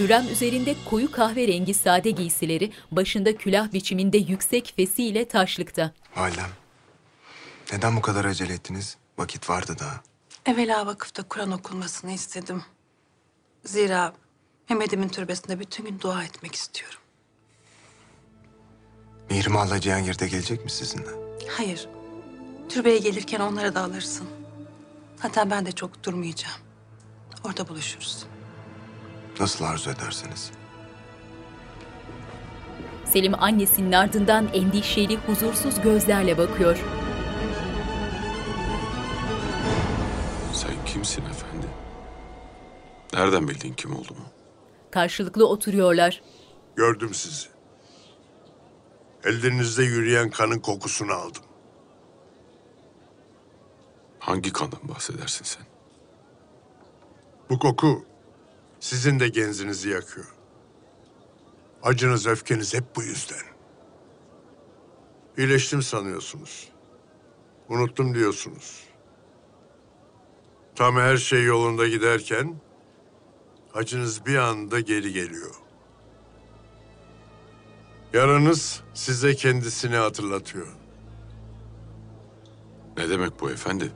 [0.00, 5.92] Hürrem üzerinde koyu kahverengi sade giysileri, başında külah biçiminde yüksek fesiyle taşlıkta.
[6.16, 6.50] Validem,
[7.72, 8.96] neden bu kadar acele ettiniz?
[9.18, 10.00] Vakit vardı daha.
[10.46, 12.62] Evvela vakıfta Kur'an okunmasını istedim.
[13.64, 14.14] Zira
[14.70, 16.98] Mehmet'imin türbesinde bütün gün dua etmek istiyorum.
[19.30, 21.10] Mihrimah'la Cihangir de gelecek mi sizinle?
[21.48, 21.88] Hayır,
[22.68, 24.26] türbeye gelirken onları da alırsın.
[25.18, 26.60] Hatta ben de çok durmayacağım.
[27.44, 28.26] Orada buluşuruz.
[29.40, 30.50] Nasıl arzu ederseniz.
[33.04, 36.84] Selim annesinin ardından endişeli, huzursuz gözlerle bakıyor.
[40.52, 41.66] Sen kimsin efendi?
[43.12, 44.24] Nereden bildin kim olduğumu?
[44.90, 46.22] Karşılıklı oturuyorlar.
[46.76, 47.48] Gördüm sizi.
[49.24, 51.42] Ellerinizde yürüyen kanın kokusunu aldım.
[54.18, 55.62] Hangi kandan bahsedersin sen?
[57.50, 58.04] Bu koku
[58.80, 60.26] sizin de genzinizi yakıyor.
[61.82, 63.44] Acınız, öfkeniz hep bu yüzden.
[65.38, 66.68] İyileştim sanıyorsunuz.
[67.68, 68.84] Unuttum diyorsunuz.
[70.74, 72.60] Tam her şey yolunda giderken
[73.74, 75.54] acınız bir anda geri geliyor.
[78.12, 80.68] Yaranız size kendisini hatırlatıyor.
[82.96, 83.92] Ne demek bu efendi?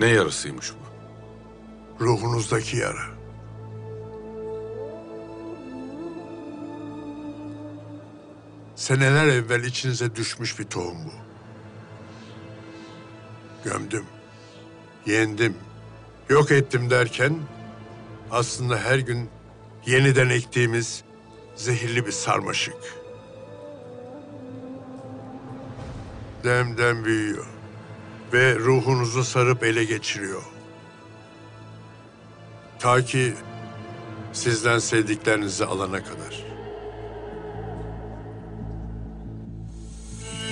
[0.00, 0.81] Ne yarasıymış bu?
[2.02, 3.04] Ruhunuzdaki yara.
[8.76, 11.12] Seneler evvel içinize düşmüş bir tohum bu.
[13.64, 14.04] Gömdüm,
[15.06, 15.54] yendim,
[16.28, 17.38] yok ettim derken
[18.30, 19.30] aslında her gün
[19.86, 21.04] yeniden ektiğimiz
[21.56, 23.02] zehirli bir sarmaşık.
[26.44, 27.46] demden büyüyor.
[28.32, 30.42] Ve ruhunuzu sarıp ele geçiriyor.
[32.82, 33.34] Ta ki
[34.32, 36.44] sizden sevdiklerinizi alana kadar.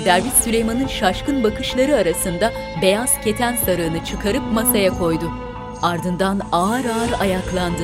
[0.05, 2.53] Derviş Süleyman'ın şaşkın bakışları arasında
[2.83, 5.31] beyaz keten sarığını çıkarıp masaya koydu.
[5.83, 7.83] Ardından ağır ağır ayaklandı.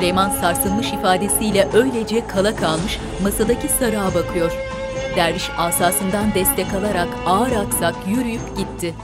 [0.00, 4.52] Süleyman sarsılmış ifadesiyle öylece kala kalmış masadaki sarığa bakıyor.
[5.16, 8.94] Derviş asasından destek alarak ağır aksak yürüyüp gitti.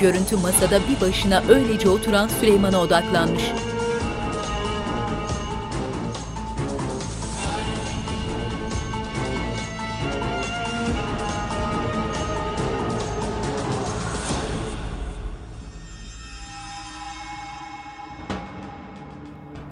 [0.00, 3.42] Görüntü masada bir başına öylece oturan Süleyman'a odaklanmış.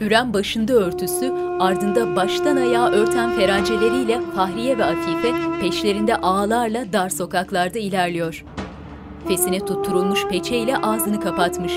[0.07, 7.79] Hürrem başında örtüsü, ardında baştan ayağa örten feraceleriyle Fahriye ve Afife peşlerinde ağlarla dar sokaklarda
[7.79, 8.45] ilerliyor.
[9.29, 11.73] Fesine tutturulmuş peçeyle ağzını kapatmış.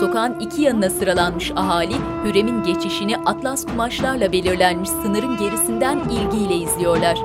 [0.00, 7.18] Sokağın iki yanına sıralanmış ahali, Hürrem'in geçişini atlas kumaşlarla belirlenmiş sınırın gerisinden ilgiyle izliyorlar.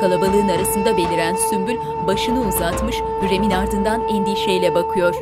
[0.00, 1.76] Kalabalığın arasında beliren Sümbül
[2.06, 5.14] başını uzatmış, Hürrem'in ardından endişeyle bakıyor.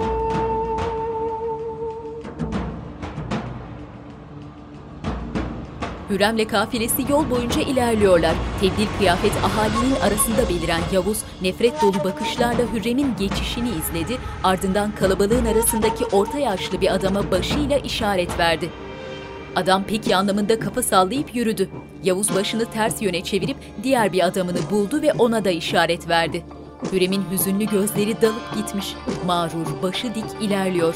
[6.11, 8.35] Hürrem'le kafilesi yol boyunca ilerliyorlar.
[8.61, 16.05] Tebdil kıyafet ahalinin arasında beliren Yavuz, nefret dolu bakışlarla Hürrem'in geçişini izledi, ardından kalabalığın arasındaki
[16.05, 18.71] orta yaşlı bir adama başıyla işaret verdi.
[19.57, 21.69] Adam peki anlamında kafa sallayıp yürüdü.
[22.05, 26.45] Yavuz başını ters yöne çevirip diğer bir adamını buldu ve ona da işaret verdi.
[26.93, 28.95] Hürrem'in hüzünlü gözleri dalıp gitmiş.
[29.27, 30.95] Mağrur, başı dik ilerliyor.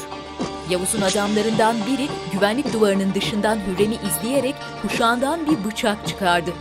[0.69, 6.51] Yavuz'un adamlarından biri güvenlik duvarının dışından Hürrem'i izleyerek kuşağından bir bıçak çıkardı.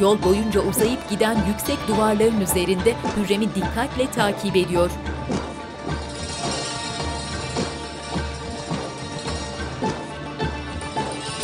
[0.00, 4.90] Yol boyunca uzayıp giden yüksek duvarların üzerinde Hürrem'i dikkatle takip ediyor.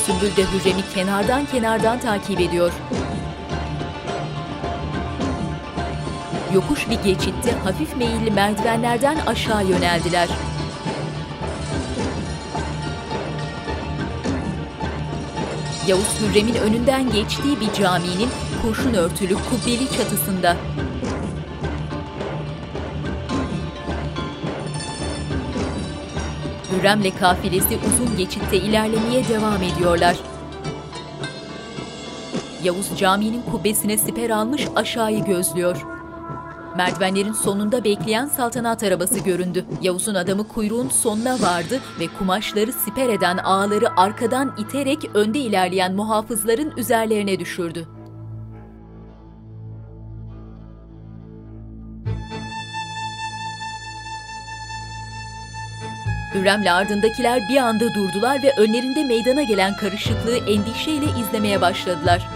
[0.06, 2.72] Sümbül de Hürrem'i kenardan kenardan takip ediyor.
[6.54, 10.28] Yokuş bir geçitte hafif meyilli merdivenlerden aşağı yöneldiler.
[15.86, 18.28] Yavuz Hürrem'in önünden geçtiği bir caminin
[18.62, 20.56] kurşun örtülü kubbeli çatısında.
[26.72, 30.16] Hürrem'le kafilesi uzun geçitte ilerlemeye devam ediyorlar.
[32.62, 35.94] Yavuz caminin kubbesine siper almış aşağıyı gözlüyor.
[36.76, 39.64] Merdivenlerin sonunda bekleyen saltanat arabası göründü.
[39.82, 46.72] Yavuz'un adamı kuyruğun sonuna vardı ve kumaşları siper eden ağları arkadan iterek önde ilerleyen muhafızların
[46.76, 47.88] üzerlerine düşürdü.
[56.34, 62.28] Hürrem'le ardındakiler bir anda durdular ve önlerinde meydana gelen karışıklığı endişeyle izlemeye başladılar.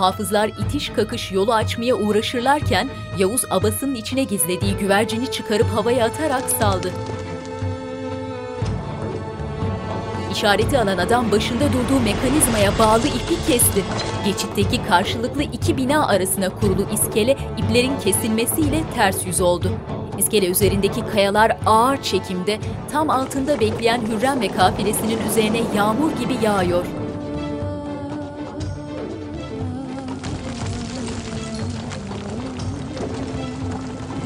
[0.00, 6.92] Muhafızlar itiş kakış yolu açmaya uğraşırlarken Yavuz abasının içine gizlediği güvercini çıkarıp havaya atarak saldı.
[10.32, 13.82] İşareti alan adam başında durduğu mekanizmaya bağlı ipi kesti.
[14.24, 19.70] Geçitteki karşılıklı iki bina arasına kurulu iskele iplerin kesilmesiyle ters yüz oldu.
[20.18, 22.58] İskele üzerindeki kayalar ağır çekimde
[22.92, 26.84] tam altında bekleyen Hürrem ve kafilesinin üzerine yağmur gibi yağıyor.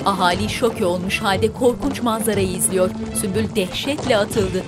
[0.06, 2.90] Ahali şok olmuş halde korkunç manzarayı izliyor.
[3.20, 4.62] Sümbül dehşetle atıldı.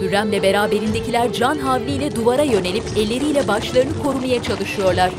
[0.00, 5.10] Hürrem'le beraberindekiler can havliyle duvara yönelip elleriyle başlarını korumaya çalışıyorlar.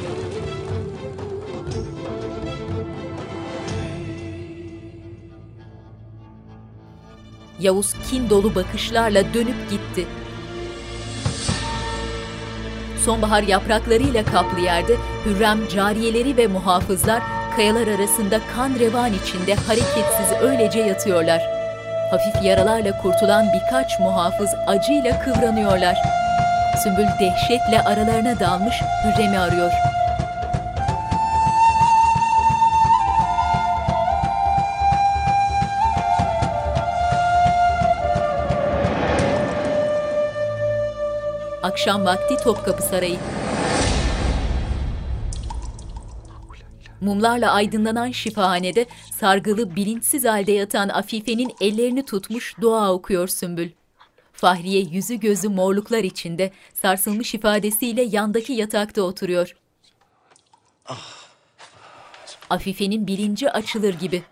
[7.59, 10.07] Yavuz kin dolu bakışlarla dönüp gitti.
[13.05, 14.95] Sonbahar yapraklarıyla kaplı yerde
[15.25, 17.21] Hürrem, cariyeleri ve muhafızlar
[17.55, 21.41] kayalar arasında kan revan içinde hareketsiz öylece yatıyorlar.
[22.11, 25.97] Hafif yaralarla kurtulan birkaç muhafız acıyla kıvranıyorlar.
[26.83, 29.71] Sümbül dehşetle aralarına dalmış Hürrem'i arıyor.
[41.69, 43.19] Akşam vakti Topkapı Sarayı.
[47.01, 48.85] Mumlarla aydınlanan şifahanede
[49.19, 53.69] sargılı bilinçsiz halde yatan Afife'nin ellerini tutmuş dua okuyor Sümbül.
[54.33, 59.55] Fahriye yüzü gözü morluklar içinde sarsılmış ifadesiyle yandaki yatakta oturuyor.
[62.49, 64.23] Afife'nin bilinci açılır gibi.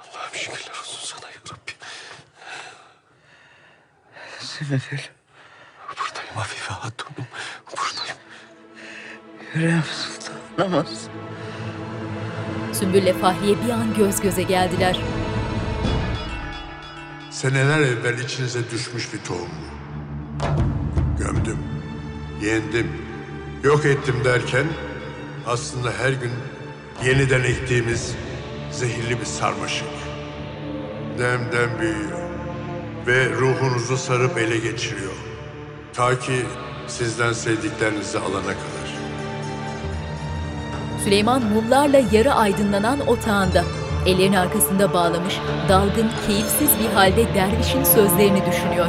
[0.00, 1.72] Allah'ım şükürler olsun sana ya Rabbi.
[4.40, 5.15] Sümbül.
[6.36, 7.26] Afife Hatun'um.
[7.72, 8.18] Buradayım.
[9.54, 11.08] Hürrem Sultanımız.
[12.72, 15.00] Sümbül'le Fahriye bir an göz göze geldiler.
[17.30, 19.76] Seneler evvel içinize düşmüş bir tohum bu.
[21.24, 21.58] Gömdüm,
[22.42, 22.92] yendim,
[23.64, 24.66] yok ettim derken
[25.46, 26.32] aslında her gün
[27.04, 28.14] yeniden ektiğimiz
[28.72, 29.88] zehirli bir sarmaşık.
[31.18, 32.20] Dem dem büyüyor
[33.06, 35.25] ve ruhunuzu sarıp ele geçiriyor.
[35.96, 36.46] Ta ki
[36.86, 38.96] sizden sevdiklerinizi alana kadar.
[41.04, 43.64] Süleyman mumlarla yarı aydınlanan otağında.
[44.06, 45.34] Ellerini arkasında bağlamış,
[45.68, 48.86] dalgın, keyifsiz bir halde dervişin sözlerini düşünüyor.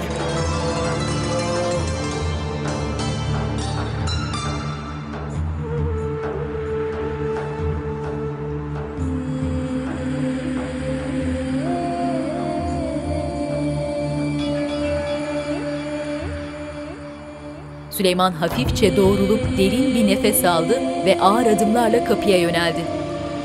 [17.98, 22.82] Süleyman hafifçe doğrulup derin bir nefes aldı ve ağır adımlarla kapıya yöneldi.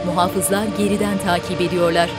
[0.07, 2.11] Muhafızlar geriden takip ediyorlar.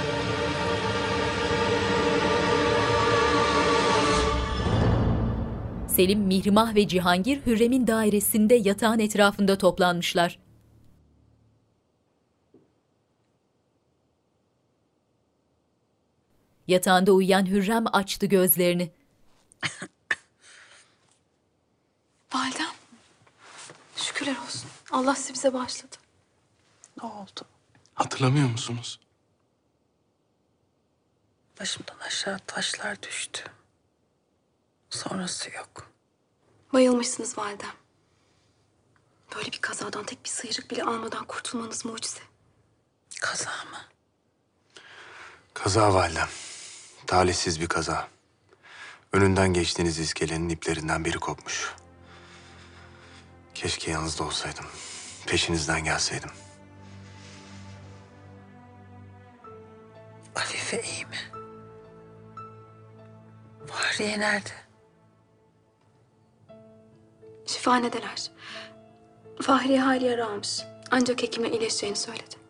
[5.88, 10.40] Selim, Mihrimah ve Cihangir Hürrem'in dairesinde yatağın etrafında toplanmışlar.
[16.68, 18.92] Yatağında uyuyan Hürrem açtı gözlerini.
[22.34, 22.68] Validem.
[23.96, 24.70] Şükürler olsun.
[24.92, 25.96] Allah sizi bize bağışladı.
[27.02, 27.42] Ne oldu?
[27.94, 29.00] Hatırlamıyor musunuz?
[31.60, 33.44] Başımdan aşağı taşlar düştü.
[34.90, 35.92] Sonrası yok.
[36.74, 37.74] Bayılmışsınız validem.
[39.36, 42.22] Böyle bir kazadan tek bir sıyrık bile almadan kurtulmanız mucize.
[43.22, 43.80] Kaza mı?
[45.54, 46.30] Kaza validem.
[47.08, 48.08] Talihsiz bir kaza.
[49.14, 51.74] Önünden geçtiğiniz iskelenin iplerinden biri kopmuş.
[53.56, 54.66] Keşke yanınızda olsaydım.
[55.26, 56.30] Peşinizden gelseydim.
[60.36, 61.18] Afife iyi mi?
[63.68, 64.50] Fahriye nerede?
[67.46, 68.32] Şifahanedeler.
[69.42, 70.62] Fahriye hali yara almış.
[70.92, 72.44] Ancak hekime iyileşeceğini söyledi.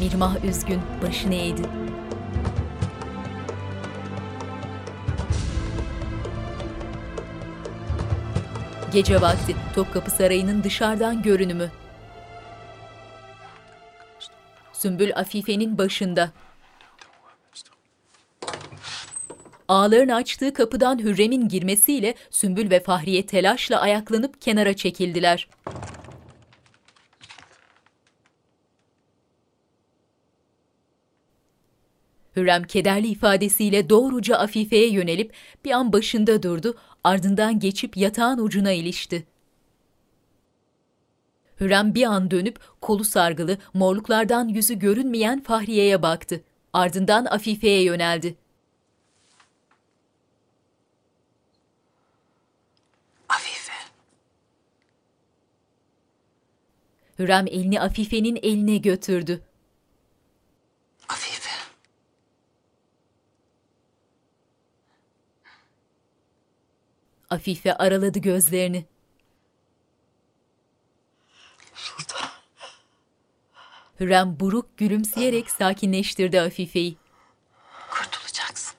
[0.00, 1.62] Mirmah üzgün, başını eğdi.
[8.92, 11.70] Gece vakti Topkapı Sarayı'nın dışarıdan görünümü.
[14.72, 16.30] Sümbül Afife'nin başında.
[19.68, 25.48] Ağların açtığı kapıdan Hürrem'in girmesiyle Sümbül ve Fahriye telaşla ayaklanıp kenara çekildiler.
[32.36, 35.34] Hürrem kederli ifadesiyle doğruca Afife'ye yönelip
[35.64, 39.26] bir an başında durdu, ardından geçip yatağın ucuna ilişti.
[41.60, 46.44] Hürrem bir an dönüp kolu sargılı, morluklardan yüzü görünmeyen Fahriye'ye baktı.
[46.72, 48.36] Ardından Afife'ye yöneldi.
[53.28, 53.72] Afife.
[57.18, 59.42] Hürrem elini Afife'nin eline götürdü.
[61.08, 61.50] Afife.
[67.30, 68.86] Afife araladı gözlerini.
[71.74, 72.30] Sultan.
[74.00, 76.96] Hürrem buruk gülümseyerek sakinleştirdi Afife'yi.
[77.90, 78.74] Kurtulacaksın.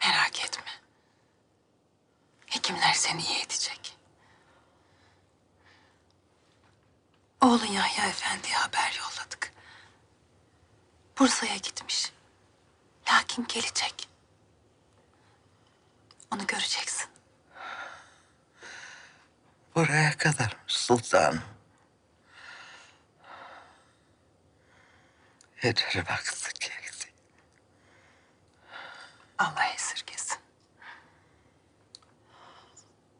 [0.00, 0.70] Merak etme.
[2.46, 3.96] Hekimler seni iyi edecek.
[7.40, 9.52] Oğlun Yahya Efendi'ye haber yolladık.
[11.18, 12.12] Bursa'ya gitmiş.
[13.12, 14.11] Lakin gelecek.
[16.32, 17.10] Onu göreceksin.
[19.74, 21.42] Buraya kadar sultanım.
[25.62, 27.12] Yeter vakti geldi.
[29.38, 30.38] Allah esirgesin.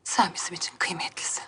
[0.05, 1.45] Sen bizim için kıymetlisin.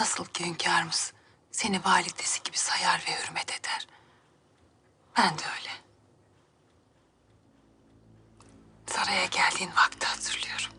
[0.00, 1.12] Nasıl ki hünkârımız
[1.50, 3.86] seni validesi gibi sayar ve hürmet eder.
[5.16, 5.87] Ben de öyle.
[8.88, 10.72] Saraya geldiğin vakti hatırlıyorum.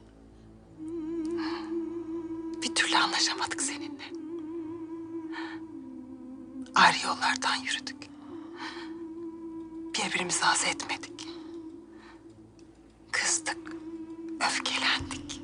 [2.62, 4.04] Bir türlü anlaşamadık seninle.
[6.76, 7.98] Ayrı yollardan yürüdük.
[9.96, 11.28] Birbirimizi haz etmedik.
[13.12, 13.58] Kızdık,
[14.42, 15.42] öfkelendik.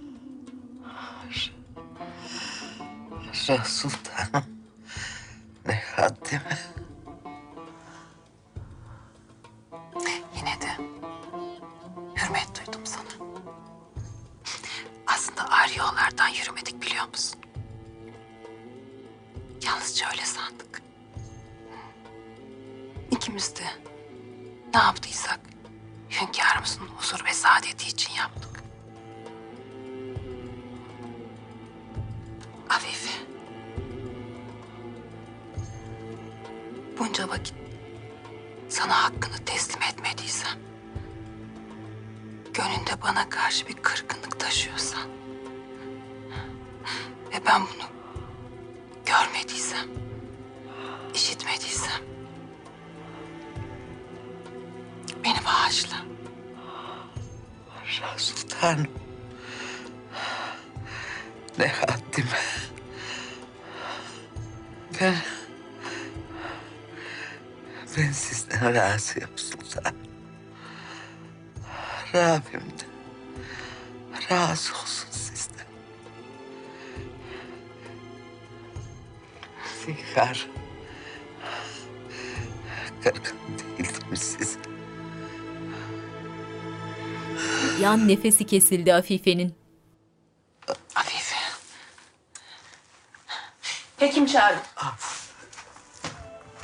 [3.65, 4.45] Sultanım.
[5.67, 6.74] Ne haddime.
[16.05, 17.39] Yollardan yürümedik biliyor musun?
[19.65, 20.81] Yalnızca öyle sandık.
[23.11, 23.63] İkimiz de
[24.73, 25.39] ne yaptıysak
[26.09, 28.63] hünkârımızın huzur ve saadeti için yaptık.
[32.69, 33.25] Afife.
[36.99, 37.55] Bunca vakit
[38.69, 40.59] sana hakkını teslim etmediysem,
[42.53, 45.24] gönlünde bana karşı bir kırgınlık taşıyorsan
[47.35, 47.89] ve ben bunu
[49.05, 49.87] görmediysem,
[51.13, 52.01] işitmediysem
[55.23, 55.97] beni bağışla.
[58.17, 58.87] Sultanım.
[61.59, 62.39] Ne haddime.
[65.01, 65.15] Ben...
[67.97, 69.97] Ben sizden razıyım sultanım.
[72.13, 72.85] Rabbim de
[74.35, 75.04] razı olsun
[79.85, 80.47] Zihar.
[83.03, 83.37] Kırgın
[83.77, 84.59] değildim size.
[87.81, 89.55] Yan nefesi kesildi Afife'nin.
[90.95, 91.35] Afife.
[93.97, 94.59] Hekim çağırın.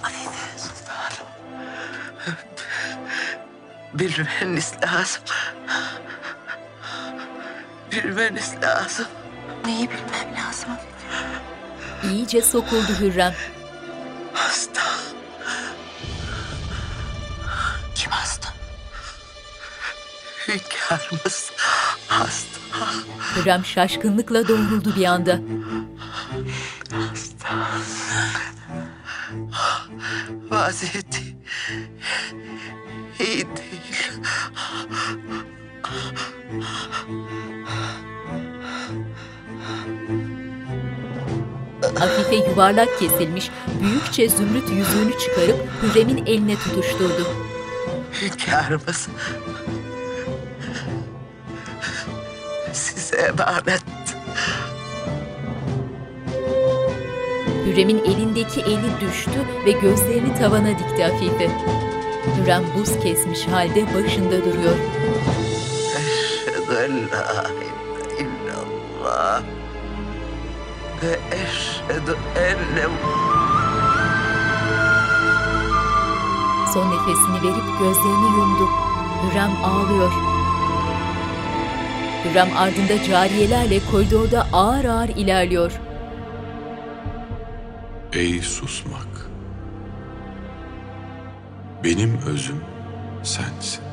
[0.04, 1.32] Afife sultanım.
[3.94, 5.24] Bilmeniz lazım.
[7.92, 9.08] Bilmeniz lazım.
[9.66, 10.21] Neyi bilmem?
[12.10, 13.34] İyice sokuldu Hürrem.
[14.34, 14.82] Hasta.
[17.96, 18.50] Kim hasta?
[20.48, 21.52] Hünkârımız
[22.08, 22.60] hasta.
[23.36, 25.40] Hürrem şaşkınlıkla doğruldu bir anda.
[26.92, 27.56] Hasta.
[30.50, 31.11] Vaziyeti
[42.32, 43.52] Afife yuvarlak kesilmiş,
[43.82, 47.28] büyükçe zümrüt yüzüğünü çıkarıp Hürrem'in eline tutuşturdu.
[48.22, 49.08] Hünkârımız
[52.74, 53.84] size emanet.
[57.66, 61.52] Hürrem'in elindeki eli düştü ve gözlerini tavana dikti Afife.
[62.38, 64.76] Hürrem buz kesmiş halde başında duruyor.
[65.98, 67.48] Eşhedü en la
[68.20, 69.44] illallah
[71.04, 71.51] ve eşhedü
[72.36, 72.88] enne
[76.74, 78.70] Son nefesini verip gözlerini yumdu.
[79.24, 80.12] Hürrem ağlıyor.
[82.26, 85.72] Hürrem ardında cariyelerle koridorda ağır ağır ilerliyor.
[88.14, 89.30] Ey susmak.
[91.84, 92.62] Benim özüm
[93.24, 93.84] sensin.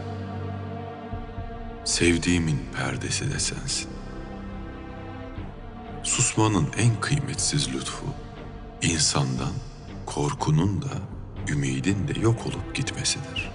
[1.85, 3.98] Sevdiğimin perdesi de sensin.
[6.39, 8.07] Susmanın en kıymetsiz lütfu
[8.83, 9.53] insandan
[10.07, 10.89] korkunun da
[11.49, 13.51] ümidin de yok olup gitmesidir.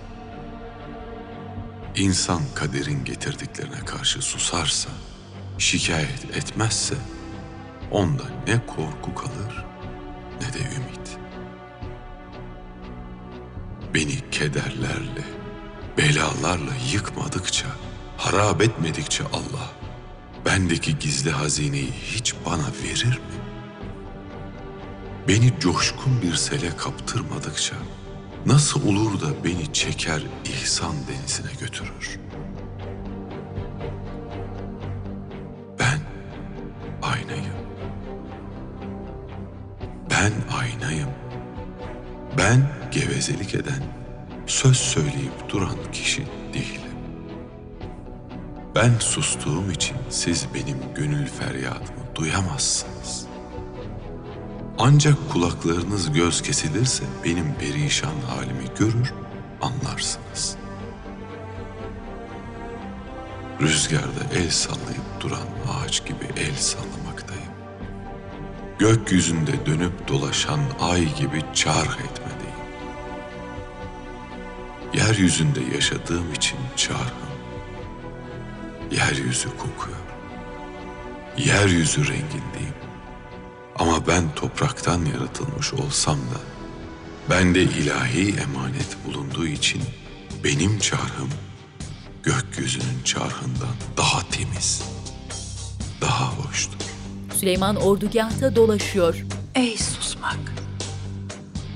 [1.95, 4.89] İnsan kaderin getirdiklerine karşı susarsa,
[5.57, 6.95] şikayet etmezse
[7.91, 9.65] onda ne korku kalır
[10.41, 11.17] ne de ümit.
[13.93, 15.25] Beni kederlerle,
[15.97, 17.67] belalarla yıkmadıkça,
[18.17, 19.82] harap etmedikçe Allah,
[20.45, 23.43] bendeki gizli hazineyi hiç bana verir mi?
[25.27, 27.75] Beni coşkun bir sele kaptırmadıkça,
[28.45, 32.19] nasıl olur da beni çeker ihsan denizine götürür?
[35.79, 35.99] Ben
[37.01, 37.55] aynayım.
[40.09, 41.09] Ben aynayım.
[42.37, 43.83] Ben gevezelik eden,
[44.47, 46.92] söz söyleyip duran kişi değilim.
[48.75, 53.27] Ben sustuğum için siz benim gönül feryadımı duyamazsınız.
[54.79, 59.13] Ancak kulaklarınız göz kesilirse benim perişan halimi görür,
[59.61, 60.55] anlarsınız.
[63.61, 67.53] Rüzgarda el sallayıp duran ağaç gibi el sallamaktayım.
[68.79, 72.53] Gökyüzünde dönüp dolaşan ay gibi çarh etmedeyim.
[74.93, 77.32] Yeryüzünde yaşadığım için çarhım.
[78.91, 79.97] Yeryüzü kokuyor.
[81.37, 82.73] Yeryüzü rengindeyim.
[83.75, 86.39] Ama ben topraktan yaratılmış olsam da
[87.29, 89.81] bende ilahi emanet bulunduğu için
[90.43, 91.29] benim çarhım
[92.23, 94.83] gökyüzünün çarhından daha temiz,
[96.01, 96.77] daha hoştur.
[97.35, 99.25] Süleyman ordugahta dolaşıyor.
[99.55, 100.39] Ey susmak.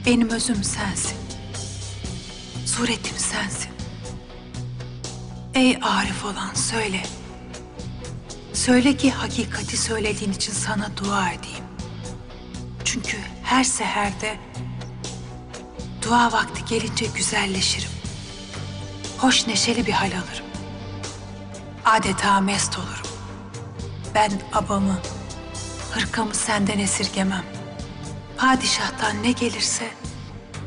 [0.06, 1.18] Benim özüm sensin.
[2.66, 3.77] Suretim sensin.
[5.58, 7.04] Ey arif olan söyle.
[8.54, 11.64] Söyle ki hakikati söylediğin için sana dua edeyim.
[12.86, 14.38] Çünkü her seherde
[16.02, 17.90] dua vakti gelince güzelleşirim.
[19.18, 20.46] Hoş neşeli bir hal alırım.
[21.86, 23.08] Adeta mest olurum.
[24.16, 25.00] Ben abamı,
[25.92, 27.46] hırkamı senden esirgemem.
[28.38, 29.88] Padişahtan ne gelirse,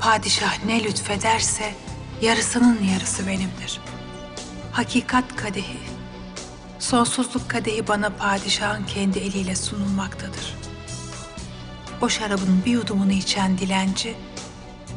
[0.01, 1.75] padişah ne lütfederse
[2.23, 3.81] yarısının yarısı benimdir.
[4.81, 5.79] Hakikat kadehi,
[6.79, 10.57] sonsuzluk kadehi bana padişahın kendi eliyle sunulmaktadır.
[12.03, 14.15] O şarabın bir yudumunu içen dilenci,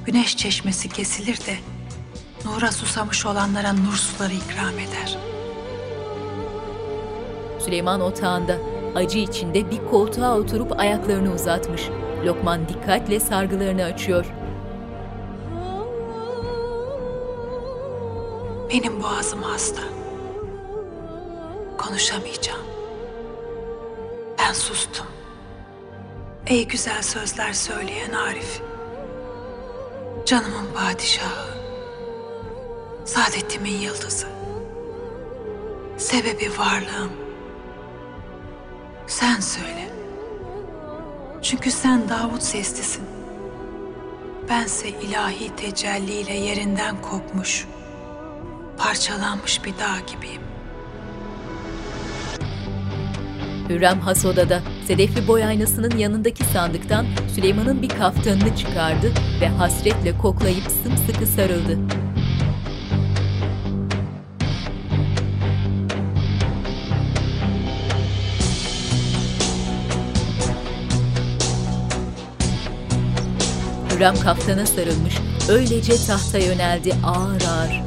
[0.05, 1.57] güneş çeşmesi kesilir de
[2.45, 5.17] nura susamış olanlara nur suları ikram eder.
[7.59, 8.57] Süleyman otağında
[8.95, 11.81] acı içinde bir koltuğa oturup ayaklarını uzatmış.
[12.25, 14.25] Lokman dikkatle sargılarını açıyor.
[18.73, 19.81] Benim boğazım hasta.
[21.77, 22.65] Konuşamayacağım.
[24.39, 25.05] Ben sustum.
[26.47, 28.61] Ey güzel sözler söyleyen Arif.
[30.25, 31.53] Canımın padişahı.
[33.05, 34.27] Saadetimin yıldızı.
[35.97, 37.11] Sebebi varlığım.
[39.07, 39.89] Sen söyle.
[41.41, 43.03] Çünkü sen Davut seslisin.
[44.49, 47.67] Bense ilahi tecelliyle yerinden kopmuş,
[48.77, 50.41] parçalanmış bir dağ gibiyim.
[53.69, 57.05] Hürrem has odada sedefli boy aynasının yanındaki sandıktan
[57.35, 61.77] Süleyman'ın bir kaftanını çıkardı ve hasretle koklayıp sımsıkı sarıldı.
[73.91, 75.17] Hürrem kaftana sarılmış,
[75.49, 77.81] öylece tahta yöneldi ağır ağır.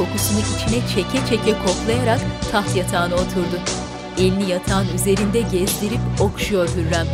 [0.00, 2.20] Kokusunu içine çeke çeke koklayarak
[2.52, 3.60] taht yatağına oturdu.
[4.18, 7.06] Elini yatağın üzerinde gezdirip okşuyor Hürrem.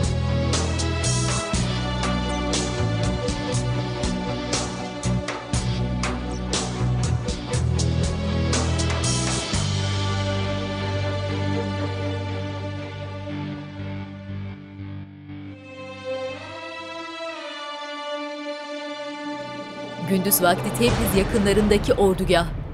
[20.10, 22.65] Gündüz vakti Tebriz yakınlarındaki ordugah.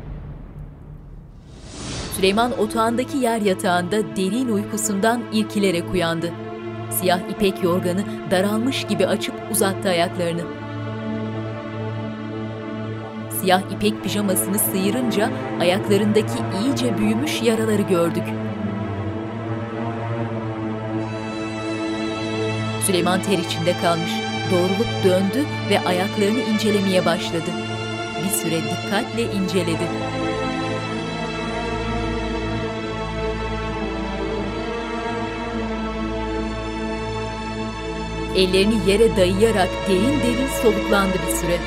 [2.22, 6.32] Süleyman otağındaki yer yatağında derin uykusundan irkilerek uyandı.
[6.90, 10.42] Siyah ipek yorganı daralmış gibi açıp uzattı ayaklarını.
[13.40, 15.30] Siyah ipek pijamasını sıyırınca
[15.60, 18.24] ayaklarındaki iyice büyümüş yaraları gördük.
[22.86, 24.12] Süleyman ter içinde kalmış,
[24.52, 27.50] doğrulup döndü ve ayaklarını incelemeye başladı.
[28.24, 30.11] Bir süre dikkatle inceledi.
[38.36, 41.58] Ellerini yere dayayarak derin derin soluklandı bir süre.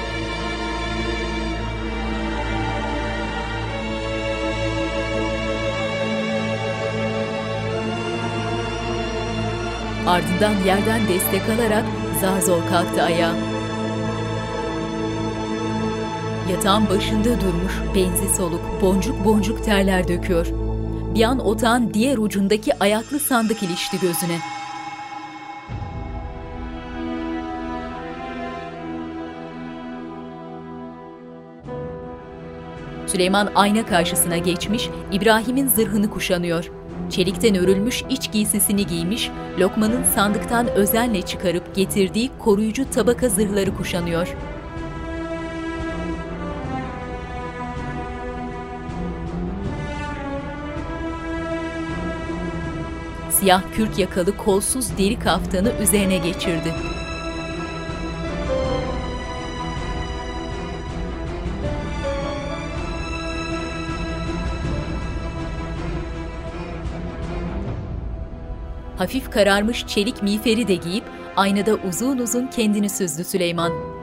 [10.08, 11.86] Ardından yerden destek alarak
[12.22, 13.36] zar zor kalktı ayağa.
[16.52, 20.48] Yatağın başında durmuş, benzi soluk, boncuk boncuk terler döküyor.
[21.16, 24.40] Bir an otağın diğer ucundaki ayaklı sandık ilişti gözüne.
[33.16, 36.72] Süleyman ayna karşısına geçmiş, İbrahim'in zırhını kuşanıyor.
[37.10, 44.36] Çelikten örülmüş iç giysisini giymiş, Lokman'ın sandıktan özenle çıkarıp getirdiği koruyucu tabaka zırhları kuşanıyor.
[53.30, 56.95] Siyah kürk yakalı kolsuz deri kaftanı üzerine geçirdi.
[68.98, 71.04] Hafif kararmış çelik miğferi de giyip
[71.36, 73.95] aynada uzun uzun kendini süzdü Süleyman.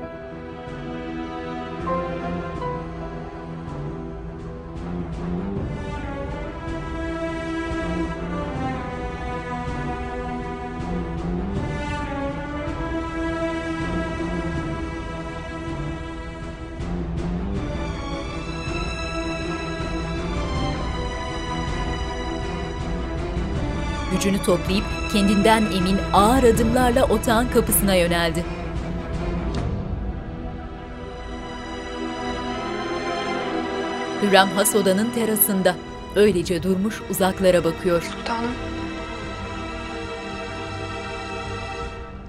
[24.22, 28.44] Gücünü toplayıp kendinden emin ağır adımlarla otağın kapısına yöneldi.
[34.22, 35.76] Hürrem has odanın terasında.
[36.16, 38.02] Öylece durmuş uzaklara bakıyor.
[38.02, 38.50] Sultanım.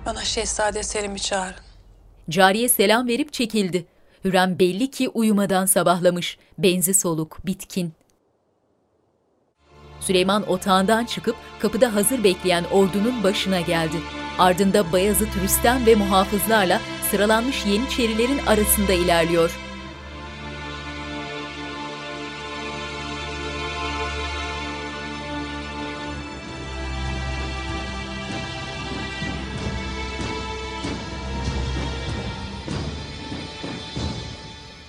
[0.06, 1.56] Bana Şehzade Selim'i çağırın.
[2.30, 3.86] Cariye selam verip çekildi.
[4.26, 6.38] Hürrem belli ki uyumadan sabahlamış.
[6.57, 7.94] Benzi soluk, bitkin.
[10.07, 13.95] Süleyman otağından çıkıp kapıda hazır bekleyen ordunun başına geldi.
[14.39, 16.81] Ardında Bayezid Rüstem ve muhafızlarla
[17.11, 19.59] sıralanmış Yeniçerilerin arasında ilerliyor.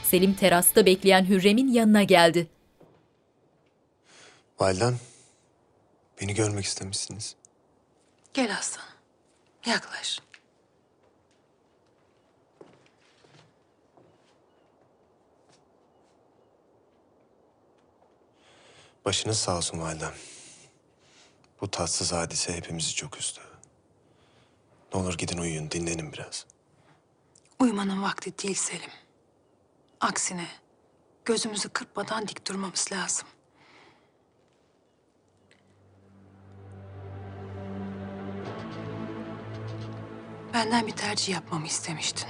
[0.03, 2.54] Selim terasta bekleyen Hürrem'in yanına geldi.
[4.61, 4.99] Validem,
[6.21, 7.37] beni görmek istemişsiniz.
[8.35, 8.89] Gel aslanım.
[9.67, 10.21] Yaklaş.
[19.05, 20.15] Başınız sağ olsun validem.
[21.61, 23.41] Bu tatsız hadise hepimizi çok üzdü.
[24.95, 26.47] Ne olur gidin uyuyun, dinlenin biraz.
[27.61, 28.91] Uyumanın vakti değil Selim.
[30.01, 30.49] Aksine
[31.25, 33.29] gözümüzü kırpmadan dik durmamız lazım.
[40.55, 42.29] Benden bir tercih yapmamı istemiştin.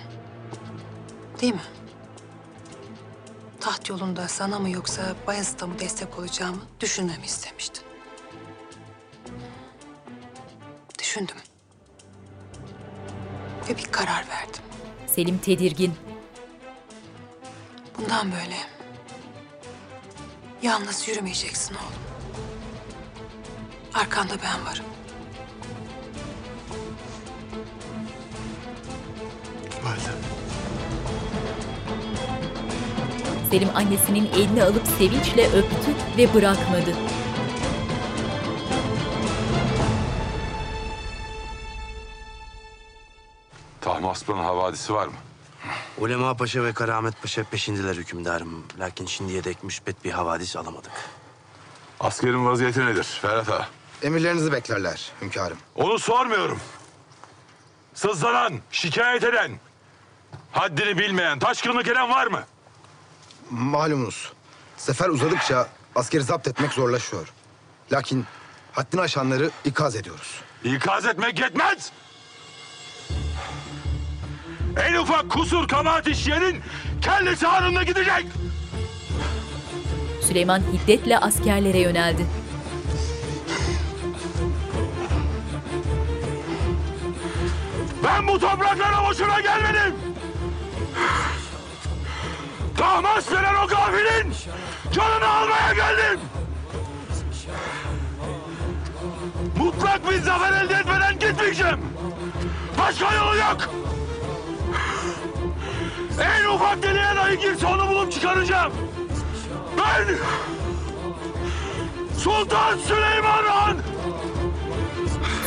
[1.40, 1.60] Değil mi?
[3.60, 7.84] Taht yolunda sana mı yoksa Bayezid'e mı destek olacağımı düşünmemi istemiştin.
[10.98, 11.36] Düşündüm.
[13.68, 14.62] Ve bir karar verdim.
[15.06, 15.94] Selim tedirgin.
[17.98, 18.56] Bundan böyle
[20.62, 22.02] yalnız yürümeyeceksin oğlum.
[23.94, 24.93] Arkanda ben varım.
[33.54, 36.96] Selim annesinin elini alıp sevinçle öptü ve bırakmadı.
[43.80, 45.12] Tahmasp'ın havadisi var mı?
[45.98, 48.64] Ulema Paşa ve Karamet Paşa peşindiler hükümdarım.
[48.78, 50.92] Lakin şimdiye dek müsbet bir havadis alamadık.
[52.00, 53.68] Askerin vaziyeti nedir Ferhat Ağa?
[54.02, 55.58] Emirlerinizi beklerler hünkârım.
[55.76, 56.60] Onu sormuyorum.
[57.94, 59.52] Sızlanan, şikayet eden,
[60.52, 62.44] haddini bilmeyen, taşkınlık eden var mı?
[63.50, 64.32] Malumunuz
[64.76, 67.28] sefer uzadıkça askeri zapt etmek zorlaşıyor.
[67.92, 68.24] Lakin
[68.72, 70.40] haddini aşanları ikaz ediyoruz.
[70.64, 71.92] İkaz etmek yetmez!
[74.88, 76.60] En ufak kusur kabahat işleyenin
[77.02, 78.26] kellesi anında gidecek!
[80.22, 82.26] Süleyman hiddetle askerlere yöneldi.
[88.04, 89.94] Ben bu topraklara boşuna gelmedim!
[92.76, 94.34] Tahmas denen o gafilin
[94.92, 96.20] canını almaya geldim!
[99.58, 101.80] Mutlak bir zafer elde etmeden gitmeyeceğim!
[102.78, 103.56] Başka yolu yok!
[106.20, 108.72] En ufak deliğe dahi girse onu bulup çıkaracağım!
[109.78, 110.16] Ben...
[112.18, 113.76] Sultan Süleyman Han!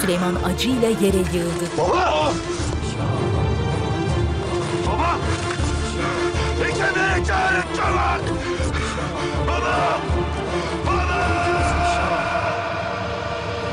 [0.01, 1.65] Süleyman acıyla yere yığıldı.
[1.77, 2.31] Baba!
[4.87, 5.17] Baba!
[7.25, 8.37] Çağırın çabuk!
[9.47, 9.99] Baba!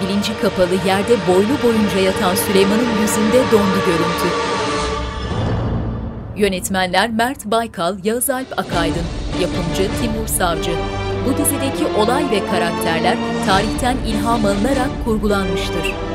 [0.03, 4.29] Bilinci kapalı yerde boylu boyunca yatan Süleyman'ın yüzünde dondu görüntü.
[6.37, 9.05] Yönetmenler Mert Baykal, Yağız Alp Akaydın,
[9.41, 10.71] yapımcı Timur Savcı.
[11.27, 13.17] Bu dizideki olay ve karakterler
[13.47, 16.14] tarihten ilham alınarak kurgulanmıştır.